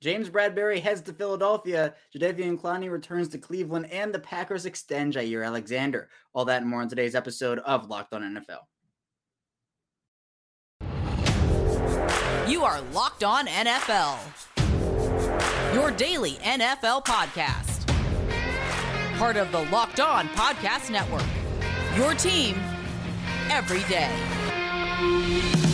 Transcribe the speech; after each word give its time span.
James 0.00 0.30
Bradberry 0.30 0.80
heads 0.80 1.02
to 1.02 1.12
Philadelphia. 1.12 1.94
Jadeveon 2.16 2.58
Clowney 2.58 2.90
returns 2.90 3.28
to 3.28 3.38
Cleveland, 3.38 3.92
and 3.92 4.14
the 4.14 4.18
Packers 4.18 4.64
extend 4.64 5.12
Jaire 5.12 5.44
Alexander. 5.44 6.08
All 6.32 6.46
that 6.46 6.62
and 6.62 6.70
more 6.70 6.80
on 6.80 6.88
today's 6.88 7.14
episode 7.14 7.58
of 7.60 7.88
Locked 7.88 8.14
On 8.14 8.22
NFL. 8.22 8.60
You 12.48 12.64
are 12.64 12.80
Locked 12.92 13.24
On 13.24 13.46
NFL, 13.46 14.18
your 15.74 15.90
daily 15.90 16.32
NFL 16.42 17.04
podcast. 17.04 17.86
Part 19.18 19.36
of 19.36 19.52
the 19.52 19.62
Locked 19.66 20.00
On 20.00 20.26
Podcast 20.28 20.90
Network. 20.90 21.22
Your 21.94 22.14
team 22.14 22.56
every 23.50 23.82
day. 23.84 25.69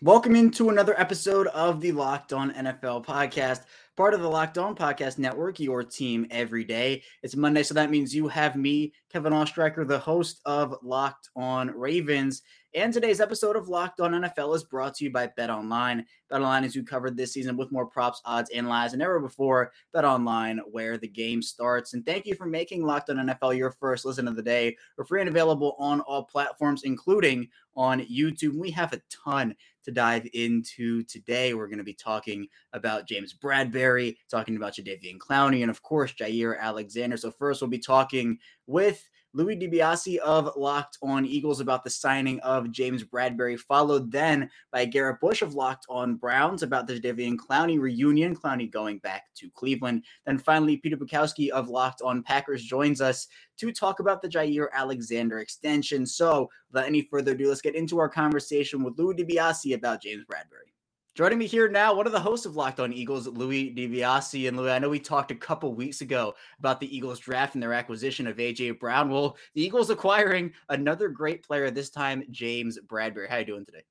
Welcome 0.00 0.36
into 0.36 0.68
another 0.68 0.94
episode 0.96 1.48
of 1.48 1.80
the 1.80 1.90
Locked 1.90 2.32
On 2.32 2.52
NFL 2.52 3.04
podcast, 3.04 3.62
part 3.96 4.14
of 4.14 4.20
the 4.20 4.30
Locked 4.30 4.56
On 4.56 4.76
Podcast 4.76 5.18
Network, 5.18 5.58
your 5.58 5.82
team 5.82 6.24
every 6.30 6.62
day. 6.62 7.02
It's 7.24 7.34
Monday, 7.34 7.64
so 7.64 7.74
that 7.74 7.90
means 7.90 8.14
you 8.14 8.28
have 8.28 8.54
me, 8.54 8.92
Kevin 9.12 9.32
Oestreicher, 9.32 9.88
the 9.88 9.98
host 9.98 10.40
of 10.44 10.72
Locked 10.84 11.30
On 11.34 11.76
Ravens. 11.76 12.42
And 12.78 12.94
today's 12.94 13.20
episode 13.20 13.56
of 13.56 13.68
Locked 13.68 13.98
On 13.98 14.12
NFL 14.12 14.54
is 14.54 14.62
brought 14.62 14.94
to 14.94 15.04
you 15.04 15.10
by 15.10 15.26
Bet 15.26 15.50
Online. 15.50 16.06
Bet 16.30 16.40
Online 16.40 16.62
is 16.62 16.72
who 16.72 16.84
covered 16.84 17.16
this 17.16 17.32
season 17.32 17.56
with 17.56 17.72
more 17.72 17.86
props, 17.86 18.22
odds, 18.24 18.50
and 18.50 18.68
lies 18.68 18.92
than 18.92 19.02
ever 19.02 19.18
before. 19.18 19.72
Bet 19.92 20.04
Online, 20.04 20.60
where 20.70 20.96
the 20.96 21.08
game 21.08 21.42
starts. 21.42 21.94
And 21.94 22.06
thank 22.06 22.24
you 22.24 22.36
for 22.36 22.46
making 22.46 22.84
Locked 22.84 23.10
On 23.10 23.16
NFL 23.16 23.56
your 23.56 23.72
first 23.72 24.04
listen 24.04 24.28
of 24.28 24.36
the 24.36 24.44
day. 24.44 24.76
We're 24.96 25.06
free 25.06 25.20
and 25.20 25.28
available 25.28 25.74
on 25.80 26.02
all 26.02 26.22
platforms, 26.22 26.84
including 26.84 27.48
on 27.74 28.02
YouTube. 28.02 28.54
We 28.54 28.70
have 28.70 28.92
a 28.92 29.02
ton 29.08 29.56
to 29.82 29.90
dive 29.90 30.28
into 30.32 31.02
today. 31.02 31.54
We're 31.54 31.66
going 31.66 31.78
to 31.78 31.84
be 31.84 31.94
talking 31.94 32.46
about 32.74 33.08
James 33.08 33.34
Bradberry, 33.34 34.18
talking 34.30 34.54
about 34.54 34.74
Jadeveon 34.74 35.18
Clowney, 35.18 35.62
and 35.62 35.70
of 35.70 35.82
course, 35.82 36.12
Jaire 36.12 36.60
Alexander. 36.60 37.16
So 37.16 37.32
first, 37.32 37.60
we'll 37.60 37.70
be 37.70 37.80
talking 37.80 38.38
with 38.68 39.02
Louis 39.34 39.56
DiBiase 39.56 40.16
of 40.18 40.56
Locked 40.56 40.96
On 41.02 41.26
Eagles 41.26 41.60
about 41.60 41.84
the 41.84 41.90
signing 41.90 42.40
of 42.40 42.70
James 42.72 43.04
Bradberry, 43.04 43.58
followed 43.58 44.10
then 44.10 44.48
by 44.72 44.86
Garrett 44.86 45.20
Bush 45.20 45.42
of 45.42 45.54
Locked 45.54 45.84
On 45.90 46.16
Browns 46.16 46.62
about 46.62 46.86
the 46.86 46.98
Davian 46.98 47.36
Clowney 47.36 47.78
reunion, 47.78 48.34
Clowney 48.34 48.70
going 48.70 48.98
back 48.98 49.24
to 49.36 49.50
Cleveland. 49.50 50.04
Then 50.24 50.38
finally, 50.38 50.78
Peter 50.78 50.96
Bukowski 50.96 51.50
of 51.50 51.68
Locked 51.68 52.00
On 52.02 52.22
Packers 52.22 52.64
joins 52.64 53.00
us 53.00 53.28
to 53.58 53.70
talk 53.70 54.00
about 54.00 54.22
the 54.22 54.28
Jaire 54.28 54.68
Alexander 54.72 55.40
extension. 55.40 56.06
So, 56.06 56.48
without 56.72 56.86
any 56.86 57.02
further 57.02 57.32
ado, 57.32 57.48
let's 57.48 57.60
get 57.60 57.74
into 57.74 57.98
our 57.98 58.08
conversation 58.08 58.82
with 58.82 58.98
Louis 58.98 59.14
DiBiase 59.14 59.74
about 59.74 60.02
James 60.02 60.24
Bradberry. 60.24 60.72
Joining 61.18 61.38
me 61.38 61.48
here 61.48 61.68
now, 61.68 61.92
one 61.92 62.06
of 62.06 62.12
the 62.12 62.20
hosts 62.20 62.46
of 62.46 62.54
Locked 62.54 62.78
On 62.78 62.92
Eagles, 62.92 63.26
Louis 63.26 63.74
DiBiase. 63.74 64.46
And 64.46 64.56
Louis, 64.56 64.70
I 64.70 64.78
know 64.78 64.88
we 64.88 65.00
talked 65.00 65.32
a 65.32 65.34
couple 65.34 65.74
weeks 65.74 66.00
ago 66.00 66.36
about 66.60 66.78
the 66.78 66.96
Eagles 66.96 67.18
draft 67.18 67.54
and 67.54 67.62
their 67.62 67.72
acquisition 67.72 68.28
of 68.28 68.36
AJ 68.36 68.78
Brown. 68.78 69.10
Well, 69.10 69.36
the 69.52 69.62
Eagles 69.64 69.90
acquiring 69.90 70.52
another 70.68 71.08
great 71.08 71.42
player, 71.42 71.72
this 71.72 71.90
time 71.90 72.22
James 72.30 72.78
Bradberry. 72.86 73.28
How 73.28 73.38
you 73.38 73.44
doing 73.46 73.64
today? 73.64 73.82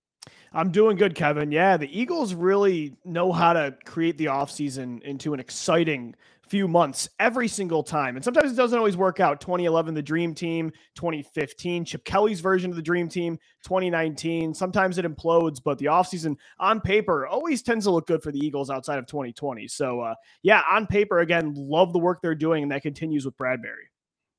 I'm 0.54 0.72
doing 0.72 0.96
good, 0.96 1.16
Kevin. 1.16 1.52
Yeah, 1.52 1.76
the 1.76 2.00
Eagles 2.00 2.34
really 2.34 2.96
know 3.04 3.34
how 3.34 3.52
to 3.52 3.76
create 3.84 4.18
the 4.18 4.28
offseason 4.28 5.02
into 5.02 5.34
an 5.34 5.42
exciting 5.42 6.16
few 6.50 6.68
months 6.68 7.10
every 7.20 7.48
single 7.48 7.84
time. 7.84 8.16
And 8.16 8.24
sometimes 8.24 8.52
it 8.52 8.56
doesn't 8.56 8.78
always 8.78 8.98
work 8.98 9.20
out. 9.20 9.42
2011, 9.42 9.94
the 9.94 10.02
Dream 10.02 10.34
Team, 10.34 10.72
2015, 10.96 11.86
Chip 11.86 12.04
Kelly's 12.04 12.40
version 12.40 12.70
of 12.70 12.76
the 12.76 12.82
Dream 12.82 13.10
Team, 13.10 13.38
2019. 13.64 14.54
Sometimes 14.54 14.98
it 14.98 15.06
implodes, 15.06 15.60
but 15.64 15.78
the 15.78 15.86
offseason 15.86 16.36
on 16.60 16.82
paper 16.82 17.28
always 17.28 17.62
tends 17.62 17.86
to 17.86 17.92
look 17.92 18.08
good 18.08 18.24
for 18.24 18.32
the 18.32 18.40
Eagles 18.40 18.70
outside 18.70 19.00
of 19.00 19.08
2020. 19.08 19.68
So, 19.68 20.02
uh, 20.02 20.16
yeah, 20.42 20.62
on 20.70 20.88
paper, 20.88 21.20
again, 21.20 21.54
love 21.56 21.94
the 21.94 22.00
work 22.00 22.22
they're 22.22 22.36
doing, 22.36 22.64
and 22.64 22.72
that 22.72 22.82
continues 22.82 23.26
with 23.26 23.38
Bradberry. 23.38 23.88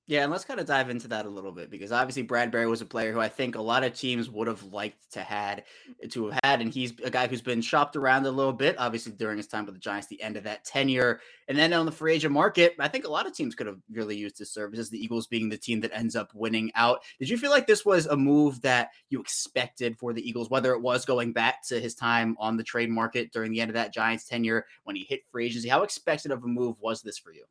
Yeah, 0.09 0.23
and 0.23 0.33
let's 0.33 0.47
kind 0.47 0.59
of 0.59 0.65
dive 0.65 0.89
into 0.89 1.07
that 1.09 1.27
a 1.27 1.29
little 1.29 1.53
bit 1.53 1.71
because 1.71 1.93
obviously 1.93 2.27
Bradberry 2.27 2.67
was 2.67 2.81
a 2.81 2.87
player 2.87 3.13
who 3.13 3.21
I 3.21 3.29
think 3.29 3.57
a 3.57 3.61
lot 3.61 3.85
of 3.85 3.93
teams 3.93 4.31
would 4.31 4.49
have 4.49 4.63
liked 4.73 5.13
to 5.13 5.21
had 5.21 5.65
to 6.09 6.31
have 6.31 6.41
had, 6.43 6.61
and 6.63 6.73
he's 6.73 6.95
a 7.05 7.11
guy 7.11 7.27
who's 7.27 7.43
been 7.43 7.61
shopped 7.61 7.95
around 7.95 8.25
a 8.25 8.31
little 8.31 8.55
bit, 8.55 8.77
obviously 8.79 9.13
during 9.13 9.37
his 9.37 9.47
time 9.47 9.67
with 9.67 9.75
the 9.75 9.81
Giants, 9.81 10.07
the 10.07 10.23
end 10.23 10.39
of 10.39 10.45
that 10.45 10.65
tenure, 10.65 11.21
and 11.47 11.59
then 11.59 11.75
on 11.75 11.85
the 11.85 11.93
free 11.93 12.15
agent 12.15 12.33
market, 12.33 12.75
I 12.79 12.89
think 12.89 13.05
a 13.05 13.11
lot 13.11 13.27
of 13.27 13.35
teams 13.35 13.55
could 13.55 13.67
have 13.67 13.81
really 13.93 14.17
used 14.17 14.39
his 14.39 14.51
services. 14.51 14.89
The 14.89 14.99
Eagles 14.99 15.27
being 15.27 15.51
the 15.51 15.59
team 15.59 15.79
that 15.81 15.93
ends 15.93 16.17
up 16.17 16.33
winning 16.33 16.73
out. 16.75 17.03
Did 17.19 17.29
you 17.29 17.37
feel 17.37 17.51
like 17.51 17.67
this 17.67 17.85
was 17.85 18.07
a 18.07 18.17
move 18.17 18.63
that 18.63 18.93
you 19.11 19.21
expected 19.21 19.99
for 19.99 20.15
the 20.15 20.27
Eagles, 20.27 20.49
whether 20.49 20.73
it 20.73 20.81
was 20.81 21.05
going 21.05 21.35
back 21.35 21.63
to 21.65 21.79
his 21.79 21.95
time 21.95 22.35
on 22.41 22.57
the 22.57 22.65
trade 22.65 22.89
market 22.89 23.31
during 23.31 23.53
the 23.53 23.61
end 23.61 23.69
of 23.69 23.75
that 23.75 23.93
Giants 23.93 24.25
tenure 24.25 24.65
when 24.85 24.97
he 24.97 25.05
hit 25.05 25.29
free 25.31 25.45
agency? 25.45 25.69
How 25.69 25.83
expected 25.83 26.33
of 26.33 26.45
a 26.45 26.47
move 26.47 26.77
was 26.81 27.03
this 27.03 27.19
for 27.19 27.31
you? 27.31 27.45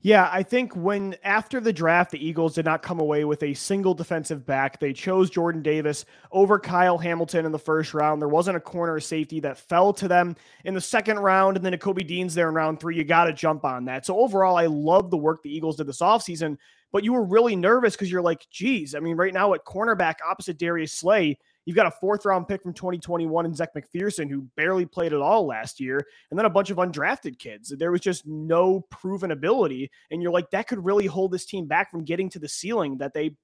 Yeah, 0.00 0.28
I 0.32 0.42
think 0.42 0.74
when 0.76 1.16
after 1.24 1.60
the 1.60 1.72
draft, 1.72 2.12
the 2.12 2.24
Eagles 2.24 2.54
did 2.54 2.64
not 2.64 2.82
come 2.82 3.00
away 3.00 3.24
with 3.24 3.42
a 3.42 3.54
single 3.54 3.92
defensive 3.92 4.46
back. 4.46 4.78
They 4.78 4.92
chose 4.92 5.30
Jordan 5.30 5.62
Davis 5.62 6.04
over 6.30 6.58
Kyle 6.58 6.96
Hamilton 6.96 7.44
in 7.44 7.52
the 7.52 7.58
first 7.58 7.92
round. 7.92 8.22
There 8.22 8.28
wasn't 8.28 8.56
a 8.56 8.60
corner 8.60 9.00
safety 9.00 9.40
that 9.40 9.58
fell 9.58 9.92
to 9.94 10.06
them 10.06 10.36
in 10.64 10.74
the 10.74 10.80
second 10.80 11.18
round, 11.18 11.56
and 11.56 11.66
then 11.66 11.76
Kobe 11.78 12.04
Dean's 12.04 12.34
there 12.34 12.48
in 12.48 12.54
round 12.54 12.78
three. 12.78 12.96
You 12.96 13.04
got 13.04 13.24
to 13.24 13.32
jump 13.32 13.64
on 13.64 13.84
that. 13.86 14.06
So 14.06 14.18
overall, 14.18 14.56
I 14.56 14.66
love 14.66 15.10
the 15.10 15.16
work 15.16 15.42
the 15.42 15.54
Eagles 15.54 15.76
did 15.76 15.88
this 15.88 16.00
offseason, 16.00 16.56
but 16.92 17.02
you 17.02 17.12
were 17.12 17.24
really 17.24 17.56
nervous 17.56 17.96
because 17.96 18.10
you're 18.10 18.22
like, 18.22 18.46
geez, 18.48 18.94
I 18.94 19.00
mean, 19.00 19.16
right 19.16 19.34
now 19.34 19.54
at 19.54 19.64
cornerback 19.64 20.16
opposite 20.24 20.58
Darius 20.58 20.92
Slay, 20.92 21.38
You've 21.66 21.76
got 21.76 21.86
a 21.86 21.90
fourth 21.90 22.24
round 22.24 22.46
pick 22.46 22.62
from 22.62 22.72
2021 22.72 23.44
and 23.44 23.56
Zech 23.56 23.74
McPhearson, 23.74 24.30
who 24.30 24.46
barely 24.56 24.86
played 24.86 25.12
at 25.12 25.20
all 25.20 25.46
last 25.46 25.80
year, 25.80 26.06
and 26.30 26.38
then 26.38 26.46
a 26.46 26.50
bunch 26.50 26.70
of 26.70 26.78
undrafted 26.78 27.38
kids. 27.38 27.74
There 27.76 27.90
was 27.90 28.00
just 28.00 28.24
no 28.26 28.82
proven 28.90 29.32
ability. 29.32 29.90
And 30.10 30.22
you're 30.22 30.32
like, 30.32 30.50
that 30.50 30.68
could 30.68 30.84
really 30.84 31.06
hold 31.06 31.32
this 31.32 31.44
team 31.44 31.66
back 31.66 31.90
from 31.90 32.04
getting 32.04 32.30
to 32.30 32.38
the 32.38 32.48
ceiling 32.48 32.98
that 32.98 33.14
they 33.14 33.36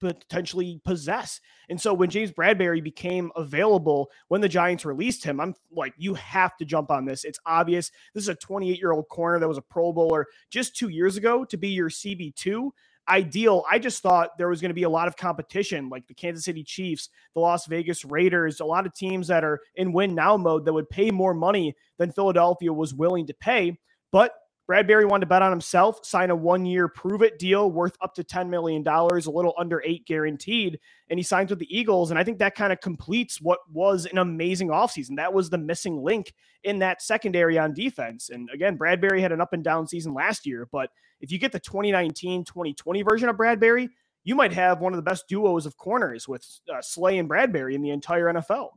potentially 0.00 0.80
possess. 0.84 1.40
And 1.68 1.80
so 1.80 1.94
when 1.94 2.10
James 2.10 2.32
Bradberry 2.32 2.82
became 2.82 3.30
available 3.36 4.10
when 4.28 4.40
the 4.40 4.48
Giants 4.48 4.84
released 4.84 5.24
him, 5.24 5.40
I'm 5.40 5.54
like, 5.70 5.94
you 5.96 6.14
have 6.14 6.56
to 6.58 6.64
jump 6.64 6.90
on 6.90 7.04
this. 7.04 7.24
It's 7.24 7.38
obvious. 7.46 7.90
This 8.14 8.24
is 8.24 8.28
a 8.28 8.34
28 8.34 8.78
year 8.78 8.92
old 8.92 9.08
corner 9.08 9.38
that 9.38 9.48
was 9.48 9.58
a 9.58 9.62
Pro 9.62 9.92
Bowler 9.92 10.26
just 10.50 10.76
two 10.76 10.88
years 10.88 11.16
ago 11.16 11.44
to 11.46 11.56
be 11.56 11.68
your 11.68 11.90
CB2 11.90 12.70
ideal. 13.08 13.64
I 13.70 13.78
just 13.78 14.02
thought 14.02 14.36
there 14.38 14.48
was 14.48 14.60
going 14.60 14.70
to 14.70 14.74
be 14.74 14.84
a 14.84 14.90
lot 14.90 15.08
of 15.08 15.16
competition, 15.16 15.88
like 15.88 16.06
the 16.06 16.14
Kansas 16.14 16.44
City 16.44 16.64
Chiefs, 16.64 17.08
the 17.34 17.40
Las 17.40 17.66
Vegas 17.66 18.04
Raiders, 18.04 18.60
a 18.60 18.64
lot 18.64 18.86
of 18.86 18.94
teams 18.94 19.28
that 19.28 19.44
are 19.44 19.60
in 19.74 19.92
win 19.92 20.14
now 20.14 20.36
mode 20.36 20.64
that 20.64 20.72
would 20.72 20.90
pay 20.90 21.10
more 21.10 21.34
money 21.34 21.74
than 21.98 22.12
Philadelphia 22.12 22.72
was 22.72 22.94
willing 22.94 23.26
to 23.26 23.34
pay. 23.34 23.78
But 24.12 24.32
Bradberry 24.68 25.08
wanted 25.08 25.20
to 25.20 25.26
bet 25.28 25.42
on 25.42 25.52
himself, 25.52 26.04
sign 26.04 26.30
a 26.30 26.36
one 26.36 26.66
year 26.66 26.88
prove 26.88 27.22
it 27.22 27.38
deal 27.38 27.70
worth 27.70 27.96
up 28.00 28.14
to 28.14 28.24
$10 28.24 28.48
million, 28.48 28.86
a 28.86 29.30
little 29.30 29.54
under 29.56 29.80
eight 29.84 30.06
guaranteed. 30.06 30.80
And 31.08 31.18
he 31.18 31.22
signs 31.22 31.50
with 31.50 31.60
the 31.60 31.76
Eagles. 31.76 32.10
And 32.10 32.18
I 32.18 32.24
think 32.24 32.38
that 32.38 32.56
kind 32.56 32.72
of 32.72 32.80
completes 32.80 33.40
what 33.40 33.60
was 33.72 34.06
an 34.06 34.18
amazing 34.18 34.68
offseason. 34.68 35.16
That 35.16 35.32
was 35.32 35.50
the 35.50 35.58
missing 35.58 36.02
link 36.02 36.34
in 36.64 36.80
that 36.80 37.00
secondary 37.00 37.58
on 37.58 37.74
defense. 37.74 38.28
And 38.28 38.48
again, 38.52 38.76
Bradberry 38.76 39.20
had 39.20 39.32
an 39.32 39.40
up 39.40 39.52
and 39.52 39.62
down 39.62 39.86
season 39.86 40.14
last 40.14 40.46
year. 40.46 40.66
But 40.70 40.90
if 41.20 41.30
you 41.30 41.38
get 41.38 41.52
the 41.52 41.60
2019 41.60 42.44
2020 42.44 43.02
version 43.02 43.28
of 43.28 43.36
Bradberry, 43.36 43.88
you 44.24 44.34
might 44.34 44.52
have 44.52 44.80
one 44.80 44.92
of 44.92 44.96
the 44.96 45.08
best 45.08 45.28
duos 45.28 45.66
of 45.66 45.76
corners 45.76 46.26
with 46.26 46.44
uh, 46.72 46.82
Slay 46.82 47.18
and 47.18 47.30
Bradberry 47.30 47.74
in 47.74 47.82
the 47.82 47.90
entire 47.90 48.24
NFL. 48.24 48.70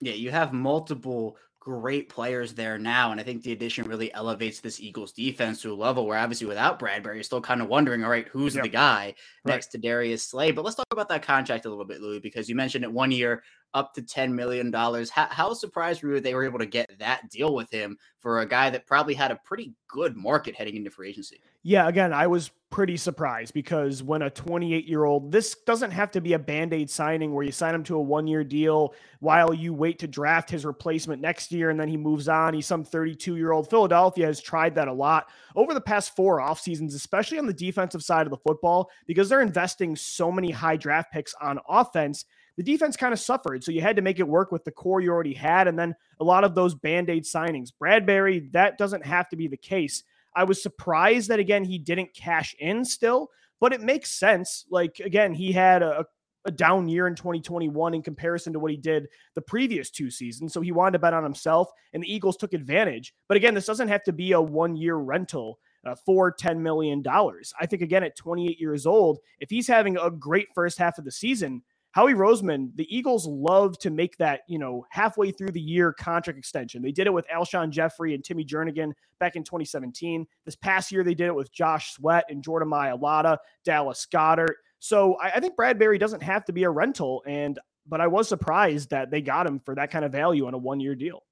Yeah, 0.00 0.14
you 0.14 0.30
have 0.30 0.54
multiple 0.54 1.36
great 1.64 2.10
players 2.10 2.52
there 2.52 2.78
now. 2.78 3.10
And 3.10 3.18
I 3.18 3.24
think 3.24 3.42
the 3.42 3.52
addition 3.52 3.88
really 3.88 4.12
elevates 4.12 4.60
this 4.60 4.80
Eagles 4.80 5.12
defense 5.12 5.62
to 5.62 5.72
a 5.72 5.74
level 5.74 6.06
where 6.06 6.18
obviously 6.18 6.46
without 6.46 6.78
Bradberry, 6.78 7.14
you're 7.14 7.22
still 7.22 7.40
kind 7.40 7.62
of 7.62 7.68
wondering, 7.68 8.04
all 8.04 8.10
right, 8.10 8.28
who's 8.28 8.54
yep. 8.54 8.64
the 8.64 8.68
guy 8.68 9.14
right. 9.44 9.54
next 9.54 9.68
to 9.68 9.78
Darius 9.78 10.22
Slay? 10.22 10.50
But 10.50 10.64
let's 10.64 10.76
talk 10.76 10.86
about 10.90 11.08
that 11.08 11.22
contract 11.22 11.64
a 11.64 11.70
little 11.70 11.86
bit, 11.86 12.02
Louis, 12.02 12.20
because 12.20 12.50
you 12.50 12.54
mentioned 12.54 12.84
it 12.84 12.92
one 12.92 13.10
year 13.10 13.42
up 13.74 13.92
to 13.94 14.02
$10 14.02 14.32
million. 14.32 14.72
How, 14.72 15.26
how 15.30 15.52
surprised 15.52 16.02
were 16.02 16.14
you 16.14 16.20
they 16.20 16.34
were 16.34 16.44
able 16.44 16.60
to 16.60 16.66
get 16.66 16.98
that 16.98 17.28
deal 17.30 17.54
with 17.54 17.70
him 17.70 17.98
for 18.20 18.40
a 18.40 18.46
guy 18.46 18.70
that 18.70 18.86
probably 18.86 19.14
had 19.14 19.30
a 19.30 19.40
pretty 19.44 19.74
good 19.88 20.16
market 20.16 20.54
heading 20.54 20.76
into 20.76 20.90
free 20.90 21.10
agency? 21.10 21.40
Yeah, 21.62 21.88
again, 21.88 22.12
I 22.12 22.26
was 22.26 22.50
pretty 22.70 22.96
surprised 22.96 23.54
because 23.54 24.02
when 24.02 24.22
a 24.22 24.30
28 24.30 24.86
year 24.86 25.04
old, 25.04 25.32
this 25.32 25.56
doesn't 25.66 25.90
have 25.90 26.10
to 26.10 26.20
be 26.20 26.34
a 26.34 26.38
band 26.38 26.72
aid 26.72 26.90
signing 26.90 27.32
where 27.32 27.44
you 27.44 27.52
sign 27.52 27.74
him 27.74 27.84
to 27.84 27.96
a 27.96 28.02
one 28.02 28.26
year 28.26 28.44
deal 28.44 28.94
while 29.20 29.54
you 29.54 29.72
wait 29.72 29.98
to 30.00 30.06
draft 30.06 30.50
his 30.50 30.64
replacement 30.64 31.22
next 31.22 31.52
year 31.52 31.70
and 31.70 31.78
then 31.78 31.88
he 31.88 31.96
moves 31.96 32.28
on. 32.28 32.52
He's 32.52 32.66
some 32.66 32.84
32 32.84 33.36
year 33.36 33.52
old. 33.52 33.70
Philadelphia 33.70 34.26
has 34.26 34.40
tried 34.40 34.74
that 34.74 34.88
a 34.88 34.92
lot 34.92 35.28
over 35.56 35.72
the 35.72 35.80
past 35.80 36.14
four 36.14 36.40
off 36.40 36.60
seasons, 36.60 36.94
especially 36.94 37.38
on 37.38 37.46
the 37.46 37.52
defensive 37.52 38.02
side 38.02 38.26
of 38.26 38.30
the 38.30 38.36
football, 38.38 38.90
because 39.06 39.28
they're 39.28 39.40
investing 39.40 39.96
so 39.96 40.30
many 40.30 40.50
high 40.50 40.76
draft 40.76 41.12
picks 41.12 41.34
on 41.40 41.58
offense. 41.68 42.24
The 42.56 42.62
defense 42.62 42.96
kind 42.96 43.12
of 43.12 43.18
suffered. 43.18 43.64
So 43.64 43.72
you 43.72 43.80
had 43.80 43.96
to 43.96 44.02
make 44.02 44.20
it 44.20 44.28
work 44.28 44.52
with 44.52 44.64
the 44.64 44.70
core 44.70 45.00
you 45.00 45.10
already 45.10 45.34
had. 45.34 45.66
And 45.68 45.78
then 45.78 45.94
a 46.20 46.24
lot 46.24 46.44
of 46.44 46.54
those 46.54 46.74
band 46.74 47.10
aid 47.10 47.24
signings. 47.24 47.70
Bradberry, 47.80 48.50
that 48.52 48.78
doesn't 48.78 49.04
have 49.04 49.28
to 49.30 49.36
be 49.36 49.48
the 49.48 49.56
case. 49.56 50.04
I 50.36 50.44
was 50.44 50.62
surprised 50.62 51.28
that 51.30 51.38
again 51.38 51.64
he 51.64 51.78
didn't 51.78 52.14
cash 52.14 52.54
in 52.58 52.84
still, 52.84 53.30
but 53.60 53.72
it 53.72 53.80
makes 53.80 54.10
sense. 54.10 54.66
Like 54.70 55.00
again, 55.00 55.32
he 55.32 55.52
had 55.52 55.82
a, 55.82 56.04
a 56.44 56.50
down 56.50 56.88
year 56.88 57.06
in 57.06 57.14
2021 57.14 57.94
in 57.94 58.02
comparison 58.02 58.52
to 58.52 58.58
what 58.58 58.70
he 58.70 58.76
did 58.76 59.08
the 59.34 59.40
previous 59.40 59.90
two 59.90 60.10
seasons. 60.10 60.52
So 60.52 60.60
he 60.60 60.72
wanted 60.72 60.92
to 60.92 60.98
bet 60.98 61.14
on 61.14 61.24
himself, 61.24 61.70
and 61.92 62.02
the 62.02 62.12
Eagles 62.12 62.36
took 62.36 62.52
advantage. 62.52 63.14
But 63.28 63.36
again, 63.36 63.54
this 63.54 63.66
doesn't 63.66 63.88
have 63.88 64.02
to 64.04 64.12
be 64.12 64.32
a 64.32 64.40
one 64.40 64.76
year 64.76 64.96
rental 64.96 65.58
uh, 65.86 65.94
for 65.94 66.34
$10 66.34 66.58
million. 66.58 67.02
I 67.06 67.66
think, 67.66 67.82
again, 67.82 68.02
at 68.02 68.16
28 68.16 68.58
years 68.60 68.86
old, 68.86 69.18
if 69.40 69.50
he's 69.50 69.68
having 69.68 69.96
a 69.96 70.10
great 70.10 70.48
first 70.54 70.78
half 70.78 70.98
of 70.98 71.04
the 71.04 71.12
season, 71.12 71.62
Howie 71.94 72.14
Roseman, 72.14 72.74
the 72.74 72.92
Eagles 72.94 73.24
love 73.24 73.78
to 73.78 73.88
make 73.88 74.16
that, 74.16 74.40
you 74.48 74.58
know, 74.58 74.84
halfway 74.90 75.30
through 75.30 75.52
the 75.52 75.60
year 75.60 75.92
contract 75.92 76.36
extension. 76.36 76.82
They 76.82 76.90
did 76.90 77.06
it 77.06 77.12
with 77.12 77.24
Alshon 77.28 77.70
Jeffery 77.70 78.16
and 78.16 78.24
Timmy 78.24 78.44
Jernigan 78.44 78.92
back 79.20 79.36
in 79.36 79.44
2017. 79.44 80.26
This 80.44 80.56
past 80.56 80.90
year, 80.90 81.04
they 81.04 81.14
did 81.14 81.28
it 81.28 81.34
with 81.36 81.52
Josh 81.52 81.92
Sweat 81.92 82.24
and 82.28 82.42
Jordan 82.42 82.68
Mailata, 82.68 83.38
Dallas 83.64 84.04
Goedert. 84.12 84.54
So 84.80 85.14
I, 85.22 85.34
I 85.36 85.40
think 85.40 85.54
Bradberry 85.56 86.00
doesn't 86.00 86.22
have 86.24 86.44
to 86.46 86.52
be 86.52 86.64
a 86.64 86.70
rental. 86.70 87.22
And, 87.28 87.60
but 87.86 88.00
I 88.00 88.08
was 88.08 88.28
surprised 88.28 88.90
that 88.90 89.12
they 89.12 89.20
got 89.20 89.46
him 89.46 89.60
for 89.60 89.76
that 89.76 89.92
kind 89.92 90.04
of 90.04 90.10
value 90.10 90.48
on 90.48 90.54
a 90.54 90.58
one 90.58 90.80
year 90.80 90.96
deal. 90.96 91.22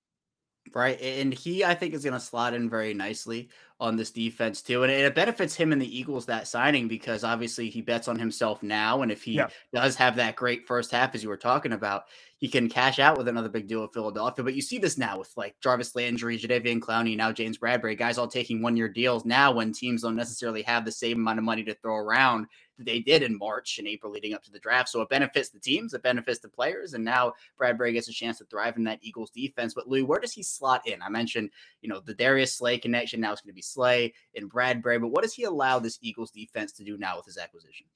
Right. 0.75 1.01
And 1.01 1.35
he, 1.35 1.65
I 1.65 1.75
think, 1.75 1.95
is 1.95 2.05
going 2.05 2.15
to 2.15 2.21
slot 2.21 2.55
in 2.55 2.71
very 2.71 2.95
nicely 2.95 3.49
on 3.79 3.97
this 3.97 4.11
defense, 4.11 4.63
too. 4.63 4.85
And 4.85 4.93
it 4.93 5.15
benefits 5.15 5.55
him 5.55 5.73
and 5.73 5.83
the 5.83 5.99
Eagles 5.99 6.27
that 6.27 6.49
signing 6.49 6.89
because 6.89 7.25
obviously 7.25 7.69
he 7.69 7.83
bets 7.83 8.09
on 8.09 8.19
himself 8.19 8.63
now. 8.63 9.03
And 9.03 9.11
if 9.11 9.23
he 9.23 9.33
yeah. 9.33 9.49
does 9.75 9.97
have 9.97 10.17
that 10.17 10.37
great 10.37 10.67
first 10.67 10.91
half, 10.91 11.15
as 11.15 11.23
you 11.23 11.29
were 11.29 11.37
talking 11.37 11.73
about, 11.73 12.05
he 12.39 12.49
can 12.49 12.69
cash 12.69 12.99
out 12.99 13.19
with 13.19 13.29
another 13.29 13.49
big 13.49 13.69
deal 13.69 13.83
with 13.83 13.93
Philadelphia. 13.93 14.45
But 14.45 14.55
you 14.55 14.63
see 14.63 14.79
this 14.79 14.99
now 14.99 15.19
with 15.19 15.33
like 15.37 15.55
Jarvis 15.61 15.95
Landry, 15.95 16.39
Jadeveon 16.39 16.81
Clowney, 16.81 17.17
now 17.17 17.33
James 17.33 17.59
Bradberry, 17.59 17.97
guys 17.97 18.19
all 18.19 18.27
taking 18.27 18.63
one 18.63 18.77
year 18.77 18.89
deals 18.89 19.25
now 19.25 19.53
when 19.53 19.73
teams 19.73 20.03
don't 20.03 20.17
necessarily 20.17 20.63
have 20.63 20.85
the 20.85 20.91
same 20.91 21.21
amount 21.21 21.39
of 21.39 21.45
money 21.45 21.63
to 21.63 21.75
throw 21.75 21.97
around 21.97 22.47
they 22.85 23.01
did 23.01 23.23
in 23.23 23.37
March 23.37 23.79
and 23.79 23.89
April 23.89 24.13
leading 24.13 24.35
up 24.35 24.43
to 24.45 24.51
the 24.51 24.59
draft. 24.59 24.89
So 24.89 25.01
it 25.01 25.09
benefits 25.09 25.51
the 25.51 25.61
teams, 25.61 25.95
it 25.95 26.03
benefits 26.03 26.41
the 26.41 26.49
players, 26.49 26.95
and 26.95 27.05
now 27.05 27.33
Bradberry 27.61 27.93
gets 27.93 28.09
a 28.09 28.13
chance 28.13 28.39
to 28.39 28.45
thrive 28.45 28.77
in 28.77 28.85
that 28.85 28.99
Eagles 29.03 29.31
defense. 29.31 29.75
But 29.75 29.89
Louis, 29.89 30.03
where 30.03 30.21
does 30.21 30.33
he 30.33 30.43
slot 30.43 30.87
in? 30.87 31.03
I 31.03 31.09
mentioned, 31.09 31.51
you 31.81 31.89
know, 31.89 32.01
the 32.01 32.15
Darius 32.15 32.55
Slay 32.55 32.79
connection. 32.79 33.21
Now 33.21 33.33
it's 33.33 33.41
going 33.41 33.53
to 33.53 33.55
be 33.55 33.63
Slay 33.63 34.15
and 34.35 34.51
Bradberry. 34.51 35.01
but 35.01 35.09
what 35.09 35.23
does 35.23 35.35
he 35.35 35.45
allow 35.45 35.79
this 35.79 35.99
Eagles 36.03 36.31
defense 36.31 36.73
to 36.73 36.85
do 36.85 36.97
now 36.99 37.17
with 37.17 37.27
his 37.27 37.39
acquisition? 37.39 37.87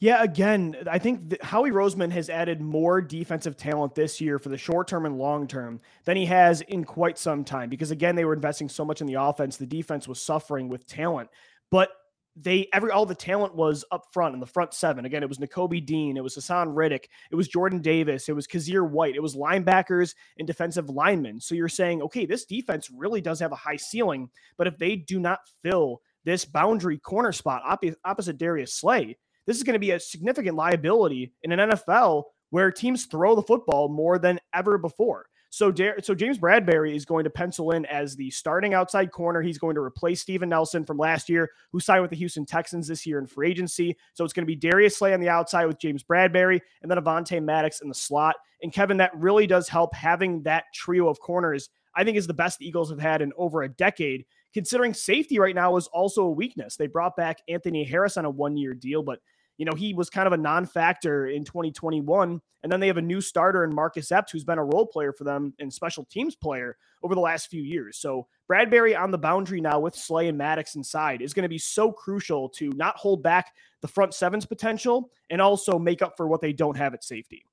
Yeah, 0.00 0.22
again, 0.22 0.76
I 0.88 0.98
think 1.00 1.42
Howie 1.42 1.72
Roseman 1.72 2.12
has 2.12 2.30
added 2.30 2.60
more 2.60 3.00
defensive 3.00 3.56
talent 3.56 3.96
this 3.96 4.20
year 4.20 4.38
for 4.38 4.48
the 4.48 4.58
short 4.58 4.86
term 4.86 5.06
and 5.06 5.18
long 5.18 5.48
term 5.48 5.80
than 6.04 6.16
he 6.16 6.24
has 6.26 6.60
in 6.60 6.84
quite 6.84 7.18
some 7.18 7.42
time 7.42 7.68
because, 7.68 7.90
again, 7.90 8.14
they 8.14 8.24
were 8.24 8.32
investing 8.32 8.68
so 8.68 8.84
much 8.84 9.00
in 9.00 9.08
the 9.08 9.14
offense. 9.14 9.56
The 9.56 9.66
defense 9.66 10.06
was 10.06 10.22
suffering 10.22 10.68
with 10.68 10.86
talent. 10.86 11.30
But 11.70 11.90
they 12.40 12.68
every 12.72 12.90
all 12.90 13.06
the 13.06 13.14
talent 13.14 13.54
was 13.54 13.84
up 13.90 14.06
front 14.12 14.34
in 14.34 14.40
the 14.40 14.46
front 14.46 14.74
seven. 14.74 15.04
Again, 15.04 15.22
it 15.22 15.28
was 15.28 15.38
Nakobe 15.38 15.84
Dean, 15.84 16.16
it 16.16 16.22
was 16.22 16.36
Haason 16.36 16.74
Reddick, 16.74 17.08
it 17.30 17.34
was 17.34 17.48
Jordan 17.48 17.80
Davis, 17.80 18.28
it 18.28 18.34
was 18.34 18.46
Kyzir 18.46 18.88
White, 18.88 19.16
it 19.16 19.22
was 19.22 19.36
linebackers 19.36 20.14
and 20.38 20.46
defensive 20.46 20.88
linemen. 20.88 21.40
So 21.40 21.54
you're 21.54 21.68
saying, 21.68 22.02
okay, 22.02 22.26
this 22.26 22.44
defense 22.44 22.90
really 22.90 23.20
does 23.20 23.40
have 23.40 23.52
a 23.52 23.56
high 23.56 23.76
ceiling, 23.76 24.30
but 24.56 24.66
if 24.66 24.78
they 24.78 24.96
do 24.96 25.18
not 25.18 25.40
fill 25.62 26.00
this 26.24 26.44
boundary 26.44 26.98
corner 26.98 27.32
spot 27.32 27.62
opposite 28.04 28.38
Darius 28.38 28.74
Slay, 28.74 29.16
this 29.46 29.56
is 29.56 29.62
going 29.62 29.74
to 29.74 29.78
be 29.80 29.92
a 29.92 30.00
significant 30.00 30.56
liability 30.56 31.32
in 31.42 31.52
an 31.52 31.70
NFL 31.70 32.24
where 32.50 32.70
teams 32.70 33.06
throw 33.06 33.34
the 33.34 33.42
football 33.42 33.88
more 33.88 34.18
than 34.18 34.38
ever 34.54 34.78
before. 34.78 35.26
So, 35.50 35.72
so 36.02 36.14
James 36.14 36.38
Bradberry 36.38 36.94
is 36.94 37.04
going 37.04 37.24
to 37.24 37.30
pencil 37.30 37.70
in 37.70 37.86
as 37.86 38.14
the 38.14 38.30
starting 38.30 38.74
outside 38.74 39.10
corner. 39.12 39.40
He's 39.40 39.58
going 39.58 39.74
to 39.76 39.80
replace 39.80 40.20
Steven 40.20 40.48
Nelson 40.48 40.84
from 40.84 40.98
last 40.98 41.28
year, 41.28 41.50
who 41.72 41.80
signed 41.80 42.02
with 42.02 42.10
the 42.10 42.16
Houston 42.16 42.44
Texans 42.44 42.86
this 42.86 43.06
year 43.06 43.18
in 43.18 43.26
free 43.26 43.50
agency. 43.50 43.96
So 44.12 44.24
it's 44.24 44.34
going 44.34 44.44
to 44.44 44.46
be 44.46 44.56
Darius 44.56 44.98
Slay 44.98 45.14
on 45.14 45.20
the 45.20 45.30
outside 45.30 45.66
with 45.66 45.78
James 45.78 46.04
Bradberry, 46.04 46.60
and 46.82 46.90
then 46.90 46.98
Avonte 46.98 47.42
Maddox 47.42 47.80
in 47.80 47.88
the 47.88 47.94
slot. 47.94 48.36
And 48.62 48.72
Kevin, 48.72 48.98
that 48.98 49.16
really 49.16 49.46
does 49.46 49.68
help 49.68 49.94
having 49.94 50.42
that 50.42 50.64
trio 50.74 51.08
of 51.08 51.20
corners. 51.20 51.70
I 51.96 52.04
think 52.04 52.16
is 52.16 52.26
the 52.26 52.34
best 52.34 52.58
the 52.58 52.66
Eagles 52.66 52.90
have 52.90 53.00
had 53.00 53.22
in 53.22 53.32
over 53.36 53.62
a 53.62 53.68
decade. 53.68 54.26
Considering 54.52 54.94
safety 54.94 55.38
right 55.38 55.54
now 55.54 55.76
is 55.76 55.88
also 55.88 56.24
a 56.24 56.30
weakness. 56.30 56.76
They 56.76 56.86
brought 56.86 57.16
back 57.16 57.42
Anthony 57.48 57.84
Harris 57.84 58.16
on 58.16 58.24
a 58.24 58.30
one-year 58.30 58.74
deal, 58.74 59.02
but 59.02 59.20
you 59.58 59.64
know, 59.64 59.74
he 59.74 59.92
was 59.92 60.08
kind 60.08 60.26
of 60.26 60.32
a 60.32 60.38
non 60.38 60.64
factor 60.64 61.26
in 61.26 61.44
2021. 61.44 62.40
And 62.62 62.72
then 62.72 62.80
they 62.80 62.88
have 62.88 62.96
a 62.96 63.02
new 63.02 63.20
starter 63.20 63.62
in 63.62 63.74
Marcus 63.74 64.10
Epps, 64.10 64.32
who's 64.32 64.44
been 64.44 64.58
a 64.58 64.64
role 64.64 64.86
player 64.86 65.12
for 65.12 65.24
them 65.24 65.54
and 65.60 65.72
special 65.72 66.04
teams 66.04 66.34
player 66.34 66.76
over 67.04 67.14
the 67.14 67.20
last 67.20 67.50
few 67.50 67.62
years. 67.62 67.98
So 67.98 68.26
Bradberry 68.50 68.98
on 68.98 69.12
the 69.12 69.18
boundary 69.18 69.60
now 69.60 69.78
with 69.78 69.94
Slay 69.94 70.28
and 70.28 70.38
Maddox 70.38 70.74
inside 70.74 71.22
is 71.22 71.34
going 71.34 71.44
to 71.44 71.48
be 71.48 71.58
so 71.58 71.92
crucial 71.92 72.48
to 72.50 72.70
not 72.70 72.96
hold 72.96 73.22
back 73.22 73.52
the 73.80 73.88
front 73.88 74.14
seven's 74.14 74.46
potential 74.46 75.10
and 75.30 75.40
also 75.40 75.78
make 75.78 76.02
up 76.02 76.16
for 76.16 76.26
what 76.26 76.40
they 76.40 76.52
don't 76.52 76.76
have 76.76 76.94
at 76.94 77.04
safety. 77.04 77.44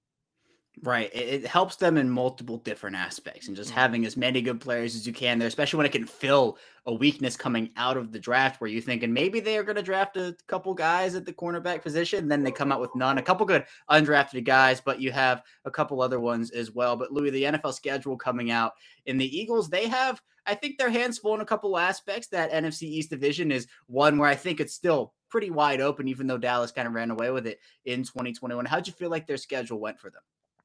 Right. 0.83 1.09
It, 1.13 1.45
helps 1.45 1.77
them 1.77 1.97
in 1.97 2.09
multiple 2.09 2.57
different 2.57 2.95
aspects 2.95 3.47
and 3.47 3.55
just 3.55 3.69
mm-hmm. 3.69 3.79
having 3.79 4.05
as 4.05 4.17
many 4.17 4.41
good 4.41 4.59
players 4.59 4.95
as 4.95 5.07
you 5.07 5.13
can 5.13 5.39
there, 5.39 5.47
especially 5.47 5.77
when 5.77 5.85
it 5.85 5.91
can 5.91 6.05
fill 6.05 6.57
a 6.85 6.93
weakness 6.93 7.37
coming 7.37 7.69
out 7.77 7.97
of 7.97 8.11
the 8.11 8.19
draft 8.19 8.59
where 8.59 8.69
you're 8.69 8.81
thinking 8.81 9.13
maybe 9.13 9.39
they 9.39 9.57
are 9.57 9.63
going 9.63 9.77
to 9.77 9.81
draft 9.81 10.17
a 10.17 10.35
couple 10.47 10.73
guys 10.73 11.15
at 11.15 11.25
the 11.25 11.33
cornerback 11.33 11.81
position. 11.81 12.27
Then 12.27 12.43
they 12.43 12.51
come 12.51 12.71
out 12.71 12.81
with 12.81 12.95
none, 12.95 13.17
a 13.17 13.21
couple 13.21 13.45
good 13.45 13.65
undrafted 13.89 14.43
guys, 14.43 14.81
but 14.81 14.99
you 14.99 15.11
have 15.11 15.43
a 15.63 15.71
couple 15.71 16.01
other 16.01 16.19
ones 16.19 16.51
as 16.51 16.71
well. 16.71 16.95
But 16.95 17.11
Louis, 17.11 17.29
the 17.29 17.43
NFL 17.43 17.73
schedule 17.73 18.17
coming 18.17 18.51
out 18.51 18.73
in 19.05 19.17
the 19.17 19.37
Eagles, 19.37 19.69
they 19.69 19.87
have, 19.87 20.21
I 20.45 20.55
think, 20.55 20.77
their 20.77 20.89
hands 20.89 21.19
full 21.19 21.35
in 21.35 21.41
a 21.41 21.45
couple 21.45 21.77
aspects. 21.77 22.27
That 22.27 22.51
NFC 22.51 22.83
East 22.83 23.09
division 23.09 23.51
is 23.51 23.67
one 23.87 24.17
where 24.17 24.29
I 24.29 24.35
think 24.35 24.59
it's 24.59 24.73
still 24.73 25.13
pretty 25.29 25.51
wide 25.51 25.81
open, 25.81 26.07
even 26.07 26.27
though 26.27 26.37
Dallas 26.37 26.71
kind 26.71 26.87
of 26.87 26.93
ran 26.93 27.11
away 27.11 27.31
with 27.31 27.47
it 27.47 27.59
in 27.85 28.03
2021. 28.03 28.65
How'd 28.65 28.87
you 28.87 28.93
feel 28.93 29.09
like 29.09 29.25
their 29.25 29.37
schedule 29.37 29.79
went 29.79 29.99
for 29.99 30.09
them? 30.09 30.21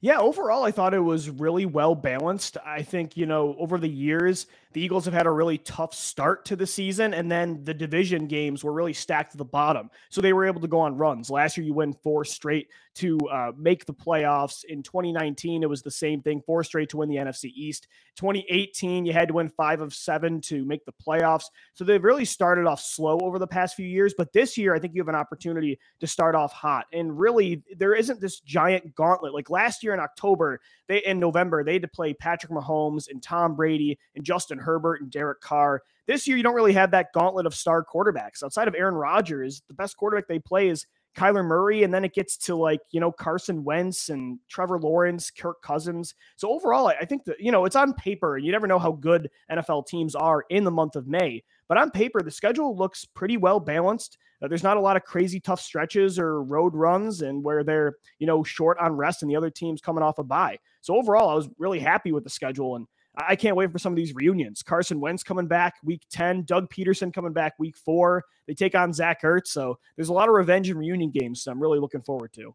Yeah, 0.00 0.18
overall, 0.18 0.64
I 0.64 0.70
thought 0.70 0.94
it 0.94 1.00
was 1.00 1.30
really 1.30 1.66
well 1.66 1.94
balanced. 1.94 2.56
I 2.64 2.82
think, 2.82 3.16
you 3.16 3.26
know, 3.26 3.56
over 3.58 3.78
the 3.78 3.88
years, 3.88 4.46
the 4.76 4.82
Eagles 4.82 5.06
have 5.06 5.14
had 5.14 5.26
a 5.26 5.30
really 5.30 5.56
tough 5.56 5.94
start 5.94 6.44
to 6.44 6.54
the 6.54 6.66
season, 6.66 7.14
and 7.14 7.32
then 7.32 7.64
the 7.64 7.72
division 7.72 8.26
games 8.26 8.62
were 8.62 8.74
really 8.74 8.92
stacked 8.92 9.30
to 9.32 9.38
the 9.38 9.44
bottom. 9.44 9.90
So 10.10 10.20
they 10.20 10.34
were 10.34 10.44
able 10.44 10.60
to 10.60 10.68
go 10.68 10.80
on 10.80 10.98
runs. 10.98 11.30
Last 11.30 11.56
year, 11.56 11.64
you 11.64 11.72
win 11.72 11.94
four 11.94 12.26
straight 12.26 12.68
to 12.96 13.18
uh, 13.30 13.52
make 13.56 13.86
the 13.86 13.94
playoffs. 13.94 14.64
In 14.64 14.82
2019, 14.82 15.62
it 15.62 15.68
was 15.68 15.80
the 15.80 15.90
same 15.90 16.20
thing 16.20 16.42
four 16.44 16.62
straight 16.62 16.90
to 16.90 16.98
win 16.98 17.08
the 17.08 17.16
NFC 17.16 17.52
East. 17.54 17.86
2018, 18.16 19.06
you 19.06 19.14
had 19.14 19.28
to 19.28 19.34
win 19.34 19.48
five 19.48 19.80
of 19.80 19.94
seven 19.94 20.42
to 20.42 20.64
make 20.66 20.84
the 20.84 20.92
playoffs. 20.92 21.44
So 21.72 21.84
they've 21.84 22.02
really 22.02 22.24
started 22.26 22.66
off 22.66 22.80
slow 22.80 23.18
over 23.20 23.38
the 23.38 23.46
past 23.46 23.76
few 23.76 23.86
years. 23.86 24.14
But 24.16 24.32
this 24.34 24.58
year, 24.58 24.74
I 24.74 24.78
think 24.78 24.94
you 24.94 25.00
have 25.00 25.08
an 25.08 25.14
opportunity 25.14 25.78
to 26.00 26.06
start 26.06 26.34
off 26.34 26.52
hot. 26.52 26.86
And 26.92 27.18
really, 27.18 27.62
there 27.76 27.94
isn't 27.94 28.20
this 28.20 28.40
giant 28.40 28.94
gauntlet. 28.94 29.32
Like 29.32 29.48
last 29.48 29.82
year 29.82 29.85
in 29.94 30.00
October, 30.00 30.60
they 30.88 30.98
in 31.04 31.18
November, 31.18 31.64
they 31.64 31.74
had 31.74 31.82
to 31.82 31.88
play 31.88 32.14
Patrick 32.14 32.52
Mahomes 32.52 33.10
and 33.10 33.22
Tom 33.22 33.54
Brady 33.54 33.98
and 34.14 34.24
Justin 34.24 34.58
Herbert 34.58 35.00
and 35.00 35.10
Derek 35.10 35.40
Carr. 35.40 35.82
This 36.06 36.26
year, 36.26 36.36
you 36.36 36.42
don't 36.42 36.54
really 36.54 36.72
have 36.72 36.92
that 36.92 37.12
gauntlet 37.12 37.46
of 37.46 37.54
star 37.54 37.84
quarterbacks. 37.84 38.42
Outside 38.44 38.68
of 38.68 38.74
Aaron 38.74 38.94
Rodgers, 38.94 39.62
the 39.68 39.74
best 39.74 39.96
quarterback 39.96 40.28
they 40.28 40.38
play 40.38 40.68
is 40.68 40.86
Kyler 41.16 41.44
Murray, 41.44 41.82
and 41.82 41.92
then 41.92 42.04
it 42.04 42.14
gets 42.14 42.36
to 42.36 42.54
like, 42.54 42.80
you 42.90 43.00
know, 43.00 43.10
Carson 43.10 43.64
Wentz 43.64 44.10
and 44.10 44.38
Trevor 44.48 44.78
Lawrence, 44.78 45.30
Kirk 45.30 45.62
Cousins. 45.62 46.14
So 46.36 46.50
overall, 46.50 46.88
I 46.88 47.04
think 47.06 47.24
that, 47.24 47.40
you 47.40 47.50
know, 47.50 47.64
it's 47.64 47.74
on 47.74 47.94
paper, 47.94 48.36
and 48.36 48.44
you 48.44 48.52
never 48.52 48.66
know 48.66 48.78
how 48.78 48.92
good 48.92 49.30
NFL 49.50 49.86
teams 49.86 50.14
are 50.14 50.44
in 50.50 50.62
the 50.62 50.70
month 50.70 50.94
of 50.94 51.06
May. 51.06 51.42
But 51.68 51.78
on 51.78 51.90
paper, 51.90 52.22
the 52.22 52.30
schedule 52.30 52.76
looks 52.76 53.04
pretty 53.04 53.38
well 53.38 53.58
balanced. 53.58 54.18
Uh, 54.42 54.48
there's 54.48 54.62
not 54.62 54.76
a 54.76 54.80
lot 54.80 54.96
of 54.96 55.04
crazy 55.04 55.40
tough 55.40 55.60
stretches 55.60 56.18
or 56.18 56.42
road 56.42 56.74
runs 56.74 57.22
and 57.22 57.42
where 57.42 57.64
they're, 57.64 57.96
you 58.18 58.26
know, 58.26 58.42
short 58.42 58.78
on 58.78 58.92
rest 58.92 59.22
and 59.22 59.30
the 59.30 59.36
other 59.36 59.50
team's 59.50 59.80
coming 59.80 60.02
off 60.02 60.18
a 60.18 60.24
bye. 60.24 60.58
So 60.80 60.96
overall, 60.96 61.30
I 61.30 61.34
was 61.34 61.48
really 61.58 61.80
happy 61.80 62.12
with 62.12 62.24
the 62.24 62.30
schedule 62.30 62.76
and 62.76 62.86
I 63.16 63.34
can't 63.34 63.56
wait 63.56 63.72
for 63.72 63.78
some 63.78 63.92
of 63.92 63.96
these 63.96 64.14
reunions. 64.14 64.62
Carson 64.62 65.00
Wentz 65.00 65.22
coming 65.22 65.46
back 65.46 65.74
week 65.82 66.02
10, 66.10 66.42
Doug 66.42 66.68
Pederson 66.70 67.12
coming 67.12 67.32
back 67.32 67.54
week 67.58 67.76
four. 67.76 68.22
They 68.46 68.54
take 68.54 68.74
on 68.74 68.92
Zach 68.92 69.22
Ertz. 69.22 69.48
So 69.48 69.78
there's 69.96 70.10
a 70.10 70.12
lot 70.12 70.28
of 70.28 70.34
revenge 70.34 70.68
and 70.68 70.78
reunion 70.78 71.10
games 71.10 71.46
I'm 71.46 71.60
really 71.60 71.78
looking 71.78 72.02
forward 72.02 72.32
to 72.34 72.54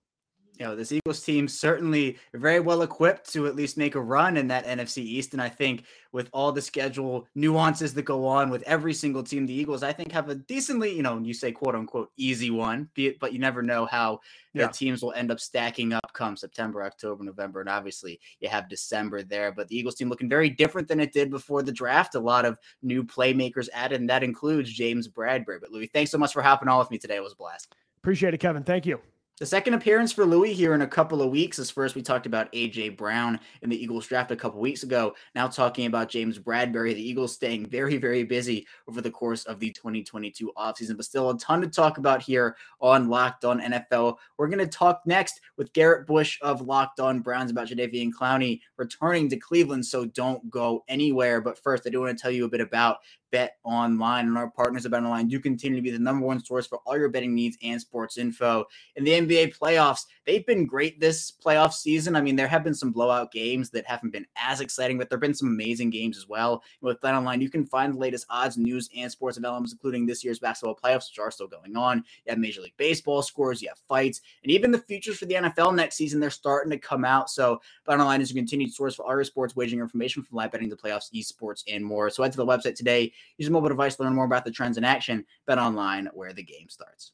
you 0.62 0.68
know, 0.68 0.76
this 0.76 0.92
Eagles 0.92 1.24
team 1.24 1.48
certainly 1.48 2.20
very 2.36 2.60
well 2.60 2.84
equipped 2.84 3.34
to 3.34 3.48
at 3.48 3.56
least 3.56 3.80
make 3.80 3.96
a 3.96 4.00
run 4.00 4.38
in 4.38 4.48
that 4.50 4.68
NFC 4.68 5.00
East. 5.00 5.34
And 5.34 5.42
I 5.42 5.50
think 5.50 5.86
with 6.12 6.30
all 6.34 6.52
the 6.52 6.62
schedule 6.62 7.28
nuances 7.34 7.96
that 7.96 8.04
go 8.04 8.28
on 8.28 8.52
with 8.52 8.62
every 8.68 8.94
single 8.94 9.24
team, 9.24 9.48
the 9.48 9.56
Eagles, 9.56 9.82
I 9.82 9.92
think, 9.92 10.12
have 10.12 10.30
a 10.30 10.36
decently, 10.36 10.96
you 10.96 11.02
know, 11.02 11.18
you 11.18 11.34
say 11.34 11.52
quote 11.52 11.74
unquote 11.74 12.12
easy 12.16 12.52
one, 12.52 12.88
but 13.20 13.34
you 13.34 13.40
never 13.40 13.64
know 13.64 13.88
how 13.88 14.20
yeah. 14.54 14.68
the 14.68 14.74
teams 14.74 15.02
will 15.02 15.14
end 15.14 15.32
up 15.32 15.40
stacking 15.40 15.94
up 15.94 16.14
come 16.14 16.38
September, 16.38 16.84
October, 16.84 17.24
November. 17.24 17.62
And 17.62 17.70
obviously 17.70 18.20
you 18.40 18.48
have 18.48 18.70
December 18.70 19.24
there. 19.24 19.52
But 19.52 19.68
the 19.68 19.76
Eagles 19.76 19.96
team 19.96 20.10
looking 20.10 20.30
very 20.30 20.52
different 20.52 20.88
than 20.88 21.00
it 21.00 21.12
did 21.12 21.32
before 21.32 21.64
the 21.64 21.72
draft. 21.72 22.14
A 22.14 22.20
lot 22.20 22.46
of 22.46 22.60
new 22.84 23.04
playmakers 23.04 23.68
added, 23.74 24.00
and 24.00 24.10
that 24.12 24.22
includes 24.22 24.72
James 24.72 25.08
Bradberry. 25.08 25.60
But 25.60 25.72
Louis, 25.72 25.88
thanks 25.88 26.12
so 26.12 26.20
much 26.20 26.34
for 26.34 26.44
hopping 26.44 26.70
on 26.70 26.78
with 26.78 26.92
me 26.92 27.00
today. 27.00 27.16
It 27.16 27.24
was 27.24 27.34
a 27.34 27.38
blast. 27.38 27.74
Appreciate 27.98 28.36
it, 28.36 28.40
Kevin. 28.40 28.64
Thank 28.64 28.86
you. 28.86 29.02
The 29.42 29.48
second 29.48 29.74
appearance 29.74 30.12
for 30.12 30.24
Louis 30.24 30.54
here 30.54 30.76
in 30.76 30.84
a 30.84 30.88
couple 30.88 31.20
of 31.20 31.32
weeks. 31.32 31.58
As 31.58 31.72
first, 31.72 31.96
we 31.96 32.04
talked 32.04 32.28
about 32.28 32.52
AJ 32.54 32.96
Brown 32.96 33.40
in 33.64 33.72
the 33.72 33.84
Eagles 33.84 34.06
draft 34.06 34.30
a 34.30 34.36
couple 34.36 34.62
weeks 34.62 34.84
ago. 34.84 35.16
Now, 35.34 35.48
talking 35.48 35.88
about 35.88 36.10
James 36.10 36.38
Bradberry, 36.38 36.94
the 36.94 37.02
Eagles 37.02 37.34
staying 37.34 37.66
very, 37.66 37.98
very 37.98 38.24
busy 38.24 38.68
over 38.88 39.02
the 39.02 39.10
course 39.10 39.44
of 39.46 39.60
the 39.60 39.72
2022 39.72 40.52
offseason, 40.56 40.96
but 40.96 41.06
still 41.06 41.32
a 41.32 41.40
ton 41.40 41.60
to 41.62 41.68
talk 41.68 41.98
about 41.98 42.22
here 42.22 42.56
on 42.82 43.10
Locked 43.10 43.44
On 43.44 43.60
NFL. 43.60 44.18
We're 44.38 44.48
going 44.48 44.60
to 44.60 44.68
talk 44.68 45.02
next 45.08 45.42
with 45.58 45.74
Garrett 45.74 46.06
Bush 46.06 46.38
of 46.44 46.62
Locked 46.62 47.00
On 47.00 47.22
Browns 47.22 47.50
about 47.50 47.68
Jadeveon 47.68 48.12
Clowney 48.14 48.60
returning 48.78 49.28
to 49.30 49.38
Cleveland. 49.38 49.88
So 49.88 50.06
don't 50.06 50.52
go 50.52 50.84
anywhere. 50.88 51.42
But 51.42 51.58
first, 51.58 51.88
I 51.88 51.90
do 51.90 52.00
want 52.00 52.16
to 52.16 52.22
tell 52.22 52.30
you 52.30 52.46
a 52.46 52.50
bit 52.50 52.62
about 52.62 53.00
Bet 53.32 53.58
Online 53.64 54.28
and 54.28 54.38
our 54.38 54.50
partners 54.50 54.86
at 54.86 54.92
Bet 54.92 55.04
Online 55.04 55.28
do 55.28 55.40
continue 55.40 55.78
to 55.78 55.82
be 55.82 55.92
the 55.92 56.00
number 56.00 56.26
one 56.26 56.44
source 56.44 56.68
for 56.68 56.80
all 56.86 56.98
your 56.98 57.10
betting 57.10 57.34
needs 57.34 57.58
and 57.64 57.80
sports 57.80 58.18
info. 58.18 58.66
In 58.96 59.04
the 59.04 59.12
NBA 59.12 59.58
playoffs, 59.58 60.06
they've 60.26 60.46
been 60.46 60.66
great 60.66 61.00
this 61.00 61.32
playoff 61.32 61.74
season. 61.74 62.16
I 62.16 62.22
mean, 62.22 62.36
there 62.36 62.48
have 62.48 62.64
been 62.64 62.74
some 62.74 62.92
blowout 62.92 63.32
games 63.32 63.70
that 63.72 63.86
haven't 63.86 64.12
been 64.12 64.26
as 64.36 64.62
exciting, 64.62 64.98
but 64.98 65.10
there 65.10 65.18
have 65.18 65.22
been 65.22 65.34
some 65.34 65.48
amazing 65.48 65.90
games 65.90 66.18
as 66.18 66.28
well. 66.28 66.64
And 66.82 66.88
with 66.88 67.02
Bet 67.02 67.16
Online, 67.16 67.42
you 67.42 67.50
can 67.50 67.66
find 67.66 67.94
the 67.94 68.00
latest 68.00 68.26
odds, 68.30 68.58
news, 68.58 68.90
and 68.96 69.12
sports 69.12 69.38
developments, 69.38 69.72
including 69.72 70.06
this 70.06 70.24
year's 70.24 70.40
basketball 70.40 70.76
playoffs, 70.76 71.10
which 71.10 71.20
are 71.20 71.32
still 71.32 71.48
going 71.48 71.76
on. 71.76 71.98
You 72.26 72.30
have 72.30 72.38
Major 72.38 72.62
League 72.62 72.78
Baseball 72.78 73.22
scores, 73.22 73.62
you 73.62 73.70
have 73.70 73.80
fights, 73.88 74.22
and 74.44 74.52
even 74.52 74.72
the 74.72 74.80
futures 74.80 75.18
for 75.18 75.26
the 75.26 75.36
NFL 75.36 75.76
next 75.76 75.96
season, 75.96 76.20
they're 76.20 76.30
starting 76.30 76.72
to 76.72 76.78
come 76.78 77.06
out. 77.06 77.30
So 77.30 77.62
Bet 77.86 78.00
Online 78.00 78.22
is 78.22 78.32
a 78.32 78.36
continued 78.36 78.74
source 78.74 78.96
for 78.96 79.04
all 79.04 79.14
your 79.14 79.24
sports 79.24 79.56
wagering 79.56 79.82
information 79.82 80.24
from 80.24 80.36
live 80.36 80.52
betting 80.52 80.70
to 80.70 80.76
playoffs, 80.76 81.12
esports, 81.14 81.64
and 81.72 81.84
more. 81.84 82.10
So 82.10 82.24
head 82.24 82.32
to 82.34 82.38
the 82.38 82.46
website 82.46 82.76
today 82.76 83.14
Use 83.38 83.50
a 83.50 83.52
mobile 83.52 83.70
device 83.70 83.96
to 83.96 84.04
learn 84.04 84.16
more 84.16 84.26
about 84.26 84.46
the 84.46 84.52
trends 84.52 84.78
in 84.78 84.84
action. 84.84 85.26
Bet 85.48 85.58
online 85.58 86.10
where 86.14 86.34
the 86.34 86.44
game 86.44 86.70
starts. 86.70 87.14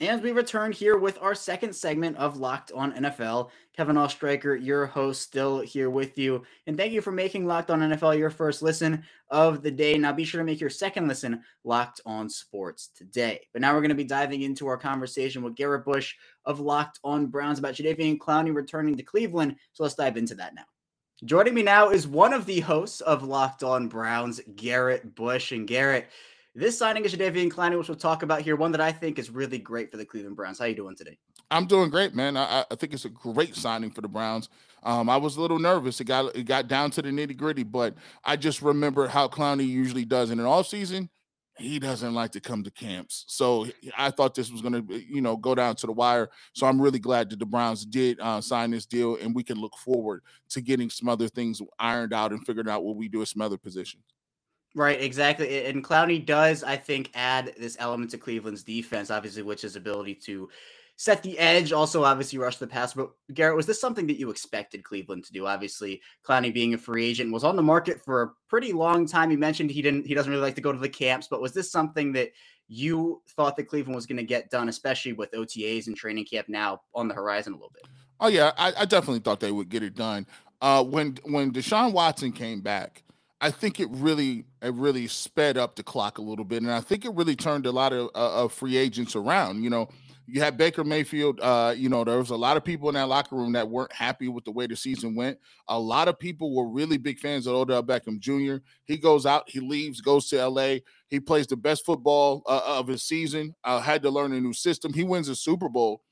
And 0.00 0.22
we 0.22 0.32
return 0.32 0.72
here 0.72 0.96
with 0.96 1.18
our 1.20 1.34
second 1.34 1.74
segment 1.74 2.16
of 2.16 2.38
Locked 2.38 2.72
On 2.72 2.90
NFL. 2.90 3.50
Kevin 3.76 3.96
Oestreicher, 3.96 4.64
your 4.64 4.86
host, 4.86 5.20
still 5.20 5.60
here 5.60 5.90
with 5.90 6.16
you. 6.16 6.42
And 6.66 6.74
thank 6.74 6.94
you 6.94 7.02
for 7.02 7.12
making 7.12 7.46
Locked 7.46 7.70
On 7.70 7.80
NFL 7.80 8.16
your 8.16 8.30
first 8.30 8.62
listen 8.62 9.04
of 9.28 9.62
the 9.62 9.70
day. 9.70 9.98
Now 9.98 10.14
be 10.14 10.24
sure 10.24 10.40
to 10.40 10.44
make 10.44 10.58
your 10.58 10.70
second 10.70 11.06
listen 11.06 11.42
Locked 11.64 12.00
On 12.06 12.30
Sports 12.30 12.88
today. 12.96 13.46
But 13.52 13.60
now 13.60 13.74
we're 13.74 13.82
going 13.82 13.90
to 13.90 13.94
be 13.94 14.04
diving 14.04 14.40
into 14.40 14.66
our 14.68 14.78
conversation 14.78 15.42
with 15.42 15.54
Garrett 15.54 15.84
Bush 15.84 16.14
of 16.46 16.60
Locked 16.60 16.98
On 17.04 17.26
Browns 17.26 17.58
about 17.58 17.74
Jadeveon 17.74 18.16
Clowney 18.16 18.54
returning 18.54 18.96
to 18.96 19.02
Cleveland. 19.02 19.56
So 19.74 19.82
let's 19.82 19.96
dive 19.96 20.16
into 20.16 20.34
that 20.36 20.54
now. 20.54 20.64
Joining 21.22 21.52
me 21.52 21.62
now 21.62 21.90
is 21.90 22.08
one 22.08 22.32
of 22.32 22.46
the 22.46 22.60
hosts 22.60 23.02
of 23.02 23.22
Locked 23.22 23.62
On 23.62 23.88
Browns, 23.88 24.40
Garrett 24.56 25.14
Bush. 25.14 25.52
And 25.52 25.68
Garrett, 25.68 26.08
this 26.54 26.78
signing 26.78 27.04
is 27.04 27.14
Jadeveon 27.14 27.50
Clowney, 27.50 27.76
which 27.76 27.88
we'll 27.88 27.98
talk 27.98 28.22
about 28.22 28.40
here, 28.40 28.56
one 28.56 28.72
that 28.72 28.80
I 28.80 28.90
think 28.90 29.18
is 29.18 29.28
really 29.28 29.58
great 29.58 29.90
for 29.90 29.98
the 29.98 30.06
Cleveland 30.06 30.36
Browns. 30.36 30.58
How 30.58 30.64
are 30.64 30.68
you 30.68 30.74
doing 30.74 30.96
today? 30.96 31.18
I'm 31.50 31.66
doing 31.66 31.90
great, 31.90 32.14
man. 32.14 32.38
I, 32.38 32.64
I 32.70 32.74
think 32.74 32.94
it's 32.94 33.04
a 33.04 33.10
great 33.10 33.54
signing 33.54 33.90
for 33.90 34.00
the 34.00 34.08
Browns. 34.08 34.48
Um, 34.82 35.10
I 35.10 35.18
was 35.18 35.36
a 35.36 35.42
little 35.42 35.58
nervous. 35.58 36.00
It 36.00 36.04
got 36.04 36.34
it 36.34 36.44
got 36.44 36.68
down 36.68 36.90
to 36.92 37.02
the 37.02 37.10
nitty 37.10 37.36
gritty, 37.36 37.64
but 37.64 37.96
I 38.24 38.36
just 38.36 38.62
remember 38.62 39.06
how 39.06 39.28
Clowney 39.28 39.68
usually 39.68 40.06
does 40.06 40.30
in 40.30 40.40
an 40.40 40.46
off 40.46 40.68
season 40.68 41.10
he 41.60 41.78
doesn't 41.78 42.14
like 42.14 42.32
to 42.32 42.40
come 42.40 42.62
to 42.64 42.70
camps. 42.70 43.24
So 43.28 43.66
I 43.96 44.10
thought 44.10 44.34
this 44.34 44.50
was 44.50 44.62
going 44.62 44.86
to, 44.86 44.94
you 44.98 45.20
know, 45.20 45.36
go 45.36 45.54
down 45.54 45.76
to 45.76 45.86
the 45.86 45.92
wire. 45.92 46.30
So 46.54 46.66
I'm 46.66 46.80
really 46.80 46.98
glad 46.98 47.30
that 47.30 47.38
the 47.38 47.46
Browns 47.46 47.84
did 47.84 48.18
uh, 48.20 48.40
sign 48.40 48.70
this 48.70 48.86
deal, 48.86 49.16
and 49.16 49.34
we 49.34 49.42
can 49.42 49.58
look 49.58 49.76
forward 49.76 50.22
to 50.50 50.60
getting 50.60 50.90
some 50.90 51.08
other 51.08 51.28
things 51.28 51.60
ironed 51.78 52.12
out 52.12 52.32
and 52.32 52.44
figuring 52.44 52.68
out 52.68 52.84
what 52.84 52.96
we 52.96 53.08
do 53.08 53.22
at 53.22 53.28
some 53.28 53.42
other 53.42 53.58
positions. 53.58 54.02
Right, 54.74 55.00
exactly. 55.00 55.66
And 55.66 55.82
Clowney 55.84 56.24
does, 56.24 56.62
I 56.62 56.76
think, 56.76 57.10
add 57.14 57.54
this 57.58 57.76
element 57.80 58.12
to 58.12 58.18
Cleveland's 58.18 58.62
defense, 58.62 59.10
obviously, 59.10 59.42
which 59.42 59.64
is 59.64 59.74
ability 59.74 60.14
to 60.26 60.48
set 61.00 61.22
the 61.22 61.38
edge, 61.38 61.72
also 61.72 62.04
obviously 62.04 62.38
rush 62.38 62.58
the 62.58 62.66
pass. 62.66 62.92
But 62.92 63.08
Garrett, 63.32 63.56
was 63.56 63.64
this 63.64 63.80
something 63.80 64.06
that 64.08 64.18
you 64.18 64.28
expected 64.28 64.84
Cleveland 64.84 65.24
to 65.24 65.32
do? 65.32 65.46
Obviously, 65.46 66.02
Clowney 66.22 66.52
being 66.52 66.74
a 66.74 66.78
free 66.78 67.06
agent 67.06 67.32
was 67.32 67.42
on 67.42 67.56
the 67.56 67.62
market 67.62 68.04
for 68.04 68.20
a 68.20 68.30
pretty 68.50 68.74
long 68.74 69.06
time. 69.06 69.30
You 69.30 69.38
mentioned 69.38 69.70
he 69.70 69.80
didn't 69.80 70.06
he 70.06 70.12
doesn't 70.12 70.30
really 70.30 70.42
like 70.42 70.56
to 70.56 70.60
go 70.60 70.72
to 70.72 70.78
the 70.78 70.90
camps, 70.90 71.26
but 71.26 71.40
was 71.40 71.54
this 71.54 71.72
something 71.72 72.12
that 72.12 72.32
you 72.68 73.22
thought 73.30 73.56
that 73.56 73.64
Cleveland 73.64 73.94
was 73.94 74.04
going 74.04 74.18
to 74.18 74.24
get 74.24 74.50
done, 74.50 74.68
especially 74.68 75.14
with 75.14 75.32
OTAs 75.32 75.86
and 75.86 75.96
training 75.96 76.26
camp 76.26 76.50
now 76.50 76.82
on 76.94 77.08
the 77.08 77.14
horizon 77.14 77.54
a 77.54 77.56
little 77.56 77.72
bit? 77.72 77.84
Oh 78.20 78.28
yeah, 78.28 78.52
I, 78.58 78.74
I 78.80 78.84
definitely 78.84 79.20
thought 79.20 79.40
they 79.40 79.52
would 79.52 79.70
get 79.70 79.82
it 79.82 79.94
done. 79.94 80.26
Uh, 80.60 80.84
when 80.84 81.16
when 81.24 81.50
Deshaun 81.50 81.94
Watson 81.94 82.30
came 82.30 82.60
back, 82.60 83.04
I 83.40 83.50
think 83.50 83.80
it 83.80 83.88
really 83.90 84.44
it 84.60 84.74
really 84.74 85.06
sped 85.06 85.56
up 85.56 85.76
the 85.76 85.82
clock 85.82 86.18
a 86.18 86.22
little 86.22 86.44
bit, 86.44 86.60
and 86.60 86.70
I 86.70 86.82
think 86.82 87.06
it 87.06 87.14
really 87.14 87.36
turned 87.36 87.64
a 87.64 87.72
lot 87.72 87.94
of, 87.94 88.10
uh, 88.14 88.44
of 88.44 88.52
free 88.52 88.76
agents 88.76 89.16
around. 89.16 89.62
You 89.62 89.70
know, 89.70 89.88
you 90.32 90.40
had 90.40 90.56
Baker 90.56 90.84
Mayfield. 90.84 91.40
Uh, 91.40 91.74
you 91.76 91.88
know, 91.88 92.04
there 92.04 92.18
was 92.18 92.30
a 92.30 92.36
lot 92.36 92.56
of 92.56 92.64
people 92.64 92.88
in 92.88 92.94
that 92.94 93.08
locker 93.08 93.34
room 93.34 93.52
that 93.52 93.68
weren't 93.68 93.92
happy 93.92 94.28
with 94.28 94.44
the 94.44 94.50
way 94.50 94.66
the 94.66 94.76
season 94.76 95.14
went. 95.14 95.38
A 95.68 95.78
lot 95.78 96.08
of 96.08 96.18
people 96.18 96.54
were 96.54 96.68
really 96.68 96.98
big 96.98 97.18
fans 97.18 97.46
of 97.46 97.54
Odell 97.54 97.82
Beckham 97.82 98.20
Jr. 98.20 98.62
He 98.84 98.96
goes 98.96 99.26
out, 99.26 99.48
he 99.48 99.60
leaves, 99.60 100.00
goes 100.00 100.28
to 100.28 100.48
LA. 100.48 100.76
He 101.08 101.18
plays 101.20 101.46
the 101.46 101.56
best 101.56 101.84
football 101.84 102.42
uh, 102.46 102.62
of 102.64 102.86
his 102.86 103.02
season. 103.02 103.54
Uh, 103.64 103.80
had 103.80 104.02
to 104.02 104.10
learn 104.10 104.32
a 104.32 104.40
new 104.40 104.52
system. 104.52 104.92
He 104.92 105.04
wins 105.04 105.28
a 105.28 105.34
Super 105.34 105.68
Bowl, 105.68 106.02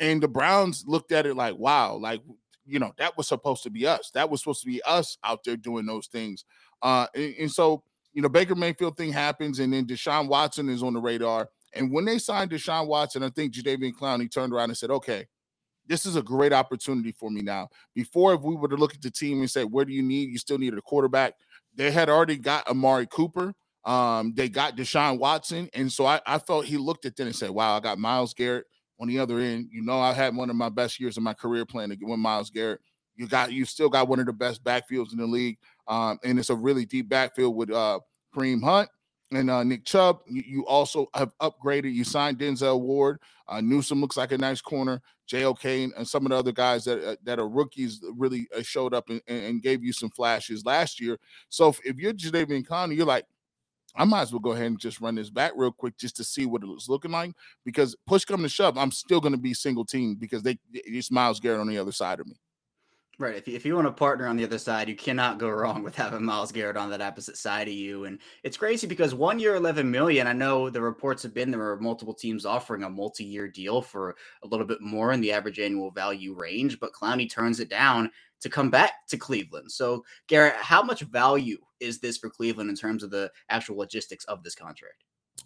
and 0.00 0.22
the 0.22 0.28
Browns 0.28 0.84
looked 0.86 1.12
at 1.12 1.26
it 1.26 1.34
like, 1.34 1.56
wow, 1.56 1.96
like 1.96 2.22
you 2.64 2.78
know, 2.78 2.92
that 2.98 3.16
was 3.16 3.28
supposed 3.28 3.62
to 3.62 3.70
be 3.70 3.86
us. 3.86 4.10
That 4.14 4.30
was 4.30 4.40
supposed 4.40 4.62
to 4.62 4.66
be 4.66 4.82
us 4.82 5.18
out 5.22 5.44
there 5.44 5.56
doing 5.56 5.86
those 5.86 6.08
things. 6.08 6.44
Uh, 6.82 7.06
and, 7.14 7.34
and 7.40 7.52
so 7.52 7.84
you 8.16 8.22
know, 8.22 8.30
Baker 8.30 8.54
Mayfield 8.54 8.96
thing 8.96 9.12
happens, 9.12 9.58
and 9.58 9.70
then 9.70 9.86
Deshaun 9.86 10.26
Watson 10.26 10.70
is 10.70 10.82
on 10.82 10.94
the 10.94 11.00
radar. 11.00 11.50
And 11.76 11.92
when 11.92 12.04
they 12.04 12.18
signed 12.18 12.50
Deshaun 12.50 12.86
Watson, 12.86 13.22
I 13.22 13.30
think 13.30 13.54
Jadeveon 13.54 13.94
Clowney 13.94 14.32
turned 14.32 14.52
around 14.52 14.70
and 14.70 14.76
said, 14.76 14.90
okay, 14.90 15.26
this 15.86 16.06
is 16.06 16.16
a 16.16 16.22
great 16.22 16.52
opportunity 16.52 17.12
for 17.12 17.30
me 17.30 17.42
now. 17.42 17.68
Before, 17.94 18.34
if 18.34 18.42
we 18.42 18.54
were 18.54 18.68
to 18.68 18.76
look 18.76 18.94
at 18.94 19.02
the 19.02 19.10
team 19.10 19.40
and 19.40 19.50
say, 19.50 19.64
where 19.64 19.84
do 19.84 19.92
you 19.92 20.02
need? 20.02 20.30
You 20.30 20.38
still 20.38 20.58
needed 20.58 20.78
a 20.78 20.82
quarterback. 20.82 21.34
They 21.74 21.90
had 21.90 22.08
already 22.08 22.36
got 22.36 22.66
Amari 22.68 23.06
Cooper. 23.06 23.54
Um, 23.84 24.32
they 24.34 24.48
got 24.48 24.76
Deshaun 24.76 25.18
Watson. 25.18 25.68
And 25.74 25.92
so 25.92 26.06
I, 26.06 26.20
I 26.26 26.38
felt 26.38 26.64
he 26.64 26.76
looked 26.76 27.06
at 27.06 27.14
them 27.16 27.28
and 27.28 27.36
said, 27.36 27.50
wow, 27.50 27.76
I 27.76 27.80
got 27.80 27.98
Myles 27.98 28.34
Garrett 28.34 28.66
on 29.00 29.06
the 29.06 29.18
other 29.18 29.38
end. 29.38 29.68
You 29.70 29.82
know, 29.82 30.00
I 30.00 30.12
had 30.12 30.34
one 30.34 30.50
of 30.50 30.56
my 30.56 30.70
best 30.70 30.98
years 30.98 31.16
of 31.16 31.22
my 31.22 31.34
career 31.34 31.64
playing 31.64 31.90
to 31.90 31.98
win 32.00 32.18
Myles 32.18 32.50
Garrett. 32.50 32.80
You 33.14 33.26
got 33.28 33.52
you 33.52 33.64
still 33.64 33.88
got 33.88 34.08
one 34.08 34.18
of 34.18 34.26
the 34.26 34.32
best 34.32 34.62
backfields 34.64 35.12
in 35.12 35.18
the 35.18 35.26
league. 35.26 35.56
Um, 35.88 36.18
and 36.24 36.38
it's 36.38 36.50
a 36.50 36.54
really 36.54 36.84
deep 36.84 37.08
backfield 37.08 37.54
with 37.54 37.70
uh 37.70 38.00
Kareem 38.34 38.62
Hunt 38.62 38.90
and 39.32 39.50
uh, 39.50 39.64
Nick 39.64 39.84
Chubb. 39.84 40.20
You, 40.26 40.42
you, 40.46 40.66
also 40.66 41.08
have 41.14 41.32
upgraded. 41.38 41.92
You 41.92 42.04
signed 42.04 42.38
Denzel 42.38 42.80
Ward. 42.80 43.20
Uh, 43.48 43.60
Newsome 43.60 44.00
looks 44.00 44.16
like 44.16 44.32
a 44.32 44.38
nice 44.38 44.60
corner. 44.60 45.00
JOK 45.26 45.64
and, 45.64 45.92
and 45.96 46.06
some 46.06 46.24
of 46.24 46.30
the 46.30 46.36
other 46.36 46.52
guys 46.52 46.84
that 46.84 47.04
uh, 47.04 47.16
that 47.24 47.40
are 47.40 47.48
rookies 47.48 48.00
really 48.16 48.46
uh, 48.56 48.62
showed 48.62 48.94
up 48.94 49.08
and, 49.08 49.20
and, 49.26 49.62
gave 49.62 49.82
you 49.82 49.92
some 49.92 50.10
flashes 50.10 50.64
last 50.64 51.00
year. 51.00 51.18
So 51.48 51.68
if, 51.68 51.80
if 51.84 51.96
you're 51.96 52.12
Jadeveon 52.12 52.64
Clowney, 52.64 52.96
you're 52.96 53.06
like, 53.06 53.24
I 53.96 54.04
might 54.04 54.22
as 54.22 54.32
well 54.32 54.40
go 54.40 54.52
ahead 54.52 54.66
and 54.66 54.78
just 54.78 55.00
run 55.00 55.16
this 55.16 55.30
back 55.30 55.52
real 55.56 55.72
quick 55.72 55.96
just 55.98 56.16
to 56.16 56.24
see 56.24 56.46
what 56.46 56.62
it 56.62 56.68
was 56.68 56.88
looking 56.88 57.10
like. 57.10 57.32
Because 57.64 57.96
push 58.06 58.24
come 58.24 58.42
to 58.42 58.48
shove, 58.48 58.78
I'm 58.78 58.92
still 58.92 59.20
going 59.20 59.32
to 59.32 59.38
be 59.38 59.54
single 59.54 59.84
team 59.84 60.14
because 60.14 60.42
they 60.42 60.58
it's 60.72 61.10
Myles 61.10 61.40
Garrett 61.40 61.60
on 61.60 61.68
the 61.68 61.78
other 61.78 61.92
side 61.92 62.20
of 62.20 62.26
me. 62.26 62.36
Right. 63.18 63.36
If 63.36 63.48
you, 63.48 63.56
if 63.56 63.64
you 63.64 63.74
want 63.74 63.86
to 63.86 63.92
partner 63.92 64.26
on 64.26 64.36
the 64.36 64.44
other 64.44 64.58
side, 64.58 64.90
you 64.90 64.94
cannot 64.94 65.38
go 65.38 65.48
wrong 65.48 65.82
with 65.82 65.94
having 65.94 66.22
Myles 66.22 66.52
Garrett 66.52 66.76
on 66.76 66.90
that 66.90 67.00
opposite 67.00 67.38
side 67.38 67.66
of 67.66 67.72
you. 67.72 68.04
And 68.04 68.18
it's 68.42 68.58
crazy 68.58 68.86
because 68.86 69.14
one 69.14 69.38
year, 69.38 69.54
11 69.54 69.90
million, 69.90 70.26
I 70.26 70.34
know 70.34 70.68
the 70.68 70.82
reports 70.82 71.22
have 71.22 71.32
been 71.32 71.50
there 71.50 71.70
are 71.70 71.80
multiple 71.80 72.12
teams 72.12 72.44
offering 72.44 72.82
a 72.82 72.90
multi 72.90 73.24
year 73.24 73.48
deal 73.48 73.80
for 73.80 74.16
a 74.42 74.46
little 74.46 74.66
bit 74.66 74.82
more 74.82 75.12
in 75.12 75.22
the 75.22 75.32
average 75.32 75.58
annual 75.58 75.90
value 75.90 76.34
range, 76.34 76.78
but 76.78 76.92
Clowney 76.92 77.30
turns 77.30 77.58
it 77.58 77.70
down 77.70 78.10
to 78.40 78.50
come 78.50 78.68
back 78.68 79.06
to 79.08 79.16
Cleveland. 79.16 79.72
So, 79.72 80.04
Garrett, 80.26 80.56
how 80.56 80.82
much 80.82 81.00
value 81.00 81.56
is 81.80 82.00
this 82.00 82.18
for 82.18 82.28
Cleveland 82.28 82.68
in 82.68 82.76
terms 82.76 83.02
of 83.02 83.10
the 83.10 83.30
actual 83.48 83.78
logistics 83.78 84.26
of 84.26 84.42
this 84.42 84.54
contract? 84.54 85.04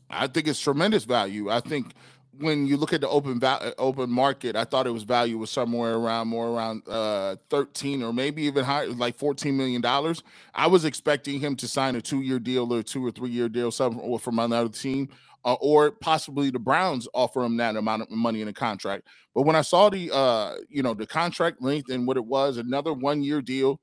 I 0.08 0.26
think 0.26 0.48
it's 0.48 0.58
tremendous 0.58 1.04
value. 1.04 1.50
I 1.50 1.60
think 1.60 1.94
when 2.38 2.66
you 2.66 2.76
look 2.76 2.92
at 2.92 3.00
the 3.00 3.08
open 3.08 3.40
va- 3.40 3.60
uh, 3.60 3.72
open 3.78 4.10
market, 4.10 4.56
I 4.56 4.64
thought 4.64 4.86
it 4.86 4.90
was 4.90 5.02
value 5.02 5.38
was 5.38 5.50
somewhere 5.50 5.94
around 5.94 6.28
more 6.28 6.48
around 6.48 6.82
uh, 6.88 7.36
13 7.50 8.02
or 8.02 8.12
maybe 8.12 8.42
even 8.42 8.64
higher, 8.64 8.88
like 8.88 9.16
14 9.16 9.56
million 9.56 9.80
dollars. 9.80 10.22
I 10.54 10.66
was 10.66 10.84
expecting 10.84 11.40
him 11.40 11.56
to 11.56 11.68
sign 11.68 11.96
a 11.96 12.00
two 12.00 12.20
year 12.22 12.38
deal 12.38 12.72
or 12.72 12.82
two 12.82 13.04
or 13.04 13.10
three 13.10 13.30
year 13.30 13.48
deal, 13.48 13.70
something 13.70 14.18
from 14.18 14.38
another 14.38 14.68
team, 14.68 15.08
uh, 15.44 15.54
or 15.54 15.90
possibly 15.90 16.50
the 16.50 16.58
Browns 16.58 17.08
offer 17.14 17.42
him 17.42 17.56
that 17.56 17.76
amount 17.76 18.02
of 18.02 18.10
money 18.10 18.42
in 18.42 18.48
a 18.48 18.52
contract. 18.52 19.06
But 19.34 19.42
when 19.42 19.56
I 19.56 19.62
saw 19.62 19.90
the 19.90 20.10
uh, 20.14 20.56
you 20.68 20.82
know 20.82 20.94
the 20.94 21.06
contract 21.06 21.60
length 21.60 21.90
and 21.90 22.06
what 22.06 22.16
it 22.16 22.24
was, 22.24 22.58
another 22.58 22.92
one 22.92 23.22
year 23.22 23.42
deal, 23.42 23.80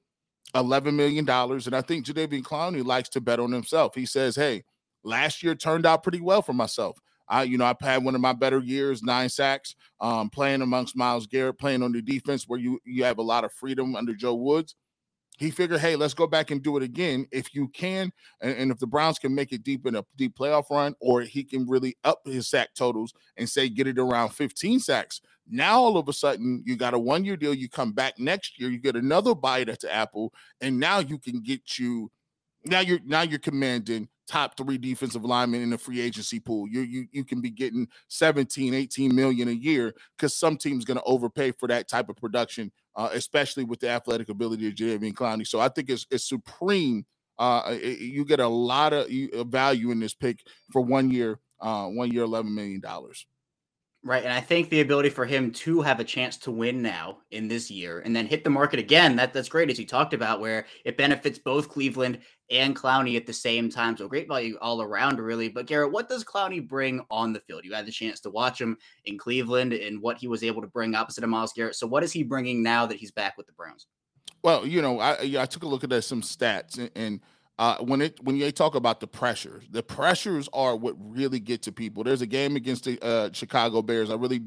11 0.55 0.95
million 0.95 1.25
dollars, 1.25 1.67
and 1.67 1.75
I 1.75 1.81
think 1.81 2.05
Jadeveon 2.05 2.43
Clowney 2.43 2.85
likes 2.85 3.09
to 3.09 3.21
bet 3.21 3.39
on 3.39 3.51
himself. 3.51 3.93
He 3.93 4.05
says, 4.05 4.35
"Hey, 4.35 4.63
last 5.03 5.43
year 5.43 5.53
turned 5.53 5.85
out 5.85 6.03
pretty 6.03 6.21
well 6.21 6.41
for 6.41 6.53
myself." 6.53 6.97
I, 7.27 7.43
you 7.43 7.57
know, 7.57 7.65
I've 7.65 7.79
had 7.79 8.03
one 8.03 8.15
of 8.15 8.21
my 8.21 8.33
better 8.33 8.59
years, 8.59 9.03
nine 9.03 9.29
sacks, 9.29 9.75
um, 9.99 10.29
playing 10.29 10.61
amongst 10.61 10.95
Myles 10.95 11.27
Garrett, 11.27 11.59
playing 11.59 11.83
on 11.83 11.91
the 11.91 12.01
defense 12.01 12.45
where 12.47 12.59
you 12.59 12.79
you 12.85 13.03
have 13.03 13.17
a 13.17 13.23
lot 13.23 13.43
of 13.43 13.51
freedom 13.53 13.95
under 13.95 14.13
Joe 14.13 14.35
Woods. 14.35 14.75
he 15.37 15.51
figured, 15.51 15.79
hey, 15.81 15.95
let's 15.95 16.13
go 16.15 16.25
back 16.25 16.51
and 16.51 16.63
do 16.63 16.77
it 16.77 16.83
again. 16.83 17.27
If 17.31 17.53
you 17.53 17.67
can, 17.67 18.11
and, 18.41 18.57
and, 18.57 18.71
if 18.71 18.79
the 18.79 18.87
Browns 18.87 19.19
can 19.19 19.35
make 19.35 19.51
it 19.51 19.63
deep 19.63 19.85
in 19.85 19.95
a 19.95 20.05
deep 20.15 20.35
playoff 20.35 20.69
run, 20.71 20.95
or 20.99 21.21
he 21.21 21.43
can 21.43 21.67
really 21.67 21.95
up 22.03 22.21
his 22.25 22.47
sack 22.47 22.69
totals 22.75 23.13
and 23.37 23.47
say 23.47 23.69
get 23.69 23.87
it 23.87 23.99
around 23.99 24.29
15 24.29 24.79
sacks. 24.79 25.21
Now 25.49 25.79
all 25.79 25.97
of 25.97 26.09
a 26.09 26.13
sudden 26.13 26.63
you 26.65 26.75
got 26.75 26.93
a 26.93 26.99
one-year 26.99 27.37
deal. 27.37 27.53
You 27.53 27.69
come 27.69 27.91
back 27.93 28.19
next 28.19 28.59
year, 28.59 28.69
you 28.69 28.79
get 28.79 28.95
another 28.95 29.35
bite 29.35 29.69
at 29.69 29.81
the 29.81 29.93
apple, 29.93 30.33
and 30.61 30.79
now 30.79 30.99
you 30.99 31.17
can 31.17 31.41
get 31.41 31.77
you. 31.77 32.11
Now 32.65 32.79
you're 32.79 32.99
now 33.05 33.21
you're 33.21 33.39
commanding 33.39 34.09
top 34.27 34.57
three 34.57 34.77
defensive 34.77 35.23
linemen 35.23 35.61
in 35.61 35.69
the 35.69 35.77
free 35.77 36.01
agency 36.01 36.39
pool. 36.39 36.67
You 36.67 36.81
you 36.81 37.07
you 37.11 37.23
can 37.23 37.41
be 37.41 37.49
getting 37.49 37.87
17, 38.09 38.73
18 38.73 39.15
million 39.15 39.47
a 39.47 39.51
year 39.51 39.93
because 40.17 40.35
some 40.35 40.57
team's 40.57 40.85
going 40.85 40.97
to 40.97 41.03
overpay 41.03 41.51
for 41.51 41.67
that 41.67 41.87
type 41.87 42.09
of 42.09 42.17
production, 42.17 42.71
uh, 42.95 43.09
especially 43.13 43.63
with 43.63 43.79
the 43.79 43.89
athletic 43.89 44.29
ability 44.29 44.67
of 44.67 44.75
Jadeveon 44.75 45.13
Clowney. 45.13 45.47
So 45.47 45.59
I 45.59 45.69
think 45.69 45.89
it's 45.89 46.05
it's 46.11 46.27
supreme. 46.27 47.05
Uh, 47.39 47.61
it, 47.67 47.99
you 47.99 48.25
get 48.25 48.39
a 48.39 48.47
lot 48.47 48.93
of 48.93 49.07
value 49.47 49.91
in 49.91 49.99
this 49.99 50.15
pick 50.15 50.39
for 50.71 50.81
one 50.81 51.11
year, 51.11 51.39
uh, 51.61 51.87
one 51.87 52.11
year, 52.11 52.23
eleven 52.23 52.53
million 52.53 52.81
dollars. 52.81 53.25
Right. 54.07 54.23
And 54.23 54.31
I 54.31 54.39
think 54.39 54.69
the 54.69 54.79
ability 54.79 55.09
for 55.09 55.25
him 55.25 55.51
to 55.51 55.81
have 55.81 55.99
a 55.99 56.03
chance 56.05 56.37
to 56.37 56.49
win 56.49 56.81
now 56.81 57.17
in 57.31 57.49
this 57.49 57.69
year 57.69 57.99
and 57.99 58.15
then 58.15 58.25
hit 58.25 58.45
the 58.45 58.49
market 58.49 58.79
again, 58.79 59.17
that, 59.17 59.33
that's 59.33 59.49
great, 59.49 59.69
as 59.69 59.77
you 59.77 59.85
talked 59.85 60.13
about, 60.13 60.39
where 60.39 60.65
it 60.85 60.95
benefits 60.95 61.37
both 61.37 61.67
Cleveland 61.67 62.19
and 62.49 62.73
Clowney 62.73 63.17
at 63.17 63.25
the 63.25 63.33
same 63.33 63.69
time. 63.69 63.97
So 63.97 64.07
great 64.07 64.29
value 64.29 64.57
all 64.61 64.81
around, 64.81 65.19
really. 65.19 65.49
But 65.49 65.65
Garrett, 65.65 65.91
what 65.91 66.07
does 66.07 66.23
Clowney 66.23 66.65
bring 66.65 67.05
on 67.11 67.33
the 67.33 67.41
field? 67.41 67.65
You 67.65 67.73
had 67.73 67.85
the 67.85 67.91
chance 67.91 68.21
to 68.21 68.29
watch 68.29 68.61
him 68.61 68.77
in 69.03 69.17
Cleveland 69.17 69.73
and 69.73 70.01
what 70.01 70.17
he 70.17 70.29
was 70.29 70.41
able 70.41 70.61
to 70.61 70.69
bring 70.69 70.95
opposite 70.95 71.25
of 71.25 71.29
Myles 71.29 71.51
Garrett. 71.51 71.75
So 71.75 71.85
what 71.85 72.01
is 72.01 72.13
he 72.13 72.23
bringing 72.23 72.63
now 72.63 72.85
that 72.85 72.95
he's 72.95 73.11
back 73.11 73.35
with 73.35 73.47
the 73.47 73.51
Browns? 73.51 73.87
Well, 74.41 74.65
you 74.65 74.81
know, 74.81 75.01
I 75.01 75.17
I 75.37 75.45
took 75.45 75.63
a 75.63 75.67
look 75.67 75.83
at 75.83 75.91
uh, 75.91 75.99
some 75.99 76.21
stats 76.21 76.77
and, 76.77 76.91
and 76.95 77.19
uh, 77.59 77.77
when 77.79 78.01
it 78.01 78.19
when 78.23 78.37
they 78.37 78.51
talk 78.51 78.75
about 78.75 78.99
the 78.99 79.07
pressures, 79.07 79.63
the 79.71 79.81
pressures 79.81 80.47
are 80.53 80.75
what 80.75 80.95
really 80.99 81.39
get 81.39 81.63
to 81.63 81.71
people. 81.71 82.03
There's 82.03 82.21
a 82.21 82.27
game 82.27 82.55
against 82.55 82.85
the 82.85 83.03
uh, 83.03 83.29
Chicago 83.33 83.81
Bears. 83.81 84.11
I 84.11 84.15
really 84.15 84.43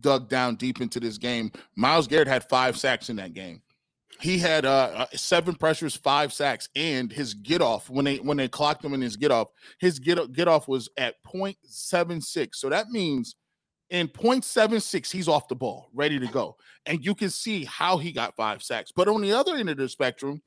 dug 0.00 0.28
down 0.28 0.56
deep 0.56 0.80
into 0.80 0.98
this 0.98 1.18
game. 1.18 1.52
Myles 1.76 2.06
Garrett 2.06 2.28
had 2.28 2.48
five 2.48 2.78
sacks 2.78 3.10
in 3.10 3.16
that 3.16 3.34
game. 3.34 3.60
He 4.20 4.38
had 4.38 4.64
uh, 4.64 4.90
uh 4.94 5.06
seven 5.14 5.56
pressures, 5.56 5.94
five 5.94 6.32
sacks, 6.32 6.70
and 6.74 7.12
his 7.12 7.34
get 7.34 7.60
off 7.60 7.90
when 7.90 8.06
they 8.06 8.16
when 8.16 8.38
they 8.38 8.48
clocked 8.48 8.82
him 8.82 8.94
in 8.94 9.02
his 9.02 9.16
get 9.16 9.30
off, 9.30 9.48
his 9.78 9.98
get 9.98 10.32
get 10.32 10.48
off 10.48 10.66
was 10.66 10.88
at 10.96 11.16
0.76. 11.24 12.54
So 12.54 12.70
that 12.70 12.88
means 12.88 13.36
in 13.90 14.08
0.76 14.08 15.10
he's 15.12 15.28
off 15.28 15.48
the 15.48 15.54
ball, 15.54 15.90
ready 15.92 16.18
to 16.18 16.28
go, 16.28 16.56
and 16.86 17.04
you 17.04 17.14
can 17.14 17.28
see 17.28 17.66
how 17.66 17.98
he 17.98 18.10
got 18.10 18.36
five 18.36 18.62
sacks. 18.62 18.90
But 18.90 19.08
on 19.08 19.20
the 19.20 19.32
other 19.32 19.56
end 19.56 19.68
of 19.68 19.76
the 19.76 19.88
spectrum 19.90 20.40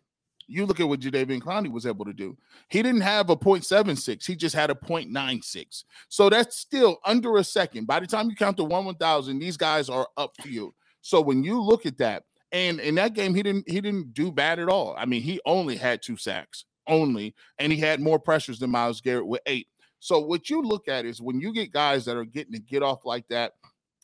you 0.48 0.66
look 0.66 0.80
at 0.80 0.88
what 0.88 1.00
Jadeveon 1.00 1.42
Clowney 1.42 1.72
was 1.72 1.86
able 1.86 2.06
to 2.06 2.14
do. 2.14 2.38
He 2.70 2.82
didn't 2.82 3.02
have 3.02 3.30
a 3.30 3.36
0.76, 3.36 4.26
he 4.26 4.36
just 4.36 4.56
had 4.56 4.70
a 4.70 4.76
0.96. 4.76 5.84
So 6.10 6.30
that's 6.30 6.58
still 6.58 6.98
under 7.06 7.38
a 7.38 7.44
second. 7.44 7.86
By 7.88 8.00
the 8.00 8.08
time 8.08 8.30
you 8.30 8.36
count 8.36 8.58
to 8.58 8.64
1 8.64 8.86
1000, 8.86 9.40
these 9.40 9.58
guys 9.58 9.90
are 9.90 10.08
upfield. 10.18 10.72
So 11.02 11.22
when 11.22 11.44
you 11.44 11.62
look 11.62 11.86
at 11.86 11.98
that, 12.00 12.24
and 12.52 12.80
in 12.80 12.96
that 12.96 13.14
game, 13.14 13.36
he 13.36 13.44
didn't 13.44 13.70
he 13.70 13.82
didn't 13.82 14.14
do 14.14 14.32
bad 14.32 14.60
at 14.60 14.70
all. 14.70 14.96
I 14.98 15.06
mean, 15.06 15.22
he 15.22 15.40
only 15.46 15.76
had 15.76 16.02
two 16.02 16.16
sacks, 16.16 16.66
only, 16.88 17.36
and 17.60 17.74
he 17.74 17.80
had 17.80 18.00
more 18.00 18.20
pressures 18.20 18.60
than 18.60 18.72
Myles 18.72 19.02
Garrett 19.02 19.28
with 19.28 19.42
eight. 19.46 19.68
So 20.00 20.20
what 20.20 20.50
you 20.50 20.62
look 20.62 20.88
at 20.88 21.06
is 21.06 21.22
when 21.22 21.42
you 21.42 21.54
get 21.54 21.74
guys 21.74 22.06
that 22.06 22.16
are 22.16 22.26
getting 22.26 22.54
to 22.54 22.60
get 22.60 22.84
off 22.84 23.06
like 23.06 23.28
that, 23.30 23.54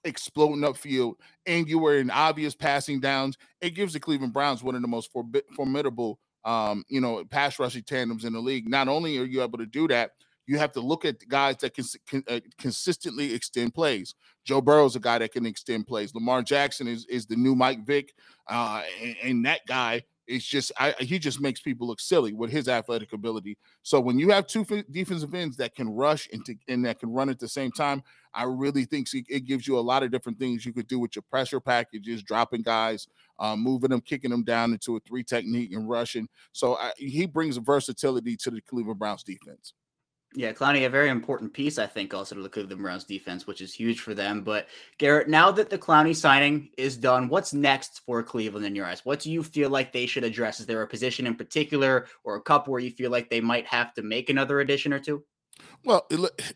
exploding 0.04 0.64
upfield, 0.64 1.16
and 1.46 1.68
you 1.68 1.80
were 1.80 1.98
in 1.98 2.10
obvious 2.10 2.56
passing 2.56 3.00
downs, 3.00 3.38
it 3.62 3.72
gives 3.72 3.94
the 3.94 4.00
Cleveland 4.00 4.34
Browns 4.34 4.64
one 4.64 4.76
of 4.76 4.82
the 4.82 4.88
most 4.88 5.12
formidable 5.56 6.20
um, 6.46 6.84
you 6.88 7.02
know, 7.02 7.24
pass 7.26 7.60
rushing 7.60 7.84
tandems 7.84 8.26
in 8.26 8.34
the 8.34 8.40
league. 8.40 8.68
Not 8.68 8.88
only 8.88 9.18
are 9.18 9.26
you 9.26 9.44
able 9.44 9.58
to 9.58 9.66
do 9.66 9.88
that, 9.88 10.12
you 10.46 10.58
have 10.58 10.72
to 10.74 10.82
look 10.82 11.06
at 11.06 11.26
guys 11.28 11.58
that 11.58 11.74
can, 11.74 11.86
can 12.08 12.24
uh, 12.28 12.40
consistently 12.58 13.34
extend 13.34 13.74
plays. 13.74 14.14
Joe 14.46 14.62
Burrow 14.62 14.86
is 14.86 14.96
a 14.96 15.00
guy 15.00 15.20
that 15.20 15.32
can 15.32 15.46
extend 15.46 15.88
plays. 15.88 16.14
Lamar 16.14 16.42
Jackson 16.42 16.88
is 16.88 17.06
is 17.08 17.26
the 17.26 17.36
new 17.36 17.56
Mike 17.56 17.86
Vick, 17.86 18.14
uh, 18.50 18.84
and, 19.02 19.16
and 19.24 19.46
that 19.46 19.62
guy 19.68 20.04
is 20.28 20.46
just 20.46 20.72
I, 20.78 20.94
he 21.00 21.20
just 21.20 21.42
makes 21.42 21.62
people 21.62 21.88
look 21.88 22.00
silly 22.00 22.34
with 22.34 22.52
his 22.52 22.68
athletic 22.68 23.14
ability. 23.14 23.58
So 23.84 24.00
when 24.00 24.20
you 24.20 24.30
have 24.32 24.48
two 24.48 24.66
defensive 24.92 25.34
ends 25.34 25.58
that 25.58 25.76
can 25.76 25.90
rush 25.90 26.30
and, 26.32 26.46
to, 26.46 26.56
and 26.68 26.86
that 26.86 27.00
can 27.00 27.12
run 27.12 27.30
at 27.30 27.40
the 27.40 27.48
same 27.48 27.72
time, 27.72 28.04
I 28.34 28.44
really 28.44 28.86
think 28.86 29.08
it 29.14 29.46
gives 29.46 29.68
you 29.68 29.78
a 29.78 29.82
lot 29.82 30.04
of 30.04 30.12
different 30.12 30.40
things 30.40 30.66
you 30.66 30.74
could 30.74 30.88
do 30.88 31.00
with 31.00 31.16
your 31.16 31.24
pressure 31.24 31.60
packages, 31.60 32.24
dropping 32.24 32.64
guys, 32.64 33.08
um, 33.40 33.62
moving 33.62 33.90
them, 33.90 34.02
kicking 34.02 34.32
them 34.32 34.44
down 34.44 34.74
into 34.74 34.96
a 34.96 35.00
three 35.02 35.24
technique 35.24 35.74
and 35.74 35.88
rushing. 35.88 36.28
So 36.52 36.76
I, 36.78 36.92
he 36.98 37.26
brings 37.26 37.58
versatility 37.58 38.36
to 38.38 38.52
the 38.52 38.62
Cleveland 38.62 39.00
Browns 39.00 39.24
defense. 39.24 39.74
Yeah, 40.36 40.52
Clowney, 40.52 40.88
a 40.88 40.90
very 40.90 41.10
important 41.10 41.54
piece, 41.54 41.78
I 41.78 41.86
think, 41.86 42.12
also 42.12 42.34
to 42.34 42.42
the 42.42 42.50
Cleveland 42.50 42.82
Browns 42.82 43.04
defense, 43.04 43.46
which 43.46 43.62
is 43.62 43.72
huge 43.72 44.00
for 44.00 44.16
them. 44.16 44.42
But 44.42 44.68
Garrett, 44.98 45.30
now 45.30 45.52
that 45.52 45.70
the 45.70 45.78
Clowney 45.78 46.16
signing 46.16 46.70
is 46.76 46.98
done, 46.98 47.30
what's 47.30 47.54
next 47.54 48.02
for 48.04 48.24
Cleveland 48.24 48.66
in 48.66 48.76
your 48.76 48.88
eyes? 48.88 49.06
What 49.06 49.20
do 49.20 49.32
you 49.32 49.44
feel 49.44 49.70
like 49.70 49.92
they 49.92 50.08
should 50.08 50.24
address? 50.24 50.60
Is 50.60 50.66
there 50.66 50.82
a 50.82 50.88
position 50.88 51.28
in 51.28 51.36
particular 51.36 52.08
or 52.24 52.38
a 52.38 52.42
cup 52.42 52.68
where 52.68 52.80
you 52.80 52.90
feel 52.90 53.12
like 53.12 53.30
they 53.30 53.42
might 53.42 53.68
have 53.68 53.94
to 53.94 54.02
make 54.02 54.32
another 54.32 54.62
addition 54.62 54.92
or 54.92 55.00
two? 55.00 55.24
Well, 55.84 56.08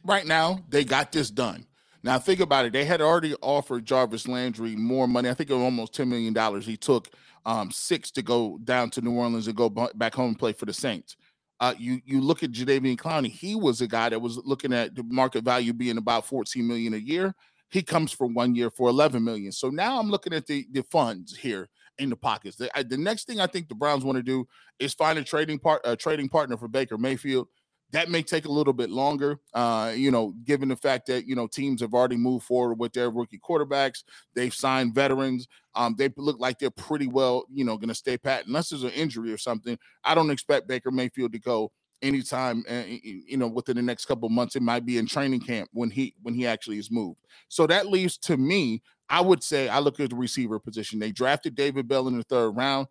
right 0.04 0.26
now 0.26 0.60
they 0.70 0.84
got 0.84 1.12
this 1.12 1.30
done. 1.30 1.66
Now 2.04 2.20
think 2.20 2.40
about 2.40 2.66
it. 2.66 2.74
They 2.74 2.86
had 2.86 3.02
already 3.02 3.36
offered 3.42 3.86
Jarvis 3.86 4.28
Landry 4.28 4.76
more 4.76 5.08
money. 5.08 5.30
I 5.30 5.34
think 5.34 5.50
it 5.50 5.54
was 5.54 5.64
almost 5.64 5.94
ten 5.94 6.08
million 6.10 6.34
dollars. 6.34 6.66
He 6.66 6.78
took 6.78 7.10
um, 7.46 7.72
six 7.72 8.12
to 8.12 8.22
go 8.22 8.60
down 8.64 8.90
to 8.92 9.02
New 9.02 9.12
Orleans 9.12 9.48
and 9.48 9.56
go 9.56 9.70
back 9.70 10.14
home 10.14 10.30
and 10.30 10.40
play 10.40 10.54
for 10.54 10.66
the 10.66 10.74
Saints. 10.74 11.18
Uh, 11.60 11.74
you 11.78 12.00
you 12.06 12.22
look 12.22 12.44
at 12.44 12.52
Jadeveon 12.52 12.98
Clowney. 12.98 13.30
He 13.30 13.56
was 13.56 13.82
a 13.82 13.88
guy 13.88 14.10
that 14.10 14.22
was 14.22 14.38
looking 14.46 14.74
at 14.74 14.96
the 14.96 15.04
market 15.04 15.44
value 15.44 15.74
being 15.74 15.98
about 15.98 16.26
fourteen 16.26 16.68
million 16.68 16.94
a 16.94 16.98
year. 16.98 17.34
He 17.70 17.82
comes 17.82 18.12
for 18.12 18.28
one 18.28 18.56
year 18.56 18.70
for 18.70 18.90
eleven 18.90 19.24
million. 19.24 19.52
So 19.52 19.70
now 19.70 20.00
I'm 20.00 20.10
looking 20.10 20.34
at 20.34 20.46
the 20.46 20.68
the 20.72 20.84
funds 20.84 21.36
here 21.36 21.68
in 21.98 22.10
the 22.10 22.16
pockets. 22.16 22.58
The, 22.58 22.70
the 22.88 22.98
next 22.98 23.26
thing 23.26 23.40
I 23.40 23.48
think 23.48 23.68
the 23.68 23.76
Browns 23.76 24.06
want 24.06 24.18
to 24.18 24.24
do 24.24 24.48
is 24.80 24.94
find 24.94 25.18
a 25.18 25.24
trading 25.24 25.58
part 25.58 25.82
a 25.84 25.96
trading 25.96 26.30
partner 26.30 26.58
for 26.58 26.68
Baker 26.68 26.98
Mayfield. 26.98 27.48
That 27.91 28.10
may 28.10 28.21
take 28.21 28.45
a 28.45 28.52
little 28.52 28.73
bit 28.73 28.89
longer, 28.89 29.39
uh, 29.54 29.93
you 29.95 30.12
know, 30.12 30.34
given 30.43 30.67
the 30.69 30.76
fact 30.76 31.08
that 31.08 31.26
you 31.26 31.36
know 31.36 31.47
teams 31.47 31.82
have 31.82 31.93
already 31.93 32.17
moved 32.17 32.45
forward 32.45 32.80
with 32.80 32.93
their 32.93 33.10
rookie 33.10 33.39
quarterbacks. 33.39 34.04
They've 34.36 34.54
signed 34.54 34.93
veterans. 34.93 35.47
Um, 35.73 35.95
they 35.97 36.10
look 36.17 36.39
like 36.39 36.60
they're 36.60 36.69
pretty 36.71 37.08
well, 37.08 37.45
you 37.54 37.63
know, 37.63 37.78
going 37.78 37.89
to 37.89 37.95
stay 37.95 38.17
pat 38.17 38.47
unless 38.47 38.69
there's 38.69 38.84
an 38.84 38.89
injury 38.91 39.32
or 39.32 39.38
something. 39.38 39.78
I 40.04 40.15
don't 40.15 40.32
expect 40.32 40.67
Baker 40.67 40.91
Mayfield 40.91 41.32
to 41.34 41.39
go 41.39 41.71
anytime 42.02 42.63
uh, 42.69 42.84
you 42.86 43.38
know 43.38 43.47
within 43.47 43.76
the 43.76 43.82
next 43.82 44.06
couple 44.06 44.30
months 44.30 44.56
it 44.56 44.62
might 44.62 44.86
be 44.86 44.97
in 44.97 45.08
training 45.08 45.39
camp 45.39 45.69
when 45.73 45.89
he 45.89 46.13
when 46.21 46.34
he 46.34 46.45
actually 46.45 46.78
is 46.78 46.91
moved 46.91 47.19
so 47.47 47.65
that 47.65 47.88
leaves 47.88 48.17
to 48.17 48.38
me 48.38 48.82
i 49.10 49.19
would 49.19 49.41
say 49.41 49.67
i 49.67 49.80
look 49.80 50.00
at 50.00 50.10
the 50.12 50.15
receiver 50.15 50.60
position 50.60 51.00
they 51.00 51.12
drafted 51.12 51.56
david 51.56 51.88
bell 51.88 52.08
in 52.08 52.15
the 52.15 52.23
third 52.23 52.52
round 52.52 52.88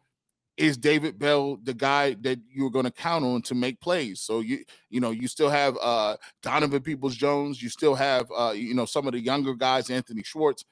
is 0.57 0.77
David 0.77 1.19
Bell 1.19 1.59
the 1.63 1.75
guy 1.75 2.15
that 2.21 2.39
you're 2.51 2.71
going 2.71 2.85
to 2.85 2.91
count 2.91 3.25
on 3.25 3.43
to 3.43 3.55
make 3.55 3.81
plays? 3.81 4.21
So 4.21 4.41
you 4.41 4.65
you 4.91 5.01
know 5.01 5.11
you 5.11 5.29
still 5.29 5.51
have 5.51 5.77
uh, 5.81 6.17
Donovan 6.43 6.83
Peoples 6.83 7.17
Jones, 7.17 7.63
you 7.63 7.69
still 7.69 7.95
have 7.95 8.27
uh, 8.37 8.53
you 8.57 8.75
know 8.75 8.87
some 8.87 9.07
of 9.07 9.13
the 9.13 9.21
younger 9.21 9.55
guys, 9.55 9.91
Anthony 9.91 10.23
Schwartz. 10.23 10.65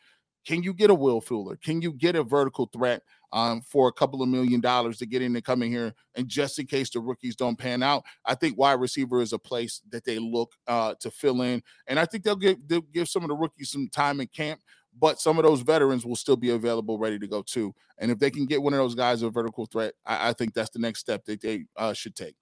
Can 0.46 0.62
you 0.62 0.74
get 0.74 0.90
a 0.90 0.94
Will 0.94 1.22
Fuller? 1.22 1.56
Can 1.56 1.80
you 1.80 1.90
get 1.90 2.16
a 2.16 2.22
vertical 2.22 2.66
threat 2.66 3.02
um, 3.32 3.62
for 3.62 3.88
a 3.88 3.92
couple 3.92 4.22
of 4.22 4.28
million 4.28 4.60
dollars 4.60 4.98
to 4.98 5.06
get 5.06 5.22
in 5.22 5.34
and 5.34 5.44
come 5.44 5.62
in 5.62 5.70
here? 5.70 5.94
And 6.16 6.28
just 6.28 6.58
in 6.58 6.66
case 6.66 6.90
the 6.90 7.00
rookies 7.00 7.34
don't 7.34 7.56
pan 7.58 7.82
out, 7.82 8.04
I 8.26 8.34
think 8.34 8.58
wide 8.58 8.78
receiver 8.78 9.22
is 9.22 9.32
a 9.32 9.38
place 9.38 9.80
that 9.88 10.04
they 10.04 10.18
look 10.18 10.52
uh, 10.66 10.94
to 11.00 11.10
fill 11.10 11.40
in, 11.42 11.62
and 11.86 11.98
I 11.98 12.04
think 12.04 12.24
they'll 12.24 12.36
give 12.36 12.58
they'll 12.66 12.82
give 12.82 13.08
some 13.08 13.22
of 13.22 13.28
the 13.28 13.36
rookies 13.36 13.70
some 13.70 13.88
time 13.88 14.20
in 14.20 14.26
camp 14.28 14.60
but 14.98 15.20
some 15.20 15.38
of 15.38 15.44
those 15.44 15.62
veterans 15.62 16.06
will 16.06 16.16
still 16.16 16.36
be 16.36 16.50
available, 16.50 16.98
ready 16.98 17.18
to 17.18 17.26
go 17.26 17.42
too. 17.42 17.74
And 17.98 18.10
if 18.10 18.18
they 18.18 18.30
can 18.30 18.46
get 18.46 18.62
one 18.62 18.72
of 18.72 18.78
those 18.78 18.94
guys 18.94 19.22
a 19.22 19.30
vertical 19.30 19.66
threat, 19.66 19.94
I, 20.04 20.30
I 20.30 20.32
think 20.32 20.54
that's 20.54 20.70
the 20.70 20.78
next 20.78 21.00
step 21.00 21.24
that 21.24 21.40
they 21.40 21.64
uh, 21.76 21.92
should 21.92 22.14
take. 22.14 22.34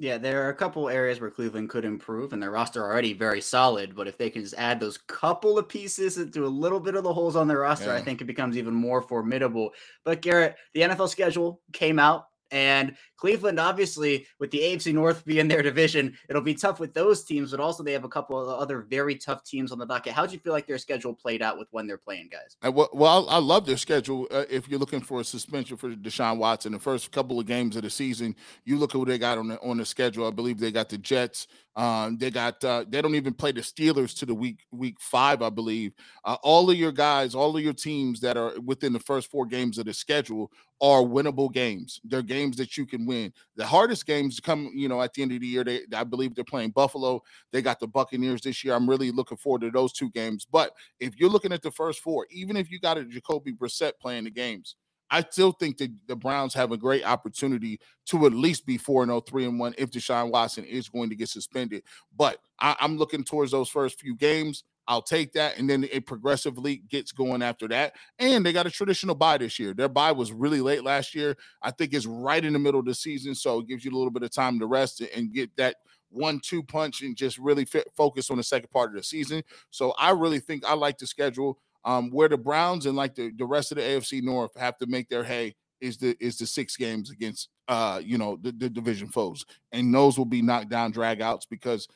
Yeah, 0.00 0.16
there 0.16 0.46
are 0.46 0.50
a 0.50 0.54
couple 0.54 0.88
areas 0.88 1.20
where 1.20 1.30
Cleveland 1.30 1.70
could 1.70 1.84
improve, 1.84 2.32
and 2.32 2.40
their 2.40 2.52
roster 2.52 2.84
already 2.84 3.14
very 3.14 3.40
solid. 3.40 3.96
But 3.96 4.06
if 4.06 4.16
they 4.16 4.30
can 4.30 4.42
just 4.42 4.54
add 4.56 4.78
those 4.78 4.96
couple 4.96 5.58
of 5.58 5.68
pieces 5.68 6.18
into 6.18 6.46
a 6.46 6.48
little 6.48 6.78
bit 6.78 6.94
of 6.94 7.02
the 7.02 7.12
holes 7.12 7.34
on 7.34 7.48
their 7.48 7.58
roster, 7.58 7.86
yeah. 7.86 7.96
I 7.96 8.00
think 8.00 8.20
it 8.20 8.26
becomes 8.26 8.56
even 8.56 8.72
more 8.72 9.02
formidable. 9.02 9.72
But 10.04 10.22
Garrett, 10.22 10.54
the 10.72 10.82
NFL 10.82 11.08
schedule 11.08 11.60
came 11.72 11.98
out 11.98 12.26
and 12.50 12.96
Cleveland, 13.16 13.58
obviously, 13.58 14.26
with 14.38 14.50
the 14.50 14.58
AFC 14.58 14.94
North 14.94 15.24
being 15.24 15.48
their 15.48 15.62
division, 15.62 16.16
it'll 16.28 16.40
be 16.40 16.54
tough 16.54 16.78
with 16.78 16.94
those 16.94 17.24
teams, 17.24 17.50
but 17.50 17.60
also 17.60 17.82
they 17.82 17.92
have 17.92 18.04
a 18.04 18.08
couple 18.08 18.40
of 18.40 18.60
other 18.60 18.82
very 18.82 19.16
tough 19.16 19.42
teams 19.44 19.72
on 19.72 19.78
the 19.78 19.86
docket. 19.86 20.12
How 20.12 20.24
do 20.24 20.32
you 20.32 20.38
feel 20.38 20.52
like 20.52 20.66
their 20.66 20.78
schedule 20.78 21.12
played 21.12 21.42
out 21.42 21.58
with 21.58 21.68
when 21.72 21.86
they're 21.86 21.98
playing, 21.98 22.28
guys? 22.30 22.56
I, 22.62 22.68
well, 22.68 23.28
I 23.28 23.38
love 23.38 23.66
their 23.66 23.76
schedule. 23.76 24.28
Uh, 24.30 24.44
if 24.48 24.68
you're 24.68 24.78
looking 24.78 25.00
for 25.00 25.20
a 25.20 25.24
suspension 25.24 25.76
for 25.76 25.90
Deshaun 25.90 26.38
Watson, 26.38 26.72
the 26.72 26.78
first 26.78 27.10
couple 27.10 27.40
of 27.40 27.46
games 27.46 27.76
of 27.76 27.82
the 27.82 27.90
season, 27.90 28.36
you 28.64 28.78
look 28.78 28.94
at 28.94 28.98
what 28.98 29.08
they 29.08 29.18
got 29.18 29.38
on 29.38 29.48
the, 29.48 29.60
on 29.60 29.78
the 29.78 29.84
schedule. 29.84 30.26
I 30.26 30.30
believe 30.30 30.58
they 30.58 30.70
got 30.70 30.88
the 30.88 30.98
Jets. 30.98 31.48
Um, 31.78 32.18
they 32.18 32.32
got 32.32 32.62
uh, 32.64 32.84
they 32.88 33.00
don't 33.00 33.14
even 33.14 33.32
play 33.32 33.52
the 33.52 33.60
Steelers 33.60 34.18
to 34.18 34.26
the 34.26 34.34
week 34.34 34.66
week 34.72 34.96
five, 34.98 35.42
I 35.42 35.48
believe. 35.48 35.92
Uh, 36.24 36.36
all 36.42 36.68
of 36.68 36.76
your 36.76 36.90
guys, 36.90 37.36
all 37.36 37.56
of 37.56 37.62
your 37.62 37.72
teams 37.72 38.18
that 38.20 38.36
are 38.36 38.58
within 38.64 38.92
the 38.92 38.98
first 38.98 39.30
four 39.30 39.46
games 39.46 39.78
of 39.78 39.86
the 39.86 39.94
schedule 39.94 40.50
are 40.80 41.02
winnable 41.02 41.52
games. 41.52 42.00
They're 42.02 42.22
games 42.22 42.56
that 42.56 42.76
you 42.76 42.84
can 42.84 43.06
win. 43.06 43.32
The 43.54 43.64
hardest 43.64 44.06
games 44.06 44.40
come, 44.40 44.72
you 44.74 44.88
know, 44.88 45.00
at 45.00 45.14
the 45.14 45.22
end 45.22 45.30
of 45.30 45.40
the 45.40 45.46
year. 45.46 45.62
They, 45.62 45.82
I 45.94 46.02
believe, 46.02 46.34
they're 46.34 46.42
playing 46.42 46.70
Buffalo. 46.70 47.22
They 47.52 47.62
got 47.62 47.78
the 47.78 47.86
Buccaneers 47.86 48.40
this 48.40 48.64
year. 48.64 48.74
I'm 48.74 48.90
really 48.90 49.12
looking 49.12 49.38
forward 49.38 49.60
to 49.60 49.70
those 49.70 49.92
two 49.92 50.10
games. 50.10 50.48
But 50.50 50.72
if 50.98 51.16
you're 51.16 51.30
looking 51.30 51.52
at 51.52 51.62
the 51.62 51.70
first 51.70 52.00
four, 52.00 52.26
even 52.32 52.56
if 52.56 52.72
you 52.72 52.80
got 52.80 52.98
a 52.98 53.04
Jacoby 53.04 53.52
Brissett 53.52 53.92
playing 54.00 54.24
the 54.24 54.30
games, 54.30 54.74
I 55.10 55.22
still 55.22 55.52
think 55.52 55.78
that 55.78 55.92
the 56.06 56.16
Browns 56.16 56.54
have 56.54 56.72
a 56.72 56.76
great 56.76 57.04
opportunity 57.04 57.80
to 58.06 58.26
at 58.26 58.32
least 58.32 58.66
be 58.66 58.78
4 58.78 59.06
0, 59.06 59.20
3 59.20 59.44
and 59.44 59.58
1 59.58 59.74
if 59.78 59.90
Deshaun 59.90 60.30
Watson 60.30 60.64
is 60.64 60.88
going 60.88 61.10
to 61.10 61.16
get 61.16 61.28
suspended. 61.28 61.82
But 62.16 62.38
I, 62.60 62.76
I'm 62.80 62.96
looking 62.96 63.24
towards 63.24 63.52
those 63.52 63.68
first 63.68 64.00
few 64.00 64.14
games. 64.14 64.64
I'll 64.88 65.02
take 65.02 65.34
that. 65.34 65.58
And 65.58 65.68
then 65.68 65.84
it 65.84 66.06
progressively 66.06 66.78
gets 66.88 67.12
going 67.12 67.42
after 67.42 67.68
that. 67.68 67.94
And 68.18 68.44
they 68.44 68.54
got 68.54 68.66
a 68.66 68.70
traditional 68.70 69.14
bye 69.14 69.36
this 69.36 69.58
year. 69.58 69.74
Their 69.74 69.88
bye 69.88 70.12
was 70.12 70.32
really 70.32 70.62
late 70.62 70.82
last 70.82 71.14
year. 71.14 71.36
I 71.62 71.70
think 71.70 71.92
it's 71.92 72.06
right 72.06 72.42
in 72.42 72.54
the 72.54 72.58
middle 72.58 72.80
of 72.80 72.86
the 72.86 72.94
season. 72.94 73.34
So 73.34 73.60
it 73.60 73.68
gives 73.68 73.84
you 73.84 73.90
a 73.90 73.96
little 73.96 74.10
bit 74.10 74.22
of 74.22 74.30
time 74.30 74.58
to 74.60 74.66
rest 74.66 75.02
and 75.14 75.32
get 75.32 75.54
that 75.58 75.76
one 76.10 76.40
two 76.40 76.62
punch 76.62 77.02
and 77.02 77.14
just 77.14 77.36
really 77.36 77.66
fit, 77.66 77.86
focus 77.94 78.30
on 78.30 78.38
the 78.38 78.42
second 78.42 78.70
part 78.70 78.90
of 78.90 78.96
the 78.96 79.02
season. 79.02 79.42
So 79.70 79.92
I 79.98 80.10
really 80.10 80.40
think 80.40 80.64
I 80.64 80.72
like 80.72 80.96
the 80.96 81.06
schedule. 81.06 81.58
Um, 81.84 82.10
where 82.10 82.28
the 82.28 82.36
Browns 82.36 82.86
and 82.86 82.96
like 82.96 83.14
the, 83.14 83.32
the 83.36 83.46
rest 83.46 83.72
of 83.72 83.76
the 83.76 83.82
AFC 83.82 84.22
North 84.22 84.50
have 84.58 84.76
to 84.78 84.86
make 84.86 85.08
their 85.08 85.24
hay 85.24 85.54
is 85.80 85.96
the 85.96 86.16
is 86.20 86.36
the 86.38 86.46
six 86.46 86.76
games 86.76 87.10
against 87.10 87.48
uh 87.68 88.00
you 88.02 88.18
know 88.18 88.36
the, 88.42 88.50
the 88.50 88.68
division 88.68 89.08
foes 89.08 89.44
and 89.70 89.94
those 89.94 90.18
will 90.18 90.24
be 90.24 90.42
knocked 90.42 90.68
down 90.68 90.92
dragouts 90.92 91.42
because 91.48 91.86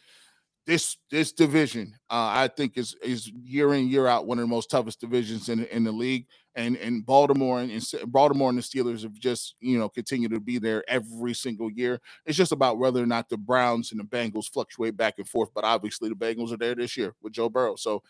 this 0.67 0.97
this 1.11 1.33
division 1.33 1.95
uh, 2.11 2.31
I 2.31 2.49
think 2.49 2.79
is 2.79 2.95
is 3.03 3.29
year 3.29 3.75
in 3.75 3.89
year 3.89 4.07
out 4.07 4.27
one 4.27 4.39
of 4.39 4.43
the 4.43 4.55
most 4.55 4.71
toughest 4.71 5.01
divisions 5.01 5.49
in 5.49 5.65
in 5.67 5.83
the 5.83 5.91
league 5.91 6.27
and 6.55 6.77
and 6.77 7.05
Baltimore 7.05 7.61
and, 7.61 7.73
and 7.73 8.13
Baltimore 8.13 8.51
and 8.51 8.59
the 8.59 8.63
Steelers 8.63 9.03
have 9.03 9.15
just 9.15 9.57
you 9.61 9.79
know 9.79 9.89
continue 9.89 10.29
to 10.29 10.39
be 10.39 10.59
there 10.59 10.85
every 10.87 11.35
single 11.35 11.71
year. 11.71 12.01
It's 12.27 12.37
just 12.37 12.53
about 12.53 12.79
whether 12.79 13.03
or 13.03 13.07
not 13.07 13.29
the 13.29 13.37
Browns 13.37 13.91
and 13.91 14.01
the 14.01 14.05
Bengals 14.05 14.53
fluctuate 14.53 14.97
back 14.97 15.15
and 15.19 15.29
forth, 15.29 15.51
but 15.55 15.65
obviously 15.65 16.09
the 16.09 16.15
Bengals 16.15 16.53
are 16.53 16.59
there 16.59 16.75
this 16.77 16.97
year 16.97 17.15
with 17.23 17.33
Joe 17.33 17.49
Burrow. 17.49 17.75
So 17.77 18.03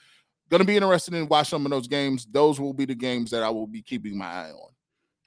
going 0.52 0.60
to 0.60 0.66
be 0.66 0.76
interested 0.76 1.14
in 1.14 1.26
watch 1.28 1.48
some 1.48 1.64
of 1.64 1.70
those 1.70 1.88
games. 1.88 2.26
Those 2.30 2.60
will 2.60 2.74
be 2.74 2.84
the 2.84 2.94
games 2.94 3.30
that 3.30 3.42
I 3.42 3.48
will 3.48 3.66
be 3.66 3.80
keeping 3.80 4.18
my 4.18 4.26
eye 4.26 4.50
on. 4.50 4.70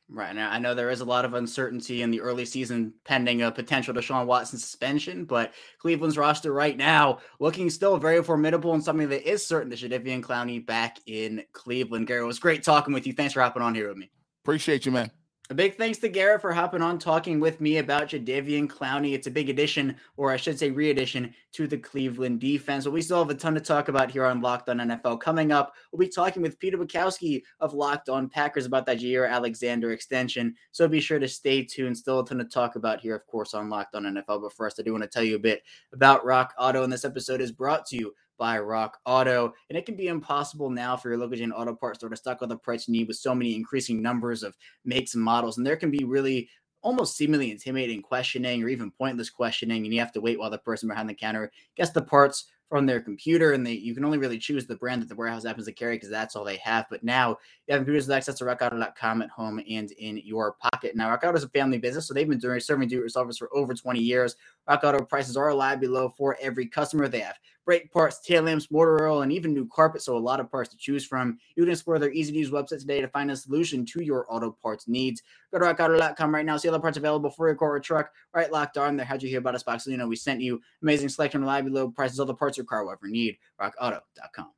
Right 0.07 0.35
now, 0.35 0.51
I 0.51 0.59
know 0.59 0.75
there 0.75 0.91
is 0.91 1.01
a 1.01 1.05
lot 1.05 1.25
of 1.25 1.33
uncertainty 1.33 2.03
in 2.03 2.11
the 2.11 2.21
early 2.21 2.45
season 2.45 2.93
pending 3.05 3.41
a 3.41 3.51
potential 3.51 3.91
Deshaun 3.91 4.27
Watson 4.27 4.59
suspension, 4.59 5.25
but 5.25 5.55
Cleveland's 5.79 6.15
roster 6.15 6.53
right 6.53 6.77
now 6.77 7.17
looking 7.39 7.71
still 7.71 7.97
very 7.97 8.21
formidable 8.21 8.75
and 8.75 8.83
something 8.83 9.09
that 9.09 9.27
is 9.27 9.43
certain 9.43 9.71
to 9.71 9.75
Jadeveon 9.75 10.21
Clowney 10.21 10.63
back 10.63 10.99
in 11.07 11.43
Cleveland. 11.53 12.05
Gary, 12.05 12.21
it 12.21 12.27
was 12.27 12.37
great 12.37 12.61
talking 12.61 12.93
with 12.93 13.07
you. 13.07 13.13
Thanks 13.13 13.33
for 13.33 13.41
hopping 13.41 13.63
on 13.63 13.73
here 13.73 13.87
with 13.87 13.97
me. 13.97 14.11
Appreciate 14.43 14.85
you, 14.85 14.91
man. 14.91 15.09
A 15.51 15.53
big 15.53 15.75
thanks 15.77 15.99
to 15.99 16.09
Garrett 16.09 16.41
for 16.41 16.51
hopping 16.51 16.81
on 16.81 16.97
talking 16.97 17.39
with 17.39 17.61
me 17.61 17.77
about 17.77 18.07
Jadeveon 18.07 18.67
Clowney. 18.67 19.13
It's 19.13 19.27
a 19.27 19.31
big 19.31 19.47
addition, 19.47 19.95
or 20.17 20.31
I 20.31 20.37
should 20.37 20.57
say, 20.57 20.71
re-addition 20.71 21.35
to 21.51 21.67
the 21.67 21.77
Cleveland 21.77 22.39
defense. 22.39 22.85
But 22.85 22.93
we 22.93 23.01
still 23.03 23.19
have 23.19 23.29
a 23.29 23.35
ton 23.35 23.53
to 23.53 23.61
talk 23.61 23.87
about 23.87 24.09
here 24.09 24.25
on 24.25 24.41
Locked 24.41 24.69
On 24.69 24.79
NFL. 24.79 25.21
Coming 25.21 25.51
up, 25.51 25.75
we'll 25.91 25.99
be 25.99 26.07
talking 26.07 26.41
with 26.41 26.57
Peter 26.57 26.79
Bukowski 26.79 27.43
of 27.59 27.75
Locked 27.75 28.09
On 28.09 28.27
Packers 28.27 28.65
about 28.65 28.87
that 28.87 28.97
Jaire 28.97 29.29
Alexander 29.29 29.91
extension. 29.91 30.55
So 30.71 30.87
be 30.87 30.99
sure 30.99 31.19
to 31.19 31.27
stay 31.27 31.63
tuned. 31.63 31.95
Still 31.95 32.21
a 32.21 32.25
ton 32.25 32.39
to 32.39 32.45
talk 32.45 32.75
about 32.75 32.99
here, 32.99 33.15
of 33.15 33.27
course, 33.27 33.53
on 33.53 33.69
Locked 33.69 33.93
On 33.93 34.01
NFL. 34.01 34.41
But 34.41 34.53
first, 34.53 34.79
I 34.79 34.83
do 34.83 34.93
want 34.93 35.03
to 35.03 35.09
tell 35.09 35.21
you 35.21 35.35
a 35.35 35.39
bit 35.39 35.61
about 35.93 36.25
Rock 36.25 36.55
Auto, 36.57 36.81
and 36.81 36.91
this 36.91 37.05
episode 37.05 37.39
is 37.39 37.51
brought 37.51 37.85
to 37.85 37.97
you 37.97 38.15
by 38.37 38.59
Rock 38.59 38.97
Auto. 39.05 39.53
And 39.69 39.77
it 39.77 39.85
can 39.85 39.95
be 39.95 40.07
impossible 40.07 40.69
now 40.69 40.97
for 40.97 41.09
your 41.09 41.17
local 41.17 41.37
chain 41.37 41.51
auto 41.51 41.75
parts 41.75 41.99
store 41.99 42.09
to 42.09 42.15
stock 42.15 42.41
all 42.41 42.47
the 42.47 42.57
parts 42.57 42.87
you 42.87 42.93
need 42.93 43.07
with 43.07 43.17
so 43.17 43.35
many 43.35 43.55
increasing 43.55 44.01
numbers 44.01 44.43
of 44.43 44.55
makes 44.83 45.15
and 45.15 45.23
models. 45.23 45.57
And 45.57 45.65
there 45.65 45.77
can 45.77 45.91
be 45.91 46.03
really 46.03 46.49
almost 46.81 47.17
seemingly 47.17 47.49
intimidating 47.49 48.01
questioning 48.01 48.63
or 48.63 48.69
even 48.69 48.91
pointless 48.91 49.29
questioning, 49.31 49.85
and 49.85 49.93
you 49.93 49.99
have 49.99 50.11
to 50.11 50.21
wait 50.21 50.37
while 50.37 50.51
the 50.51 50.57
person 50.59 50.87
behind 50.87 51.09
the 51.09 51.13
counter 51.15 51.51
gets 51.75 51.89
the 51.89 52.01
parts 52.01 52.45
from 52.69 52.85
their 52.85 52.99
computer, 52.99 53.53
and 53.53 53.65
they 53.65 53.73
you 53.73 53.93
can 53.93 54.05
only 54.05 54.17
really 54.17 54.37
choose 54.37 54.65
the 54.65 54.75
brand 54.75 55.01
that 55.01 55.09
the 55.09 55.15
warehouse 55.15 55.43
happens 55.43 55.65
to 55.65 55.71
carry 55.71 55.95
because 55.95 56.09
that's 56.09 56.35
all 56.35 56.43
they 56.43 56.57
have. 56.57 56.85
But 56.89 57.03
now 57.03 57.37
you 57.67 57.73
have 57.73 57.79
computers 57.79 58.07
with 58.07 58.15
access 58.15 58.37
to 58.39 58.43
rockauto.com 58.43 59.21
at 59.21 59.29
home 59.29 59.59
and 59.69 59.91
in 59.93 60.17
your 60.23 60.53
pocket. 60.53 60.95
Now, 60.95 61.09
Rock 61.09 61.23
Auto 61.23 61.37
is 61.37 61.43
a 61.43 61.49
family 61.49 61.77
business, 61.77 62.07
so 62.07 62.13
they've 62.13 62.27
been 62.27 62.39
doing 62.39 62.59
serving 62.59 62.89
do-it-yourselfers 62.89 63.37
for 63.37 63.55
over 63.55 63.73
20 63.73 63.99
years. 63.99 64.35
Rock 64.67 64.83
Auto 64.83 65.03
prices 65.03 65.37
are 65.37 65.47
reliably 65.47 65.87
low 65.87 66.09
for 66.09 66.37
every 66.41 66.67
customer. 66.67 67.07
They 67.07 67.19
have 67.19 67.37
brake 67.65 67.91
parts, 67.91 68.19
tail 68.19 68.43
lamps, 68.43 68.69
motor 68.71 69.07
oil, 69.07 69.23
and 69.23 69.31
even 69.31 69.53
new 69.53 69.67
carpet. 69.67 70.01
So 70.01 70.15
a 70.15 70.19
lot 70.19 70.39
of 70.39 70.49
parts 70.49 70.69
to 70.69 70.77
choose 70.77 71.05
from. 71.05 71.37
You 71.55 71.63
can 71.63 71.71
explore 71.71 71.99
their 71.99 72.11
easy-to-use 72.11 72.51
website 72.51 72.79
today 72.79 73.01
to 73.01 73.07
find 73.07 73.31
a 73.31 73.35
solution 73.35 73.85
to 73.87 74.03
your 74.03 74.25
auto 74.29 74.51
parts 74.51 74.87
needs. 74.87 75.23
Go 75.51 75.59
to 75.59 75.65
rockauto.com 75.65 76.33
right 76.33 76.45
now. 76.45 76.57
See 76.57 76.67
all 76.67 76.73
the 76.73 76.79
parts 76.79 76.97
available 76.97 77.29
for 77.29 77.47
your 77.47 77.55
car 77.55 77.73
or 77.73 77.79
truck. 77.79 78.11
Right 78.33 78.51
locked 78.51 78.77
on 78.77 78.95
there. 78.95 79.05
How'd 79.05 79.23
you 79.23 79.29
hear 79.29 79.39
about 79.39 79.55
us 79.55 79.63
box? 79.63 79.83
So 79.83 79.91
you 79.91 79.97
know 79.97 80.07
we 80.07 80.15
sent 80.15 80.41
you 80.41 80.61
amazing 80.81 81.09
selection, 81.09 81.41
reliable 81.41 81.71
low 81.71 81.89
prices, 81.89 82.19
all 82.19 82.25
the 82.25 82.33
parts 82.33 82.57
your 82.57 82.65
car 82.65 82.85
will 82.85 82.91
ever 82.91 83.07
need. 83.07 83.37
RockAuto.com. 83.59 84.51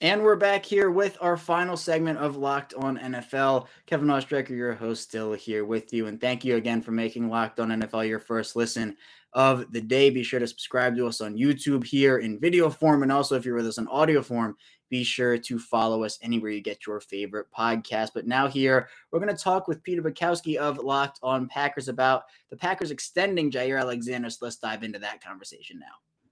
And 0.00 0.22
we're 0.22 0.36
back 0.36 0.64
here 0.64 0.92
with 0.92 1.18
our 1.20 1.36
final 1.36 1.76
segment 1.76 2.20
of 2.20 2.36
Locked 2.36 2.72
On 2.74 2.96
NFL. 2.98 3.66
Kevin 3.86 4.06
Oestreicher, 4.06 4.50
your 4.50 4.72
host, 4.72 5.02
still 5.02 5.32
here 5.32 5.64
with 5.64 5.92
you. 5.92 6.06
And 6.06 6.20
thank 6.20 6.44
you 6.44 6.54
again 6.54 6.80
for 6.80 6.92
making 6.92 7.28
Locked 7.28 7.58
On 7.58 7.70
NFL 7.70 8.06
your 8.06 8.20
first 8.20 8.54
listen 8.54 8.96
of 9.32 9.70
the 9.72 9.80
day. 9.80 10.10
Be 10.10 10.22
sure 10.22 10.40
to 10.40 10.46
subscribe 10.46 10.96
to 10.96 11.06
us 11.06 11.20
on 11.20 11.36
YouTube 11.36 11.84
here 11.84 12.18
in 12.18 12.40
video 12.40 12.70
form. 12.70 13.02
And 13.02 13.12
also, 13.12 13.36
if 13.36 13.44
you're 13.44 13.54
with 13.54 13.66
us 13.66 13.78
in 13.78 13.88
audio 13.88 14.22
form, 14.22 14.56
be 14.90 15.04
sure 15.04 15.36
to 15.36 15.58
follow 15.58 16.02
us 16.04 16.18
anywhere 16.22 16.50
you 16.50 16.62
get 16.62 16.86
your 16.86 17.00
favorite 17.00 17.46
podcast. 17.56 18.10
But 18.14 18.26
now, 18.26 18.48
here, 18.48 18.88
we're 19.10 19.20
going 19.20 19.34
to 19.34 19.42
talk 19.42 19.68
with 19.68 19.82
Peter 19.82 20.02
Bukowski 20.02 20.56
of 20.56 20.78
Locked 20.78 21.18
On 21.22 21.46
Packers 21.46 21.88
about 21.88 22.24
the 22.50 22.56
Packers 22.56 22.90
extending 22.90 23.50
Jaire 23.50 23.80
Alexander. 23.80 24.30
So 24.30 24.38
let's 24.42 24.56
dive 24.56 24.82
into 24.82 24.98
that 25.00 25.22
conversation 25.22 25.78
now. 25.78 25.86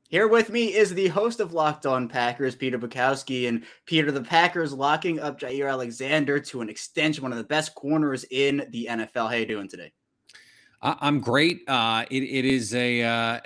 Here 0.09 0.29
with 0.29 0.51
me 0.51 0.73
is 0.73 0.95
the 0.95 1.09
host 1.09 1.41
of 1.41 1.53
Locked 1.53 1.85
On 1.85 2.09
Packers, 2.09 2.55
Peter 2.55 2.79
Bukowski. 2.79 3.49
And 3.49 3.65
Peter, 3.87 4.11
the 4.13 4.23
Packers 4.23 4.73
locking 4.73 5.21
up 5.21 5.39
Jaire 5.39 5.71
Alexander 5.71 6.39
to 6.41 6.61
an 6.63 6.71
extension, 6.71 7.23
one 7.23 7.33
of 7.33 7.39
the 7.39 7.45
best 7.45 7.75
corners 7.75 8.25
in 8.31 8.67
the 8.71 8.87
NFL. 8.89 9.29
How 9.29 9.35
you 9.35 9.47
doing 9.47 9.69
today? 9.69 9.93
I'm 10.83 11.21
great. 11.21 11.63
Uh, 11.69 12.05
it, 12.11 12.23
it 12.23 12.45
is 12.45 12.75
a, 12.75 13.03
uh, 13.03 13.41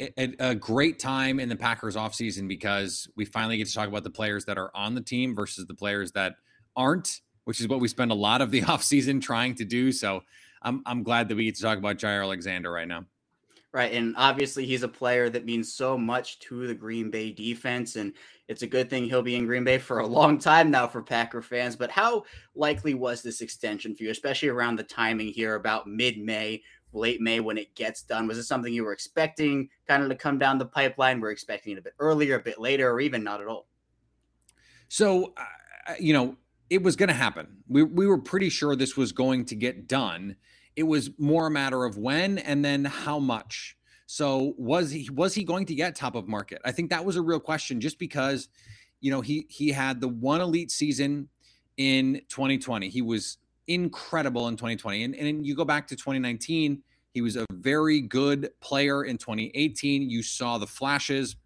a, 0.00 0.34
a 0.40 0.54
great 0.54 0.98
time 0.98 1.38
in 1.38 1.48
the 1.48 1.56
Packers 1.56 1.96
offseason 1.96 2.48
because 2.48 3.08
we 3.16 3.24
finally 3.24 3.56
get 3.56 3.68
to 3.68 3.72
talk 3.72 3.88
about 3.88 4.04
the 4.04 4.10
players 4.10 4.44
that 4.46 4.58
are 4.58 4.70
on 4.74 4.94
the 4.94 5.00
team 5.00 5.34
versus 5.34 5.66
the 5.66 5.74
players 5.74 6.12
that 6.12 6.34
aren't, 6.76 7.20
which 7.44 7.60
is 7.60 7.68
what 7.68 7.80
we 7.80 7.88
spend 7.88 8.10
a 8.10 8.14
lot 8.14 8.40
of 8.40 8.50
the 8.50 8.60
offseason 8.62 9.22
trying 9.22 9.54
to 9.54 9.64
do. 9.64 9.92
So 9.92 10.22
I'm, 10.62 10.82
I'm 10.86 11.02
glad 11.02 11.28
that 11.28 11.36
we 11.36 11.44
get 11.44 11.54
to 11.56 11.62
talk 11.62 11.78
about 11.78 11.98
Jaire 11.98 12.22
Alexander 12.22 12.70
right 12.70 12.88
now. 12.88 13.04
Right. 13.76 13.92
And 13.92 14.14
obviously, 14.16 14.64
he's 14.64 14.84
a 14.84 14.88
player 14.88 15.28
that 15.28 15.44
means 15.44 15.74
so 15.74 15.98
much 15.98 16.38
to 16.38 16.66
the 16.66 16.74
Green 16.74 17.10
Bay 17.10 17.30
defense. 17.30 17.96
And 17.96 18.14
it's 18.48 18.62
a 18.62 18.66
good 18.66 18.88
thing 18.88 19.04
he'll 19.04 19.20
be 19.20 19.36
in 19.36 19.44
Green 19.44 19.64
Bay 19.64 19.76
for 19.76 19.98
a 19.98 20.06
long 20.06 20.38
time 20.38 20.70
now 20.70 20.86
for 20.86 21.02
Packer 21.02 21.42
fans. 21.42 21.76
But 21.76 21.90
how 21.90 22.24
likely 22.54 22.94
was 22.94 23.20
this 23.20 23.42
extension 23.42 23.94
for 23.94 24.04
you, 24.04 24.10
especially 24.10 24.48
around 24.48 24.76
the 24.76 24.82
timing 24.82 25.28
here 25.28 25.56
about 25.56 25.86
mid 25.86 26.16
May, 26.16 26.62
late 26.94 27.20
May 27.20 27.40
when 27.40 27.58
it 27.58 27.74
gets 27.74 28.00
done? 28.00 28.26
Was 28.26 28.38
it 28.38 28.44
something 28.44 28.72
you 28.72 28.82
were 28.82 28.94
expecting 28.94 29.68
kind 29.86 30.02
of 30.02 30.08
to 30.08 30.14
come 30.14 30.38
down 30.38 30.56
the 30.56 30.64
pipeline? 30.64 31.20
We're 31.20 31.30
expecting 31.30 31.74
it 31.74 31.78
a 31.78 31.82
bit 31.82 31.96
earlier, 31.98 32.36
a 32.36 32.42
bit 32.42 32.58
later, 32.58 32.90
or 32.90 33.00
even 33.00 33.22
not 33.22 33.42
at 33.42 33.46
all? 33.46 33.66
So, 34.88 35.34
uh, 35.36 35.92
you 36.00 36.14
know, 36.14 36.38
it 36.70 36.82
was 36.82 36.96
going 36.96 37.10
to 37.10 37.14
happen. 37.14 37.58
We, 37.68 37.82
we 37.82 38.06
were 38.06 38.16
pretty 38.16 38.48
sure 38.48 38.74
this 38.74 38.96
was 38.96 39.12
going 39.12 39.44
to 39.44 39.54
get 39.54 39.86
done 39.86 40.36
it 40.76 40.84
was 40.84 41.10
more 41.18 41.46
a 41.46 41.50
matter 41.50 41.84
of 41.84 41.96
when 41.96 42.38
and 42.38 42.64
then 42.64 42.84
how 42.84 43.18
much. 43.18 43.76
So 44.06 44.54
was 44.56 44.90
he 44.90 45.08
was 45.10 45.34
he 45.34 45.42
going 45.42 45.66
to 45.66 45.74
get 45.74 45.96
top 45.96 46.14
of 46.14 46.28
market? 46.28 46.60
I 46.64 46.70
think 46.70 46.90
that 46.90 47.04
was 47.04 47.16
a 47.16 47.22
real 47.22 47.40
question 47.40 47.80
just 47.80 47.98
because 47.98 48.48
you 49.00 49.10
know 49.10 49.20
he 49.20 49.46
he 49.48 49.70
had 49.70 50.00
the 50.00 50.08
one 50.08 50.40
elite 50.40 50.70
season 50.70 51.28
in 51.76 52.20
2020. 52.28 52.88
He 52.88 53.02
was 53.02 53.38
incredible 53.66 54.46
in 54.48 54.56
2020. 54.56 55.02
And 55.04 55.14
and 55.16 55.46
you 55.46 55.56
go 55.56 55.64
back 55.64 55.88
to 55.88 55.96
2019, 55.96 56.82
he 57.12 57.20
was 57.20 57.36
a 57.36 57.46
very 57.50 58.00
good 58.00 58.50
player 58.60 59.04
in 59.04 59.18
2018. 59.18 60.08
You 60.08 60.22
saw 60.22 60.58
the 60.58 60.66
flashes 60.66 61.36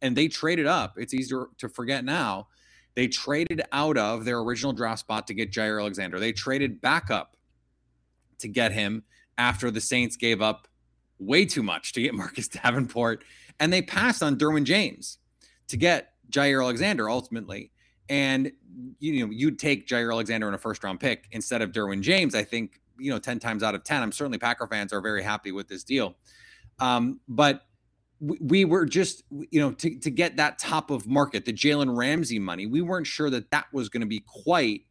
and 0.00 0.16
they 0.16 0.28
traded 0.28 0.66
up. 0.66 0.94
It's 0.96 1.12
easier 1.12 1.46
to 1.58 1.68
forget 1.68 2.04
now. 2.04 2.48
They 2.94 3.08
traded 3.08 3.62
out 3.72 3.98
of 3.98 4.24
their 4.24 4.38
original 4.38 4.72
draft 4.72 5.00
spot 5.00 5.26
to 5.26 5.34
get 5.34 5.50
Jaire 5.50 5.80
Alexander. 5.80 6.20
They 6.20 6.32
traded 6.32 6.80
back 6.80 7.10
up 7.10 7.33
to 8.44 8.48
get 8.48 8.72
him 8.72 9.02
after 9.38 9.70
the 9.70 9.80
Saints 9.80 10.16
gave 10.16 10.42
up 10.42 10.68
way 11.18 11.46
too 11.46 11.62
much 11.62 11.92
to 11.94 12.02
get 12.02 12.14
Marcus 12.22 12.46
Davenport. 12.46 13.24
And 13.58 13.72
they 13.72 13.82
passed 13.82 14.22
on 14.22 14.36
Derwin 14.36 14.64
James 14.64 15.18
to 15.68 15.76
get 15.76 16.12
Jaire 16.30 16.62
Alexander 16.62 17.08
ultimately. 17.08 17.72
And 18.08 18.52
you 18.98 19.26
know, 19.26 19.32
you'd 19.32 19.58
take 19.58 19.88
Jaire 19.88 20.12
Alexander 20.12 20.46
in 20.46 20.54
a 20.54 20.58
first 20.58 20.84
round 20.84 21.00
pick 21.00 21.26
instead 21.32 21.62
of 21.62 21.72
Derwin 21.72 22.02
James. 22.02 22.34
I 22.34 22.44
think, 22.44 22.80
you 22.98 23.10
know, 23.10 23.18
10 23.18 23.38
times 23.38 23.62
out 23.62 23.74
of 23.74 23.82
10. 23.82 24.02
I'm 24.02 24.12
certainly 24.12 24.38
Packer 24.38 24.66
fans 24.66 24.92
are 24.92 25.00
very 25.00 25.22
happy 25.22 25.52
with 25.52 25.68
this 25.68 25.84
deal. 25.84 26.16
Um, 26.80 27.20
but 27.28 27.62
we, 28.20 28.38
we 28.40 28.64
were 28.64 28.84
just, 28.84 29.22
you 29.30 29.60
know, 29.60 29.72
to, 29.72 29.98
to 30.00 30.10
get 30.10 30.36
that 30.36 30.58
top 30.58 30.90
of 30.90 31.06
market, 31.06 31.44
the 31.44 31.52
Jalen 31.52 31.96
Ramsey 31.96 32.38
money, 32.38 32.66
we 32.66 32.82
weren't 32.82 33.06
sure 33.06 33.30
that 33.30 33.50
that 33.52 33.66
was 33.72 33.88
going 33.88 34.02
to 34.02 34.06
be 34.06 34.22
quite 34.26 34.82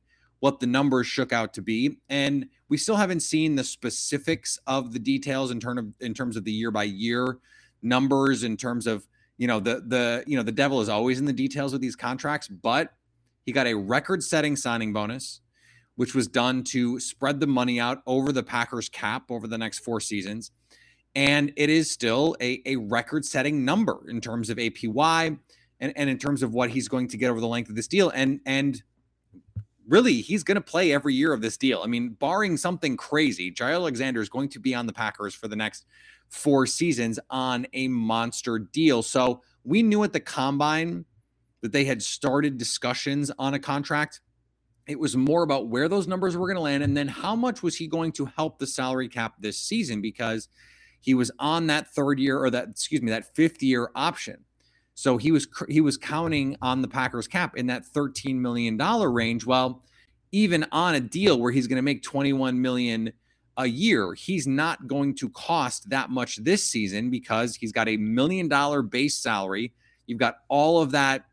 what 0.44 0.60
the 0.60 0.68
numbers 0.68 1.08
shook 1.08 1.32
out 1.32 1.54
to 1.54 1.62
be. 1.62 2.00
And 2.10 2.48
we 2.68 2.76
still 2.76 2.98
haven't 2.98 3.22
seen 3.22 3.56
the 3.56 3.64
specifics 3.64 4.60
of 4.68 4.92
the 4.92 5.00
details 5.00 5.52
in 5.52 5.60
terms 5.62 5.80
of 5.80 5.86
in 6.02 6.14
terms 6.14 6.36
of 6.36 6.44
the 6.44 6.52
year 6.52 6.70
by 6.70 6.84
year 6.84 7.38
numbers, 7.82 8.44
in 8.44 8.58
terms 8.58 8.86
of 8.86 9.08
you 9.38 9.48
know 9.48 9.62
the 9.62 9.86
the 9.88 10.22
you 10.28 10.36
know 10.36 10.44
the 10.44 10.52
devil 10.52 10.82
is 10.82 10.90
always 10.90 11.18
in 11.18 11.24
the 11.24 11.32
details 11.32 11.72
with 11.72 11.82
these 11.82 11.96
contracts, 11.96 12.50
but 12.50 12.92
he 13.46 13.54
got 13.54 13.68
a 13.68 13.74
record-setting 13.74 14.58
signing 14.58 14.92
bonus, 14.92 15.40
which 15.96 16.14
was 16.14 16.28
done 16.28 16.62
to 16.66 17.00
spread 17.00 17.40
the 17.40 17.48
money 17.48 17.80
out 17.80 18.04
over 18.06 18.34
the 18.34 18.44
Packers 18.44 18.90
cap 18.90 19.32
over 19.32 19.48
the 19.48 19.58
next 19.58 19.80
four 19.80 20.02
seasons. 20.02 20.52
And 21.16 21.54
it 21.56 21.70
is 21.70 21.90
still 21.90 22.36
a, 22.42 22.62
a 22.66 22.76
record 22.76 23.24
setting 23.24 23.64
number 23.64 24.10
in 24.10 24.20
terms 24.20 24.50
of 24.50 24.58
APY 24.58 25.40
and, 25.80 25.94
and 25.96 26.10
in 26.10 26.18
terms 26.18 26.44
of 26.44 26.54
what 26.54 26.70
he's 26.70 26.90
going 26.90 27.08
to 27.08 27.18
get 27.18 27.30
over 27.30 27.40
the 27.40 27.48
length 27.48 27.70
of 27.70 27.78
this 27.78 27.88
deal. 27.88 28.10
And 28.10 28.42
and 28.46 28.84
really 29.88 30.22
he's 30.22 30.44
going 30.44 30.56
to 30.56 30.62
play 30.62 30.92
every 30.94 31.14
year 31.14 31.34
of 31.34 31.42
this 31.42 31.58
deal. 31.58 31.82
I 31.84 31.88
mean, 31.88 32.10
barring 32.10 32.58
something 32.58 32.98
crazy, 32.98 33.52
Jaire 33.52 33.74
Alexander 33.74 34.22
is 34.22 34.30
going 34.30 34.50
to 34.50 34.60
be 34.60 34.74
on 34.76 34.88
the 34.88 34.94
Packers 34.94 35.34
for 35.34 35.48
the 35.48 35.56
next 35.56 35.86
four 36.30 36.66
seasons 36.66 37.20
on 37.30 37.68
a 37.74 37.88
monster 37.88 38.60
deal. 38.60 39.04
So 39.04 39.42
we 39.64 39.84
knew 39.84 40.04
at 40.04 40.14
the 40.14 40.20
combine 40.20 41.06
that 41.62 41.72
they 41.72 41.86
had 41.86 42.02
started 42.02 42.58
discussions 42.58 43.32
on 43.40 43.54
a 43.54 43.60
contract. 43.60 44.22
It 44.88 45.00
was 45.00 45.16
more 45.16 45.44
about 45.44 45.70
where 45.70 45.88
those 45.88 46.08
numbers 46.08 46.36
were 46.36 46.48
going 46.48 46.58
to 46.58 46.62
land 46.62 46.84
and 46.84 46.96
then 46.96 47.08
how 47.08 47.36
much 47.36 47.64
was 47.64 47.76
he 47.78 47.88
going 47.88 48.12
to 48.14 48.26
help 48.26 48.60
the 48.60 48.68
salary 48.68 49.08
cap 49.08 49.36
this 49.40 49.58
season 49.58 50.02
because 50.02 50.50
he 51.00 51.14
was 51.14 51.32
on 51.40 51.68
that 51.68 51.88
third 51.94 52.20
year 52.20 52.40
or 52.40 52.50
that 52.50 52.70
excuse 52.70 53.02
me 53.02 53.12
that 53.12 53.34
fifth 53.36 53.64
year 53.64 53.92
option. 53.96 54.44
So 54.96 55.18
he 55.18 55.32
was 55.32 55.48
he 55.68 55.82
was 55.82 55.98
counting 55.98 56.56
on 56.62 56.82
the 56.82 56.88
Packers 56.88 57.28
cap 57.28 57.58
in 57.58 57.68
that 57.68 57.86
13 57.86 58.42
million 58.42 58.78
dollar 58.78 59.12
range. 59.12 59.46
Well, 59.46 59.82
even 60.32 60.66
on 60.72 60.96
a 60.96 61.00
deal 61.00 61.40
where 61.40 61.52
he's 61.52 61.68
going 61.68 61.78
to 61.78 61.84
make 61.84 62.04
21 62.04 62.62
million 62.62 63.12
a 63.58 63.68
year, 63.68 64.14
he's 64.14 64.48
not 64.48 64.88
going 64.88 65.16
to 65.16 65.30
cost 65.30 65.90
that 65.90 66.10
much 66.10 66.38
this 66.38 66.64
season 66.64 67.10
because 67.10 67.56
he's 67.56 67.72
got 67.72 67.88
a 67.88 67.98
million 67.98 68.48
dollar 68.48 68.82
base 68.82 69.18
salary. 69.18 69.74
You've 70.06 70.20
got 70.20 70.38
all 70.48 70.82
of 70.82 70.92
that 70.92 71.26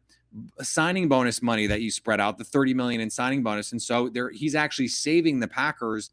signing 0.61 1.09
bonus 1.09 1.43
money 1.43 1.67
that 1.67 1.81
you 1.81 1.91
spread 1.91 2.21
out, 2.21 2.39
the 2.39 2.45
30 2.45 2.75
million 2.75 3.01
in 3.01 3.11
signing 3.11 3.43
bonus. 3.43 3.73
And 3.73 3.83
so 3.83 4.09
there 4.09 4.31
he's 4.31 4.55
actually 4.55 4.89
saving 4.89 5.41
the 5.41 5.49
Packers 5.49 6.11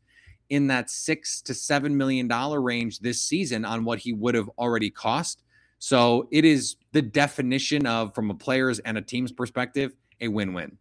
in 0.50 0.68
that 0.68 0.90
six 0.90 1.42
to 1.42 1.54
seven 1.54 1.96
million 1.96 2.28
dollar 2.28 2.62
range 2.62 3.00
this 3.00 3.22
season 3.22 3.66
on 3.66 3.84
what 3.84 4.00
he 4.00 4.14
would 4.14 4.36
have 4.36 4.50
already 4.58 4.90
cost. 4.90 5.44
So 5.80 6.28
it 6.32 6.46
is 6.46 6.76
the 6.92 7.02
definition 7.02 7.86
of, 7.86 8.16
from 8.16 8.30
a 8.30 8.34
player's 8.34 8.80
and 8.80 8.98
a 8.98 9.02
team's 9.02 9.32
perspective, 9.32 9.96
a 10.22 10.28
win 10.28 10.54
win. 10.54 10.78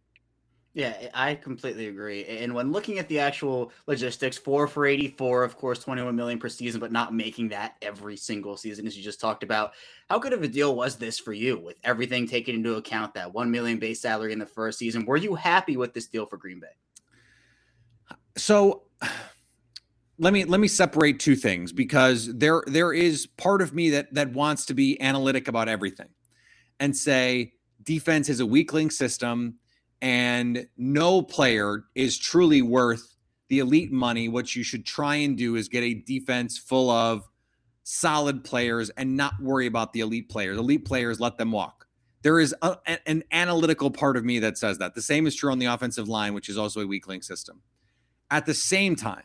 Yeah, 0.77 0.95
I 1.15 1.33
completely 1.33 1.87
agree. 1.87 2.23
And 2.25 2.53
when 2.53 2.71
looking 2.71 2.99
at 2.99 3.07
the 3.07 3.17
actual 3.17 3.71
logistics, 3.87 4.37
four 4.37 4.67
for 4.67 4.85
84, 4.85 5.43
of 5.43 5.57
course, 5.57 5.79
21 5.79 6.15
million 6.15 6.37
per 6.37 6.49
season, 6.49 6.79
but 6.79 6.91
not 6.91 7.15
making 7.15 7.49
that 7.49 7.77
every 7.81 8.15
single 8.15 8.55
season, 8.57 8.85
as 8.85 8.95
you 8.95 9.03
just 9.03 9.19
talked 9.19 9.41
about. 9.41 9.73
How 10.07 10.19
good 10.19 10.33
of 10.33 10.43
a 10.43 10.47
deal 10.47 10.75
was 10.75 10.95
this 10.95 11.17
for 11.17 11.33
you 11.33 11.57
with 11.57 11.77
everything 11.83 12.27
taken 12.27 12.53
into 12.53 12.75
account 12.75 13.15
that 13.15 13.33
1 13.33 13.49
million 13.49 13.79
base 13.79 14.01
salary 14.01 14.33
in 14.33 14.37
the 14.37 14.45
first 14.45 14.77
season? 14.77 15.03
Were 15.05 15.17
you 15.17 15.33
happy 15.33 15.77
with 15.77 15.95
this 15.95 16.05
deal 16.05 16.27
for 16.27 16.37
Green 16.37 16.59
Bay? 16.59 16.67
So 18.37 18.83
let 20.19 20.33
me 20.33 20.45
let 20.45 20.59
me 20.59 20.67
separate 20.67 21.19
two 21.19 21.35
things 21.35 21.71
because 21.71 22.33
there 22.35 22.63
there 22.67 22.91
is 22.91 23.27
part 23.27 23.61
of 23.61 23.73
me 23.73 23.91
that 23.91 24.13
that 24.13 24.33
wants 24.33 24.65
to 24.65 24.73
be 24.73 24.99
analytic 25.01 25.47
about 25.47 25.67
everything 25.67 26.09
and 26.79 26.95
say 26.95 27.53
defense 27.83 28.29
is 28.29 28.39
a 28.39 28.45
weak 28.45 28.73
link 28.73 28.91
system 28.91 29.55
and 30.01 30.67
no 30.77 31.21
player 31.21 31.85
is 31.95 32.17
truly 32.17 32.61
worth 32.61 33.15
the 33.49 33.59
elite 33.59 33.91
money. 33.91 34.27
What 34.27 34.55
you 34.55 34.63
should 34.63 34.85
try 34.85 35.15
and 35.15 35.37
do 35.37 35.55
is 35.55 35.69
get 35.69 35.83
a 35.83 35.93
defense 35.93 36.57
full 36.57 36.89
of 36.89 37.27
solid 37.83 38.43
players 38.43 38.89
and 38.91 39.15
not 39.15 39.41
worry 39.41 39.65
about 39.65 39.93
the 39.93 40.01
elite 40.01 40.29
players. 40.29 40.57
Elite 40.57 40.85
players 40.85 41.19
let 41.19 41.37
them 41.37 41.51
walk. 41.51 41.87
There 42.23 42.39
is 42.39 42.53
a, 42.61 42.77
an 43.05 43.23
analytical 43.31 43.89
part 43.89 44.17
of 44.17 44.25
me 44.25 44.39
that 44.39 44.57
says 44.57 44.79
that. 44.79 44.95
The 44.95 45.01
same 45.01 45.25
is 45.27 45.35
true 45.35 45.51
on 45.51 45.59
the 45.59 45.67
offensive 45.67 46.09
line 46.09 46.33
which 46.33 46.49
is 46.49 46.57
also 46.57 46.81
a 46.81 46.87
weak 46.87 47.07
link 47.07 47.23
system. 47.23 47.61
At 48.29 48.45
the 48.45 48.53
same 48.53 48.95
time 48.95 49.23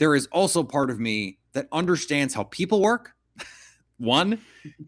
there 0.00 0.14
is 0.14 0.26
also 0.32 0.64
part 0.64 0.90
of 0.90 0.98
me 0.98 1.38
that 1.52 1.68
understands 1.70 2.32
how 2.32 2.44
people 2.44 2.80
work, 2.80 3.12
one, 3.98 4.40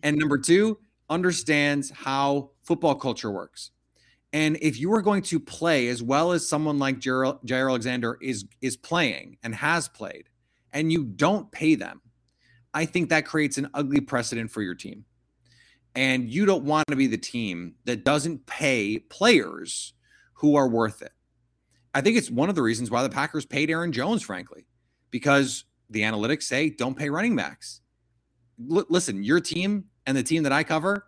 and 0.03 0.17
number 0.17 0.39
two, 0.39 0.79
understands 1.11 1.91
how 1.91 2.51
football 2.63 2.95
culture 2.95 3.31
works. 3.31 3.71
And 4.33 4.57
if 4.63 4.81
you 4.81 4.91
are 4.95 5.03
going 5.03 5.21
to 5.25 5.39
play 5.39 5.89
as 5.89 6.03
well 6.03 6.33
as 6.33 6.49
someone 6.49 6.79
like 6.79 6.99
Jaire 6.99 7.69
Alexander 7.69 8.17
is 8.23 8.47
is 8.63 8.79
playing 8.79 9.37
and 9.43 9.55
has 9.55 9.87
played, 9.87 10.31
and 10.73 10.91
you 10.91 11.05
don't 11.05 11.53
pay 11.53 11.75
them, 11.75 12.01
I 12.73 12.87
think 12.87 13.11
that 13.11 13.27
creates 13.27 13.59
an 13.59 13.69
ugly 13.75 14.01
precedent 14.01 14.51
for 14.51 14.63
your 14.63 14.75
team. 14.75 15.05
And 15.95 16.31
you 16.31 16.47
don't 16.47 16.65
want 16.65 16.87
to 16.89 16.97
be 16.97 17.07
the 17.07 17.19
team 17.19 17.75
that 17.85 18.03
doesn't 18.03 18.47
pay 18.47 18.99
players 18.99 19.93
who 20.33 20.57
are 20.57 20.69
worth 20.69 21.03
it. 21.03 21.13
I 21.93 22.01
think 22.01 22.17
it's 22.17 22.31
one 22.31 22.49
of 22.49 22.55
the 22.55 22.63
reasons 22.63 22.91
why 22.91 23.03
the 23.03 23.11
Packers 23.11 23.45
paid 23.45 23.69
Aaron 23.69 23.93
Jones, 23.93 24.23
frankly 24.23 24.65
because 25.13 25.65
the 25.91 26.01
analytics 26.01 26.43
say 26.43 26.71
don't 26.71 26.97
pay 26.97 27.09
running 27.09 27.37
backs. 27.37 27.83
L- 28.69 28.87
listen, 28.89 29.23
your 29.23 29.39
team 29.39 29.85
and 30.07 30.17
the 30.17 30.23
team 30.25 30.43
that 30.43 30.53
I 30.53 30.65
cover 30.65 31.07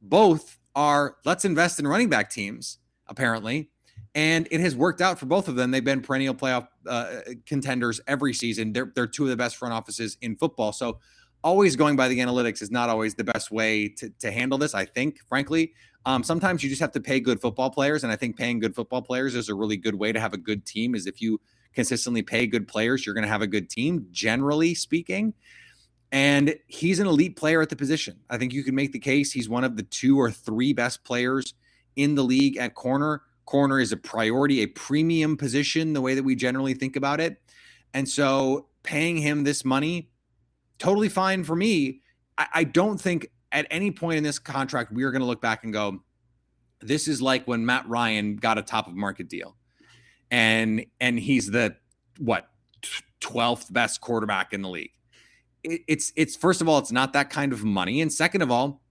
both 0.00 0.58
are 0.76 1.16
let's 1.24 1.44
invest 1.44 1.80
in 1.80 1.88
running 1.88 2.08
back 2.08 2.30
teams, 2.30 2.78
apparently. 3.08 3.70
And 4.14 4.46
it 4.50 4.60
has 4.60 4.76
worked 4.76 5.00
out 5.00 5.18
for 5.18 5.26
both 5.26 5.48
of 5.48 5.56
them. 5.56 5.70
They've 5.70 5.84
been 5.84 6.00
perennial 6.00 6.34
playoff 6.34 6.68
uh, 6.86 7.20
contenders 7.44 8.00
every 8.06 8.32
season. 8.32 8.72
They're, 8.72 8.92
they're 8.94 9.06
two 9.06 9.24
of 9.24 9.30
the 9.30 9.36
best 9.36 9.56
front 9.56 9.74
offices 9.74 10.16
in 10.22 10.36
football. 10.36 10.72
So, 10.72 11.00
always 11.44 11.76
going 11.76 11.96
by 11.96 12.08
the 12.08 12.18
analytics 12.18 12.60
is 12.60 12.70
not 12.70 12.88
always 12.88 13.14
the 13.14 13.24
best 13.24 13.50
way 13.50 13.88
to, 13.88 14.10
to 14.18 14.32
handle 14.32 14.58
this, 14.58 14.74
I 14.74 14.84
think, 14.84 15.18
frankly. 15.28 15.72
Um, 16.04 16.24
sometimes 16.24 16.62
you 16.62 16.68
just 16.68 16.80
have 16.80 16.92
to 16.92 17.00
pay 17.00 17.20
good 17.20 17.40
football 17.40 17.70
players. 17.70 18.04
And 18.04 18.12
I 18.12 18.16
think 18.16 18.36
paying 18.36 18.58
good 18.58 18.74
football 18.74 19.02
players 19.02 19.34
is 19.34 19.48
a 19.48 19.54
really 19.54 19.76
good 19.76 19.94
way 19.94 20.12
to 20.12 20.18
have 20.18 20.32
a 20.32 20.38
good 20.38 20.64
team, 20.64 20.94
is 20.94 21.06
if 21.06 21.20
you 21.20 21.40
consistently 21.76 22.22
pay 22.22 22.46
good 22.46 22.66
players, 22.66 23.06
you're 23.06 23.14
going 23.14 23.22
to 23.22 23.30
have 23.30 23.42
a 23.42 23.46
good 23.46 23.70
team, 23.70 24.06
generally 24.10 24.74
speaking. 24.74 25.34
And 26.10 26.56
he's 26.66 26.98
an 26.98 27.06
elite 27.06 27.36
player 27.36 27.60
at 27.62 27.68
the 27.68 27.76
position. 27.76 28.18
I 28.30 28.38
think 28.38 28.52
you 28.52 28.64
can 28.64 28.74
make 28.74 28.92
the 28.92 28.98
case 28.98 29.30
he's 29.30 29.48
one 29.48 29.62
of 29.62 29.76
the 29.76 29.82
two 29.82 30.18
or 30.18 30.30
three 30.30 30.72
best 30.72 31.04
players 31.04 31.54
in 31.94 32.14
the 32.14 32.24
league 32.24 32.56
at 32.56 32.74
corner. 32.74 33.22
Corner 33.44 33.78
is 33.78 33.92
a 33.92 33.96
priority, 33.96 34.62
a 34.62 34.66
premium 34.66 35.36
position, 35.36 35.92
the 35.92 36.00
way 36.00 36.14
that 36.14 36.24
we 36.24 36.34
generally 36.34 36.74
think 36.74 36.96
about 36.96 37.20
it. 37.20 37.40
And 37.94 38.08
so 38.08 38.66
paying 38.82 39.18
him 39.18 39.44
this 39.44 39.64
money, 39.64 40.10
totally 40.78 41.08
fine 41.08 41.44
for 41.44 41.54
me. 41.54 42.00
I, 42.38 42.46
I 42.54 42.64
don't 42.64 43.00
think 43.00 43.30
at 43.52 43.66
any 43.70 43.90
point 43.90 44.18
in 44.18 44.24
this 44.24 44.38
contract 44.38 44.92
we 44.92 45.04
are 45.04 45.10
going 45.10 45.20
to 45.20 45.26
look 45.26 45.42
back 45.42 45.64
and 45.64 45.72
go, 45.72 46.02
this 46.80 47.08
is 47.08 47.22
like 47.22 47.46
when 47.46 47.64
Matt 47.64 47.88
Ryan 47.88 48.36
got 48.36 48.58
a 48.58 48.62
top 48.62 48.86
of 48.86 48.94
market 48.94 49.28
deal 49.28 49.56
and 50.30 50.84
and 51.00 51.18
he's 51.18 51.50
the 51.50 51.76
what 52.18 52.48
12th 53.20 53.72
best 53.72 54.00
quarterback 54.00 54.52
in 54.52 54.62
the 54.62 54.68
league. 54.68 54.92
It, 55.62 55.82
it's 55.88 56.12
it's 56.16 56.36
first 56.36 56.60
of 56.60 56.68
all, 56.68 56.78
it's 56.78 56.92
not 56.92 57.12
that 57.12 57.30
kind 57.30 57.52
of 57.52 57.64
money, 57.64 58.00
and 58.00 58.12
second 58.12 58.42
of 58.42 58.50
all, 58.50 58.82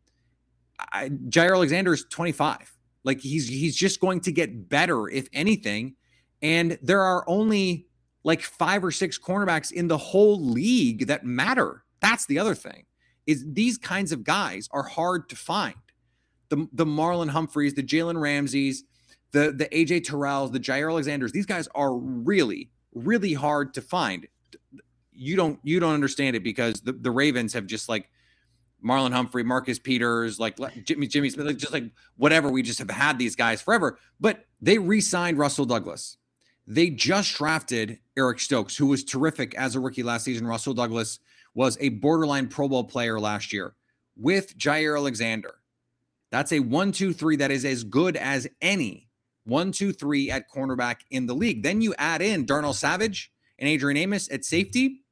I, 0.92 1.10
Jaire 1.10 1.54
Alexander 1.54 1.94
is 1.94 2.06
25. 2.10 2.72
Like 3.04 3.22
he's 3.22 3.48
he's 3.48 3.76
just 3.76 4.00
going 4.00 4.20
to 4.22 4.32
get 4.32 4.70
better 4.70 5.08
if 5.10 5.28
anything, 5.34 5.96
and 6.42 6.78
there 6.82 7.02
are 7.02 7.24
only 7.28 7.88
like 8.24 8.42
five 8.42 8.84
or 8.84 8.92
six 8.92 9.20
cornerbacks 9.20 9.72
in 9.72 9.88
the 9.88 9.98
whole 9.98 10.44
league 10.44 11.08
that 11.08 11.24
matter. 11.24 11.84
That's 12.02 12.26
the 12.26 12.40
other 12.40 12.56
thing. 12.56 12.86
Is 13.28 13.46
these 13.48 13.78
kinds 13.78 14.12
of 14.12 14.24
guys 14.24 14.68
are 14.72 14.84
hard 14.84 15.30
to 15.30 15.36
find. 15.36 15.76
The 16.50 16.68
the 16.74 16.86
Marlon 16.86 17.30
Humphreys, 17.30 17.76
the 17.76 17.84
Jalen 17.84 18.20
Ramseys, 18.20 18.84
the 19.32 19.52
the 19.52 19.66
AJ 19.66 20.06
Terrells, 20.06 20.52
the 20.52 20.60
Jaire 20.60 20.90
Alexanders, 20.90 21.32
these 21.32 21.46
guys 21.46 21.68
are 21.76 21.94
really, 21.96 22.72
really 22.94 23.34
hard 23.34 23.74
to 23.76 23.82
find. 23.82 24.28
You 25.12 25.36
don't 25.36 25.60
you 25.64 25.80
don't 25.80 25.94
understand 25.94 26.36
it 26.36 26.44
because 26.44 26.82
the, 26.82 26.94
the 26.94 27.12
Ravens 27.12 27.54
have 27.54 27.66
just 27.66 27.90
like 27.90 28.10
Marlon 28.84 29.12
Humphrey, 29.12 29.44
Marcus 29.44 29.80
Peters, 29.80 30.40
like 30.40 30.58
Jimmy 30.84 31.08
Jimmy 31.08 31.30
Smith, 31.30 31.48
like, 31.48 31.58
just 31.58 31.74
like 31.74 31.86
whatever. 32.18 32.50
We 32.50 32.62
just 32.62 32.80
have 32.80 32.90
had 32.90 33.18
these 33.18 33.36
guys 33.36 33.62
forever. 33.62 33.98
But 34.20 34.46
they 34.62 34.78
re-signed 34.78 35.38
Rasul 35.38 35.66
Douglas. 35.66 36.18
They 36.68 36.90
just 36.90 37.36
drafted 37.36 38.00
Eric 38.18 38.40
Stokes, 38.40 38.76
who 38.76 38.88
was 38.88 39.04
terrific 39.04 39.56
as 39.56 39.76
a 39.76 39.80
rookie 39.80 40.04
last 40.04 40.24
season. 40.24 40.48
Rasul 40.48 40.74
Douglas 40.74 41.20
was 41.54 41.78
a 41.80 41.90
borderline 41.90 42.48
Pro 42.48 42.68
Bowl 42.68 42.84
player 42.84 43.20
last 43.20 43.54
year 43.54 43.76
with 44.16 44.58
Jaire 44.58 44.98
Alexander. 44.98 45.56
That's 46.32 46.52
a 46.52 46.60
one, 46.60 46.92
two, 46.92 47.14
three 47.14 47.38
that 47.38 47.52
is 47.52 47.66
as 47.66 47.84
good 47.84 48.18
as 48.18 48.48
any 48.62 49.05
one, 49.46 49.72
two, 49.72 49.94
three 49.94 50.30
at 50.30 50.50
cornerback 50.50 50.98
in 51.10 51.26
the 51.26 51.36
league. 51.36 51.64
Then 51.64 51.82
you 51.82 51.94
add 51.98 52.22
in 52.22 52.46
Darnell 52.46 52.74
Savage 52.74 53.32
and 53.58 53.70
Adrian 53.70 53.98
Amos 53.98 54.30
at 54.32 54.44
safety. 54.44 55.04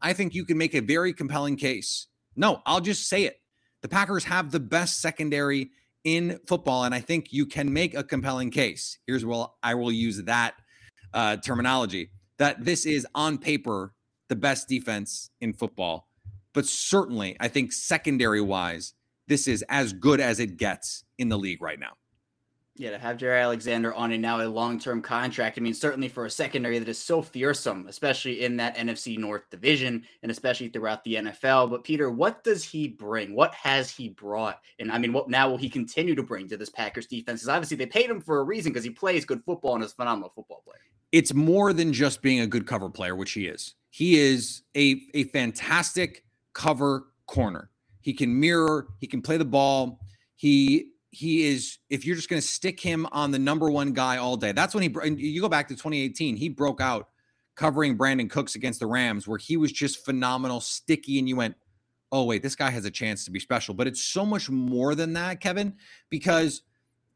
I 0.00 0.12
think 0.12 0.34
you 0.34 0.44
can 0.44 0.58
make 0.58 0.74
a 0.74 0.80
very 0.80 1.12
compelling 1.12 1.56
case. 1.56 2.08
No, 2.36 2.62
I'll 2.66 2.80
just 2.80 3.08
say 3.08 3.24
it. 3.24 3.40
The 3.82 3.88
Packers 3.88 4.24
have 4.24 4.50
the 4.50 4.60
best 4.60 5.00
secondary 5.00 5.70
in 6.04 6.38
football, 6.46 6.84
and 6.84 6.94
I 6.94 7.00
think 7.00 7.32
you 7.32 7.46
can 7.46 7.72
make 7.72 7.94
a 7.94 8.04
compelling 8.04 8.50
case. 8.50 8.98
Here's 9.06 9.24
where 9.24 9.46
I 9.62 9.74
will 9.74 9.92
use 9.92 10.22
that 10.22 10.54
uh, 11.12 11.36
terminology, 11.38 12.10
that 12.38 12.64
this 12.64 12.84
is 12.86 13.06
on 13.14 13.38
paper 13.38 13.94
the 14.28 14.36
best 14.36 14.68
defense 14.68 15.30
in 15.40 15.52
football. 15.52 16.08
But 16.52 16.66
certainly, 16.66 17.36
I 17.40 17.48
think 17.48 17.72
secondary 17.72 18.40
wise, 18.40 18.94
this 19.26 19.48
is 19.48 19.64
as 19.68 19.92
good 19.92 20.20
as 20.20 20.38
it 20.40 20.56
gets 20.56 21.04
in 21.18 21.28
the 21.28 21.38
league 21.38 21.62
right 21.62 21.78
now. 21.78 21.92
Yeah, 22.76 22.90
to 22.90 22.98
have 22.98 23.18
Jaire 23.18 23.40
Alexander 23.40 23.94
on 23.94 24.10
a 24.10 24.18
now 24.18 24.40
a 24.40 24.48
long 24.48 24.80
term 24.80 25.00
contract. 25.00 25.56
I 25.56 25.60
mean, 25.60 25.74
certainly 25.74 26.08
for 26.08 26.26
a 26.26 26.30
secondary 26.30 26.80
that 26.80 26.88
is 26.88 26.98
so 26.98 27.22
fearsome, 27.22 27.86
especially 27.86 28.44
in 28.44 28.56
that 28.56 28.76
NFC 28.76 29.16
North 29.16 29.48
division 29.48 30.04
and 30.22 30.32
especially 30.32 30.68
throughout 30.68 31.04
the 31.04 31.14
NFL. 31.14 31.70
But 31.70 31.84
Peter, 31.84 32.10
what 32.10 32.42
does 32.42 32.64
he 32.64 32.88
bring? 32.88 33.36
What 33.36 33.54
has 33.54 33.90
he 33.90 34.08
brought? 34.08 34.60
And 34.80 34.90
I 34.90 34.98
mean, 34.98 35.12
what 35.12 35.28
now 35.28 35.48
will 35.48 35.56
he 35.56 35.70
continue 35.70 36.16
to 36.16 36.22
bring 36.24 36.48
to 36.48 36.56
this 36.56 36.68
Packers 36.68 37.06
defense? 37.06 37.40
Because 37.40 37.48
obviously 37.48 37.76
they 37.76 37.86
paid 37.86 38.10
him 38.10 38.20
for 38.20 38.40
a 38.40 38.42
reason 38.42 38.72
because 38.72 38.84
he 38.84 38.90
plays 38.90 39.24
good 39.24 39.44
football 39.44 39.76
and 39.76 39.84
is 39.84 39.92
a 39.92 39.94
phenomenal 39.94 40.32
football 40.34 40.62
player. 40.64 40.78
It's 41.12 41.32
more 41.32 41.72
than 41.72 41.92
just 41.92 42.22
being 42.22 42.40
a 42.40 42.46
good 42.46 42.66
cover 42.66 42.90
player, 42.90 43.14
which 43.14 43.32
he 43.32 43.46
is. 43.46 43.76
He 43.90 44.18
is 44.18 44.62
a, 44.76 45.00
a 45.14 45.24
fantastic 45.24 46.24
cover 46.54 47.06
corner. 47.26 47.70
He 48.00 48.12
can 48.12 48.40
mirror, 48.40 48.88
he 48.98 49.06
can 49.06 49.22
play 49.22 49.36
the 49.36 49.44
ball. 49.44 50.00
He 50.34 50.88
he 51.14 51.46
is 51.46 51.78
if 51.90 52.04
you're 52.04 52.16
just 52.16 52.28
going 52.28 52.40
to 52.40 52.46
stick 52.46 52.80
him 52.80 53.06
on 53.12 53.30
the 53.30 53.38
number 53.38 53.70
one 53.70 53.92
guy 53.92 54.16
all 54.16 54.36
day 54.36 54.52
that's 54.52 54.74
when 54.74 54.82
he 54.82 55.10
you 55.16 55.40
go 55.40 55.48
back 55.48 55.68
to 55.68 55.74
2018 55.74 56.36
he 56.36 56.48
broke 56.48 56.80
out 56.80 57.08
covering 57.56 57.96
Brandin 57.96 58.28
Cooks 58.28 58.54
against 58.54 58.80
the 58.80 58.86
rams 58.86 59.28
where 59.28 59.38
he 59.38 59.56
was 59.56 59.72
just 59.72 60.04
phenomenal 60.04 60.60
sticky 60.60 61.18
and 61.18 61.28
you 61.28 61.36
went 61.36 61.54
oh 62.12 62.24
wait 62.24 62.42
this 62.42 62.56
guy 62.56 62.70
has 62.70 62.84
a 62.84 62.90
chance 62.90 63.24
to 63.24 63.30
be 63.30 63.40
special. 63.40 63.74
But 63.74 63.86
it's 63.86 64.02
so 64.02 64.24
much 64.26 64.50
more 64.50 64.94
than 64.94 65.12
that 65.14 65.40
kevin 65.40 65.74
because 66.10 66.62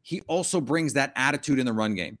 he 0.01 0.21
also 0.21 0.61
brings 0.61 0.93
that 0.93 1.13
attitude 1.15 1.59
in 1.59 1.65
the 1.65 1.73
run 1.73 1.95
game. 1.95 2.17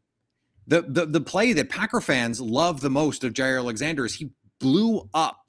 The 0.67 0.81
the, 0.81 1.05
the 1.05 1.21
play 1.21 1.53
that 1.53 1.69
packer 1.69 2.01
fans 2.01 2.39
love 2.41 2.81
the 2.81 2.89
most 2.89 3.23
of 3.23 3.33
jaire 3.33 3.57
alexander 3.57 4.05
is 4.05 4.15
he 4.15 4.31
blew 4.59 5.09
up 5.13 5.45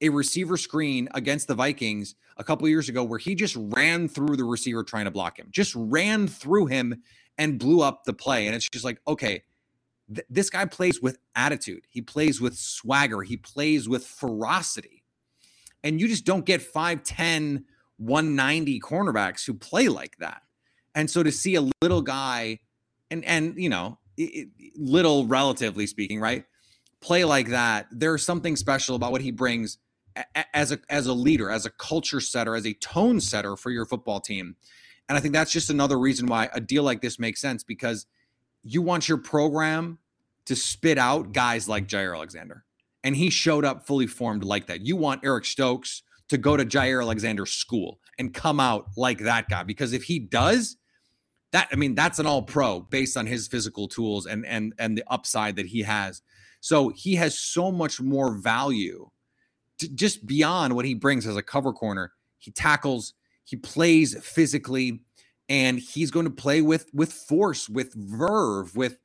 a 0.00 0.08
receiver 0.08 0.56
screen 0.56 1.08
against 1.14 1.48
the 1.48 1.54
vikings 1.54 2.14
a 2.36 2.44
couple 2.44 2.68
years 2.68 2.88
ago 2.88 3.04
where 3.04 3.18
he 3.18 3.34
just 3.34 3.56
ran 3.58 4.08
through 4.08 4.36
the 4.36 4.44
receiver 4.44 4.82
trying 4.82 5.04
to 5.04 5.10
block 5.10 5.38
him, 5.38 5.48
just 5.50 5.74
ran 5.76 6.26
through 6.26 6.66
him 6.66 7.02
and 7.38 7.58
blew 7.58 7.80
up 7.80 8.04
the 8.04 8.12
play. 8.12 8.46
And 8.46 8.54
it's 8.54 8.68
just 8.68 8.84
like, 8.84 9.00
okay, 9.06 9.42
th- 10.12 10.26
this 10.28 10.50
guy 10.50 10.64
plays 10.66 11.00
with 11.00 11.18
attitude. 11.34 11.86
He 11.88 12.00
plays 12.00 12.40
with 12.40 12.56
swagger. 12.56 13.22
He 13.22 13.36
plays 13.36 13.88
with 13.88 14.04
ferocity. 14.04 15.04
And 15.82 16.00
you 16.00 16.08
just 16.08 16.24
don't 16.24 16.46
get 16.46 16.60
5'10, 16.60 17.64
190 17.98 18.80
cornerbacks 18.80 19.46
who 19.46 19.54
play 19.54 19.88
like 19.88 20.16
that. 20.18 20.42
And 20.94 21.10
so 21.10 21.22
to 21.22 21.32
see 21.32 21.56
a 21.56 21.68
little 21.82 22.02
guy, 22.02 22.60
and 23.10 23.24
and 23.24 23.54
you 23.56 23.68
know, 23.68 23.98
it, 24.16 24.48
little 24.76 25.26
relatively 25.26 25.86
speaking, 25.86 26.20
right? 26.20 26.44
Play 27.00 27.24
like 27.24 27.48
that. 27.48 27.86
There's 27.90 28.24
something 28.24 28.56
special 28.56 28.96
about 28.96 29.12
what 29.12 29.20
he 29.20 29.30
brings 29.30 29.78
as 30.52 30.72
a 30.72 30.78
as 30.88 31.06
a 31.06 31.12
leader, 31.12 31.50
as 31.50 31.66
a 31.66 31.70
culture 31.70 32.20
setter, 32.20 32.54
as 32.54 32.66
a 32.66 32.74
tone 32.74 33.20
setter 33.20 33.56
for 33.56 33.70
your 33.70 33.84
football 33.84 34.20
team. 34.20 34.56
And 35.08 35.18
I 35.18 35.20
think 35.20 35.34
that's 35.34 35.52
just 35.52 35.70
another 35.70 35.98
reason 35.98 36.26
why 36.26 36.48
a 36.52 36.60
deal 36.60 36.82
like 36.82 37.02
this 37.02 37.18
makes 37.18 37.40
sense 37.40 37.62
because 37.62 38.06
you 38.62 38.80
want 38.80 39.08
your 39.08 39.18
program 39.18 39.98
to 40.46 40.56
spit 40.56 40.98
out 40.98 41.32
guys 41.32 41.68
like 41.68 41.86
Jaire 41.86 42.14
Alexander. 42.14 42.64
And 43.02 43.16
he 43.16 43.28
showed 43.28 43.64
up 43.64 43.86
fully 43.86 44.06
formed 44.06 44.44
like 44.44 44.66
that. 44.66 44.80
You 44.80 44.96
want 44.96 45.24
Eric 45.24 45.44
Stokes 45.44 46.02
to 46.28 46.38
go 46.38 46.56
to 46.56 46.64
Jaire 46.64 47.02
Alexander's 47.02 47.52
school 47.52 48.00
and 48.18 48.32
come 48.32 48.60
out 48.60 48.86
like 48.96 49.18
that 49.20 49.48
guy 49.48 49.62
because 49.62 49.92
if 49.92 50.04
he 50.04 50.18
does, 50.18 50.76
that 51.52 51.68
I 51.72 51.76
mean 51.76 51.94
that's 51.94 52.18
an 52.18 52.26
all 52.26 52.42
pro 52.42 52.80
based 52.80 53.16
on 53.16 53.26
his 53.26 53.46
physical 53.46 53.88
tools 53.88 54.26
and 54.26 54.46
and 54.46 54.74
and 54.78 54.96
the 54.96 55.04
upside 55.08 55.56
that 55.56 55.66
he 55.66 55.82
has. 55.82 56.22
So 56.60 56.88
he 56.88 57.16
has 57.16 57.38
so 57.38 57.70
much 57.70 58.00
more 58.00 58.34
value 58.34 59.10
just 59.78 60.26
beyond 60.26 60.74
what 60.74 60.84
he 60.84 60.94
brings 60.94 61.26
as 61.26 61.36
a 61.36 61.42
cover 61.42 61.72
corner. 61.72 62.12
He 62.38 62.50
tackles, 62.50 63.14
he 63.44 63.56
plays 63.56 64.16
physically, 64.24 65.00
and 65.48 65.78
he's 65.78 66.10
going 66.10 66.26
to 66.26 66.30
play 66.30 66.62
with 66.62 66.88
with 66.92 67.12
force, 67.12 67.68
with 67.68 67.94
verve, 67.94 68.74
with 68.76 68.98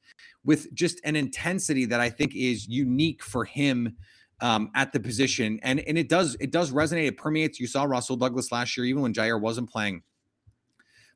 with 0.44 0.74
just 0.74 1.00
an 1.04 1.16
intensity 1.16 1.86
that 1.86 2.00
I 2.00 2.10
think 2.10 2.36
is 2.36 2.68
unique 2.68 3.24
for 3.24 3.46
him 3.46 3.96
um, 4.42 4.72
at 4.76 4.92
the 4.94 5.00
position. 5.00 5.60
And 5.64 5.80
and 5.82 5.98
it 5.98 6.10
does 6.10 6.36
it 6.40 6.52
does 6.52 6.72
resonate. 6.72 7.08
It 7.08 7.18
permeates. 7.18 7.60
You 7.60 7.68
saw 7.68 7.84
Rasul 7.84 8.16
Douglas 8.16 8.52
last 8.52 8.76
year, 8.78 8.86
even 8.86 9.02
when 9.02 9.14
Jaire 9.14 9.40
wasn't 9.40 9.70
playing, 9.70 10.04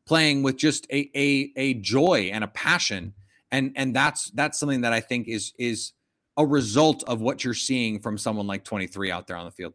playing 0.06 0.44
with 0.44 0.58
just 0.58 0.86
a 0.92 1.10
a 1.16 1.52
a 1.56 1.74
joy 1.76 2.32
and 2.34 2.44
a 2.44 2.48
passion. 2.48 3.14
And 3.52 3.72
and 3.76 3.96
that's 3.96 4.32
that's 4.32 4.60
something 4.60 4.82
that 4.82 4.94
I 4.94 5.00
think 5.00 5.28
is 5.28 5.54
is 5.58 5.94
a 6.38 6.46
result 6.46 7.04
of 7.04 7.22
what 7.22 7.44
you're 7.44 7.54
seeing 7.54 8.00
from 8.00 8.18
someone 8.18 8.48
like 8.48 8.64
23 8.64 9.12
out 9.12 9.28
there 9.28 9.38
on 9.38 9.46
the 9.46 9.52
field. 9.52 9.74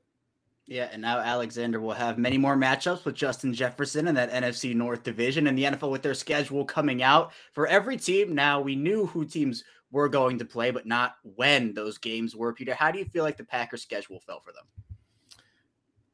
Yeah, 0.67 0.89
and 0.93 1.01
now 1.01 1.19
Alexander 1.19 1.81
will 1.81 1.95
have 1.95 2.19
many 2.19 2.37
more 2.37 2.55
matchups 2.55 3.07
with 3.07 3.15
Justin 3.15 3.55
Jefferson 3.55 4.07
in 4.07 4.15
that 4.17 4.31
NFC 4.31 4.75
North 4.75 5.03
division 5.03 5.47
and 5.47 5.57
the 5.57 5.65
NFL 5.65 5.91
with 5.91 6.03
their 6.03 6.13
schedule 6.13 6.63
coming 6.65 7.03
out 7.03 7.33
for 7.55 7.67
every 7.67 7.97
team. 7.97 8.35
Now 8.35 8.61
we 8.61 8.77
knew 8.77 9.07
who 9.07 9.25
teams 9.25 9.65
were 9.91 10.11
going 10.11 10.39
to 10.41 10.45
play, 10.45 10.71
but 10.71 10.87
not 10.87 11.17
when 11.23 11.73
those 11.73 11.97
games 11.97 12.37
were. 12.37 12.53
Peter, 12.53 12.75
how 12.75 12.91
do 12.91 12.99
you 12.99 13.07
feel 13.07 13.25
like 13.25 13.39
the 13.39 13.45
Packers 13.45 13.83
schedule 13.83 14.21
fell 14.21 14.41
for 14.41 14.53
them? 14.53 14.65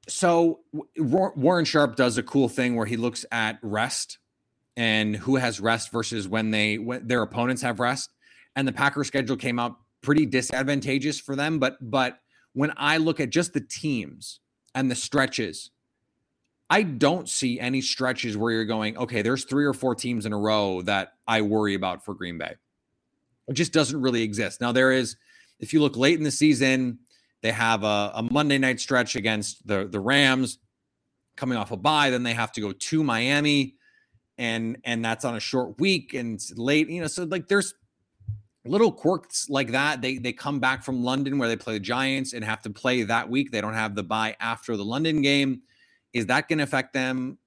So 0.07 0.61
Warren 0.97 1.65
Sharp 1.65 1.97
does 1.97 2.17
a 2.17 2.23
cool 2.23 2.49
thing 2.49 2.77
where 2.77 2.87
he 2.87 2.97
looks 2.97 3.27
at 3.33 3.59
rest 3.61 4.19
and 4.77 5.17
who 5.17 5.35
has 5.37 5.61
rest 5.61 5.91
versus 5.91 6.29
when 6.29 6.51
they 6.51 6.79
when 6.79 7.07
their 7.07 7.23
opponents 7.23 7.63
have 7.63 7.81
rest. 7.81 8.11
And 8.55 8.69
the 8.69 8.73
Packers 8.73 9.09
schedule 9.09 9.37
came 9.37 9.59
out 9.59 9.77
pretty 10.05 10.27
disadvantageous 10.27 11.19
for 11.19 11.35
them. 11.35 11.59
But 11.59 11.77
but 11.81 12.19
when 12.53 12.73
I 12.77 12.99
look 12.99 13.19
at 13.21 13.31
just 13.31 13.53
the 13.53 13.61
teams 13.61 14.41
and 14.75 14.91
the 14.91 14.95
stretches, 14.95 15.71
I 16.71 16.83
don't 16.83 17.29
see 17.29 17.59
any 17.59 17.81
stretches 17.81 18.37
where 18.37 18.53
you're 18.53 18.65
going, 18.65 18.97
okay, 18.97 19.23
there's 19.23 19.45
three 19.45 19.65
or 19.65 19.75
four 19.75 19.95
teams 19.95 20.27
in 20.27 20.33
a 20.33 20.39
row 20.39 20.83
that 20.83 21.15
I 21.27 21.43
worry 21.43 21.75
about 21.75 22.05
for 22.05 22.15
Green 22.15 22.39
Bay. 22.39 22.55
It 23.49 23.55
just 23.55 23.73
doesn't 23.73 24.01
really 24.01 24.23
exist. 24.23 24.61
Now 24.61 24.73
there 24.73 24.93
is, 24.93 25.17
if 25.61 25.73
you 25.73 25.81
look 25.81 25.97
late 25.97 26.17
in 26.17 26.25
the 26.25 26.31
season, 26.31 27.01
they 27.43 27.53
have 27.53 27.85
a, 27.85 28.13
a 28.15 28.23
Monday 28.23 28.57
night 28.57 28.81
stretch 28.81 29.17
against 29.17 29.67
the 29.67 29.87
the 29.87 30.01
Rams, 30.01 30.59
coming 31.37 31.59
off 31.59 31.73
a 31.73 31.77
bye. 31.77 32.11
Then 32.11 32.23
they 32.23 32.33
have 32.33 32.53
to 32.53 32.61
go 32.63 32.73
to 32.73 33.05
Miami, 33.05 33.75
and 34.39 34.79
and 34.85 35.05
that's 35.05 35.27
on 35.27 35.37
a 35.37 35.41
short 35.41 35.79
week 35.79 36.15
and 36.15 36.41
late. 36.57 36.89
You 36.89 37.03
know, 37.03 37.07
so 37.07 37.25
like 37.25 37.49
there's 37.49 37.75
little 38.65 38.93
quirks 38.93 39.49
like 39.51 39.73
that. 39.73 40.01
They 40.01 40.19
they 40.19 40.33
come 40.33 40.59
back 40.59 40.85
from 40.85 41.05
London 41.05 41.39
where 41.39 41.49
they 41.49 41.57
play 41.57 41.75
the 41.75 41.81
Giants 41.81 42.33
and 42.33 42.45
have 42.45 42.63
to 42.63 42.71
play 42.71 43.03
that 43.03 43.29
week. 43.29 43.51
They 43.51 43.61
don't 43.61 43.75
have 43.75 43.95
the 43.95 44.03
bye 44.03 44.37
after 44.41 44.77
the 44.77 44.85
London 44.85 45.23
game. 45.23 45.63
Is 46.13 46.27
that 46.27 46.49
going 46.49 46.59
to 46.59 46.65
affect 46.65 46.93
them? 46.93 47.39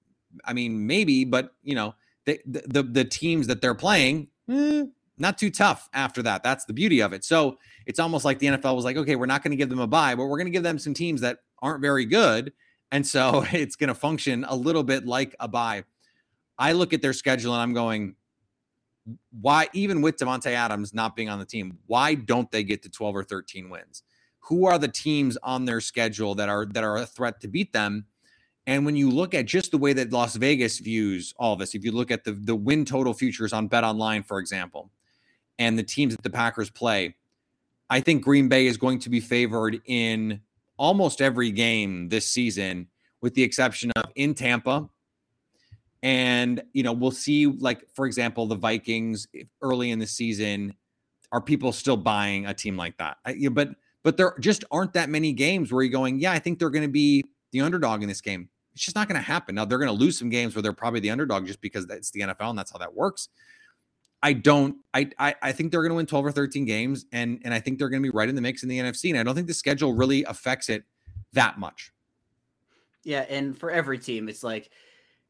I 0.46 0.54
mean, 0.54 0.86
maybe, 0.86 1.26
but 1.26 1.54
you 1.64 1.76
know, 1.76 1.96
the 2.26 2.40
the, 2.46 2.84
the 2.84 3.06
teams 3.06 3.48
that 3.48 3.62
they're 3.62 3.76
playing, 3.76 4.28
eh, 4.50 4.84
not 5.18 5.38
too 5.38 5.50
tough 5.50 5.90
after 5.94 6.22
that. 6.24 6.44
That's 6.44 6.66
the 6.66 6.74
beauty 6.74 7.02
of 7.02 7.14
it. 7.14 7.24
So 7.24 7.58
it's 7.86 8.00
almost 8.00 8.26
like 8.26 8.40
the 8.40 8.48
NFL 8.48 8.76
was 8.76 8.86
like, 8.86 8.98
okay, 8.98 9.16
we're 9.16 9.26
not 9.26 9.42
going 9.42 9.52
to 9.52 9.58
give 9.58 9.70
them 9.70 9.80
a 9.80 9.88
bye, 9.88 10.14
but 10.16 10.26
we're 10.26 10.38
going 10.38 10.48
to 10.48 10.52
give 10.52 10.64
them 10.64 10.78
some 10.78 10.94
teams 10.94 11.22
that 11.22 11.40
aren't 11.62 11.82
very 11.82 12.06
good, 12.06 12.54
and 12.92 13.06
so 13.06 13.46
it's 13.52 13.76
going 13.76 13.88
to 13.88 13.96
function 13.96 14.46
a 14.48 14.56
little 14.56 14.84
bit 14.84 15.06
like 15.06 15.36
a 15.40 15.48
bye. 15.48 15.84
I 16.60 16.72
look 16.74 16.94
at 16.94 17.02
their 17.02 17.14
schedule 17.14 17.54
and 17.54 17.62
I'm 17.62 17.74
going, 17.74 18.16
why 19.42 19.68
even 19.74 20.02
with 20.02 20.18
Davante 20.18 20.52
Adams 20.52 20.94
not 20.94 21.16
being 21.16 21.30
on 21.30 21.40
the 21.40 21.46
team, 21.46 21.78
why 21.86 22.14
don't 22.14 22.52
they 22.52 22.64
get 22.64 22.84
to 22.84 22.90
12 22.90 23.16
or 23.16 23.24
13 23.24 23.70
wins? 23.70 24.04
Who 24.42 24.66
are 24.66 24.78
the 24.78 24.88
teams 24.88 25.38
on 25.44 25.66
their 25.66 25.82
schedule 25.82 26.36
that 26.36 26.50
are 26.50 26.66
that 26.66 26.84
are 26.84 26.98
a 26.98 27.06
threat 27.06 27.42
to 27.42 27.48
beat 27.48 27.74
them? 27.74 28.06
And 28.66 28.86
when 28.86 28.96
you 28.96 29.10
look 29.10 29.34
at 29.34 29.46
just 29.46 29.72
the 29.72 29.78
way 29.78 29.94
that 29.94 30.12
Las 30.12 30.36
Vegas 30.36 30.80
views 30.80 31.34
all 31.38 31.56
this, 31.56 31.74
if 31.74 31.84
you 31.84 31.92
look 31.92 32.12
at 32.12 32.24
the 32.24 32.34
the 32.34 32.56
win 32.56 32.86
total 32.86 33.14
futures 33.14 33.54
on 33.54 33.68
Bet 33.68 33.84
Online, 33.84 34.24
for 34.24 34.40
example, 34.40 34.92
and 35.60 35.78
the 35.78 35.84
teams 35.84 36.16
that 36.16 36.24
the 36.24 36.30
Packers 36.30 36.70
play, 36.70 37.16
I 37.90 38.02
think 38.02 38.24
Green 38.24 38.50
Bay 38.50 38.68
is 38.68 38.78
going 38.78 39.00
to 39.00 39.10
be 39.10 39.20
favored 39.20 39.82
in 39.86 40.42
almost 40.78 41.22
every 41.22 41.52
game 41.52 42.10
this 42.10 42.28
season, 42.28 42.88
with 43.22 43.34
the 43.34 43.44
exception 43.44 43.92
of 43.96 44.06
in 44.16 44.34
Tampa 44.34 44.90
and, 46.04 46.62
you 46.74 46.84
know, 46.84 46.94
we'll 46.94 47.12
see, 47.12 47.48
like, 47.48 47.84
for 47.94 48.06
example, 48.06 48.46
the 48.46 48.56
Vikings 48.56 49.28
early 49.62 49.92
in 49.92 50.00
the 50.00 50.08
season. 50.08 50.74
Are 51.32 51.42
people 51.42 51.74
still 51.74 51.98
buying 51.98 52.46
a 52.46 52.54
team 52.54 52.78
like 52.78 52.98
that? 52.98 53.18
I, 53.26 53.48
but 53.52 53.70
but 54.04 54.16
there 54.16 54.34
just 54.40 54.64
aren't 54.72 54.94
that 54.94 55.10
many 55.10 55.34
games 55.34 55.72
where 55.72 55.84
you're 55.84 55.92
going, 55.92 56.20
yeah, 56.20 56.32
I 56.32 56.40
think 56.40 56.60
they're 56.60 56.70
going 56.70 56.86
to 56.86 56.88
be 56.88 57.26
the 57.52 57.60
underdog 57.60 58.02
in 58.02 58.08
this 58.08 58.22
game. 58.22 58.48
It's 58.74 58.86
just 58.86 58.96
not 58.96 59.10
going 59.10 59.20
to 59.20 59.26
happen. 59.26 59.56
Now 59.56 59.66
they're 59.66 59.80
going 59.80 59.90
to 59.90 59.94
lose 59.94 60.18
some 60.18 60.30
games 60.30 60.56
where 60.56 60.62
they're 60.62 60.72
probably 60.72 61.02
the 61.02 61.10
underdog 61.10 61.46
just 61.46 61.60
because 61.60 61.86
it's 61.90 62.12
the 62.12 62.22
NFL 62.22 62.52
and 62.52 62.58
that's 62.58 62.72
how 62.72 62.78
that 62.78 62.94
works. 62.94 63.28
I 64.24 64.34
don't. 64.34 64.78
I 64.94 65.10
I, 65.20 65.36
I 65.42 65.52
think 65.52 65.72
they're 65.72 65.82
going 65.82 65.92
to 65.92 65.96
win 65.96 66.06
12 66.06 66.26
or 66.26 66.32
13 66.32 66.66
games, 66.66 67.06
and 67.12 67.40
and 67.44 67.54
I 67.54 67.60
think 67.60 67.78
they're 67.78 67.90
going 67.90 68.02
to 68.02 68.10
be 68.10 68.16
right 68.16 68.30
in 68.30 68.36
the 68.36 68.42
mix 68.42 68.64
in 68.64 68.70
the 68.70 68.80
NFC. 68.80 69.10
And 69.10 69.20
I 69.20 69.24
don't 69.24 69.36
think 69.36 69.48
the 69.48 69.54
schedule 69.54 69.94
really 69.94 70.24
affects 70.24 70.70
it 70.70 70.84
that 71.34 71.60
much. 71.60 71.92
Yeah, 73.04 73.26
and 73.30 73.58
for 73.58 73.72
every 73.72 74.00
team, 74.00 74.28
it's 74.28 74.44
like 74.44 74.70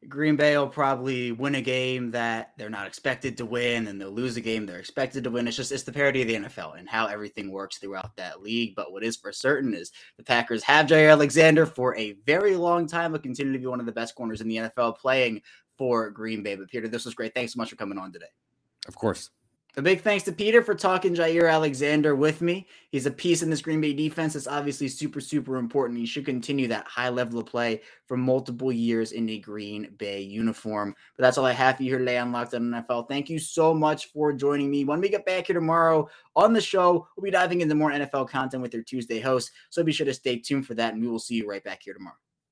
Green 0.08 0.36
Bay 0.36 0.56
will 0.58 0.68
probably 0.68 1.32
win 1.32 1.56
a 1.56 1.62
game 1.62 2.12
that 2.12 2.54
they're 2.58 2.70
not 2.70 2.86
expected 2.86 3.38
to 3.38 3.46
win, 3.46 3.88
and 3.88 4.00
they'll 4.00 4.12
lose 4.12 4.38
a 4.38 4.42
game 4.42 4.66
they're 4.66 4.80
expected 4.80 5.24
to 5.24 5.32
win. 5.32 5.48
It's 5.48 5.58
just 5.58 5.72
it's 5.72 5.84
the 5.84 5.92
parity 5.92 6.22
of 6.22 6.28
the 6.28 6.36
NFL 6.36 6.78
and 6.78 6.88
how 6.88 7.08
everything 7.08 7.52
works 7.52 7.78
throughout 7.78 8.16
that 8.16 8.42
league. 8.42 8.76
But 8.76 8.92
what 8.92 9.04
is 9.04 9.18
for 9.18 9.32
certain 9.32 9.74
is 9.74 9.92
the 10.18 10.24
Packers 10.24 10.64
have 10.64 10.86
Jaire 10.86 11.12
Alexander 11.12 11.66
for 11.66 11.96
a 11.96 12.14
very 12.26 12.56
long 12.56 12.88
time, 12.88 13.12
but 13.12 13.24
continue 13.24 13.54
to 13.54 13.60
be 13.60 13.66
one 13.66 13.80
of 13.80 13.88
the 13.88 13.92
best 13.92 14.14
corners 14.16 14.42
in 14.42 14.48
the 14.48 14.58
NFL, 14.58 14.98
playing 14.98 15.42
for 15.78 16.12
Green 16.12 16.44
Bay. 16.44 16.56
But 16.56 16.70
Peter, 16.70 16.88
this 16.88 17.06
was 17.06 17.16
great. 17.16 17.34
Thanks 17.34 17.54
so 17.54 17.58
much 17.58 17.72
for 17.72 17.76
coming 17.76 17.98
on 17.98 18.12
today. 18.12 18.28
Of 18.88 18.96
course. 18.96 19.32
A 19.78 19.82
big 19.84 20.02
thanks 20.02 20.24
to 20.24 20.32
Peter 20.32 20.64
for 20.64 20.74
talking 20.74 21.14
Jaire 21.14 21.52
Alexander 21.52 22.16
with 22.16 22.42
me. 22.42 22.66
He's 22.90 23.06
a 23.06 23.12
piece 23.12 23.44
in 23.44 23.52
this 23.52 23.62
Green 23.62 23.80
Bay 23.80 23.94
defense 23.94 24.34
that's 24.34 24.48
obviously 24.48 24.88
super, 24.88 25.22
super 25.22 25.58
important. 25.58 26.00
He 26.00 26.08
should 26.08 26.26
continue 26.26 26.68
that 26.70 26.88
high 26.88 27.10
level 27.10 27.38
of 27.38 27.46
play 27.46 27.84
for 28.08 28.18
multiple 28.18 28.72
years 28.72 29.12
in 29.12 29.30
a 29.30 29.38
Green 29.38 29.92
Bay 30.00 30.22
uniform. 30.22 30.96
But 31.16 31.22
that's 31.22 31.38
all 31.38 31.46
I 31.46 31.52
have 31.52 31.78
for 31.78 31.84
you 31.84 31.92
here 31.92 32.00
today 32.00 32.18
on 32.18 32.32
Locked 32.32 32.56
On 32.56 32.72
NFL. 32.72 33.08
Thank 33.08 33.30
you 33.30 33.38
so 33.38 33.72
much 33.72 34.08
for 34.08 34.34
joining 34.34 34.72
me. 34.72 34.84
When 34.84 35.00
we 35.00 35.10
get 35.10 35.28
back 35.28 35.46
here 35.46 35.54
tomorrow 35.54 36.10
on 36.36 36.54
the 36.54 36.62
show, 36.62 37.08
we'll 37.16 37.26
be 37.26 37.30
diving 37.30 37.62
into 37.62 37.76
more 37.76 37.92
NFL 37.92 38.30
content 38.30 38.64
with 38.64 38.74
your 38.74 38.82
Tuesday 38.82 39.20
host. 39.20 39.52
So 39.70 39.84
be 39.84 39.92
sure 39.92 40.08
to 40.08 40.14
stay 40.16 40.40
tuned 40.40 40.66
for 40.66 40.74
that, 40.74 40.94
and 40.94 41.04
we 41.04 41.08
will 41.08 41.20
see 41.20 41.36
you 41.36 41.48
right 41.48 41.64
back 41.64 41.84
here 41.84 41.94
tomorrow. 41.94 42.18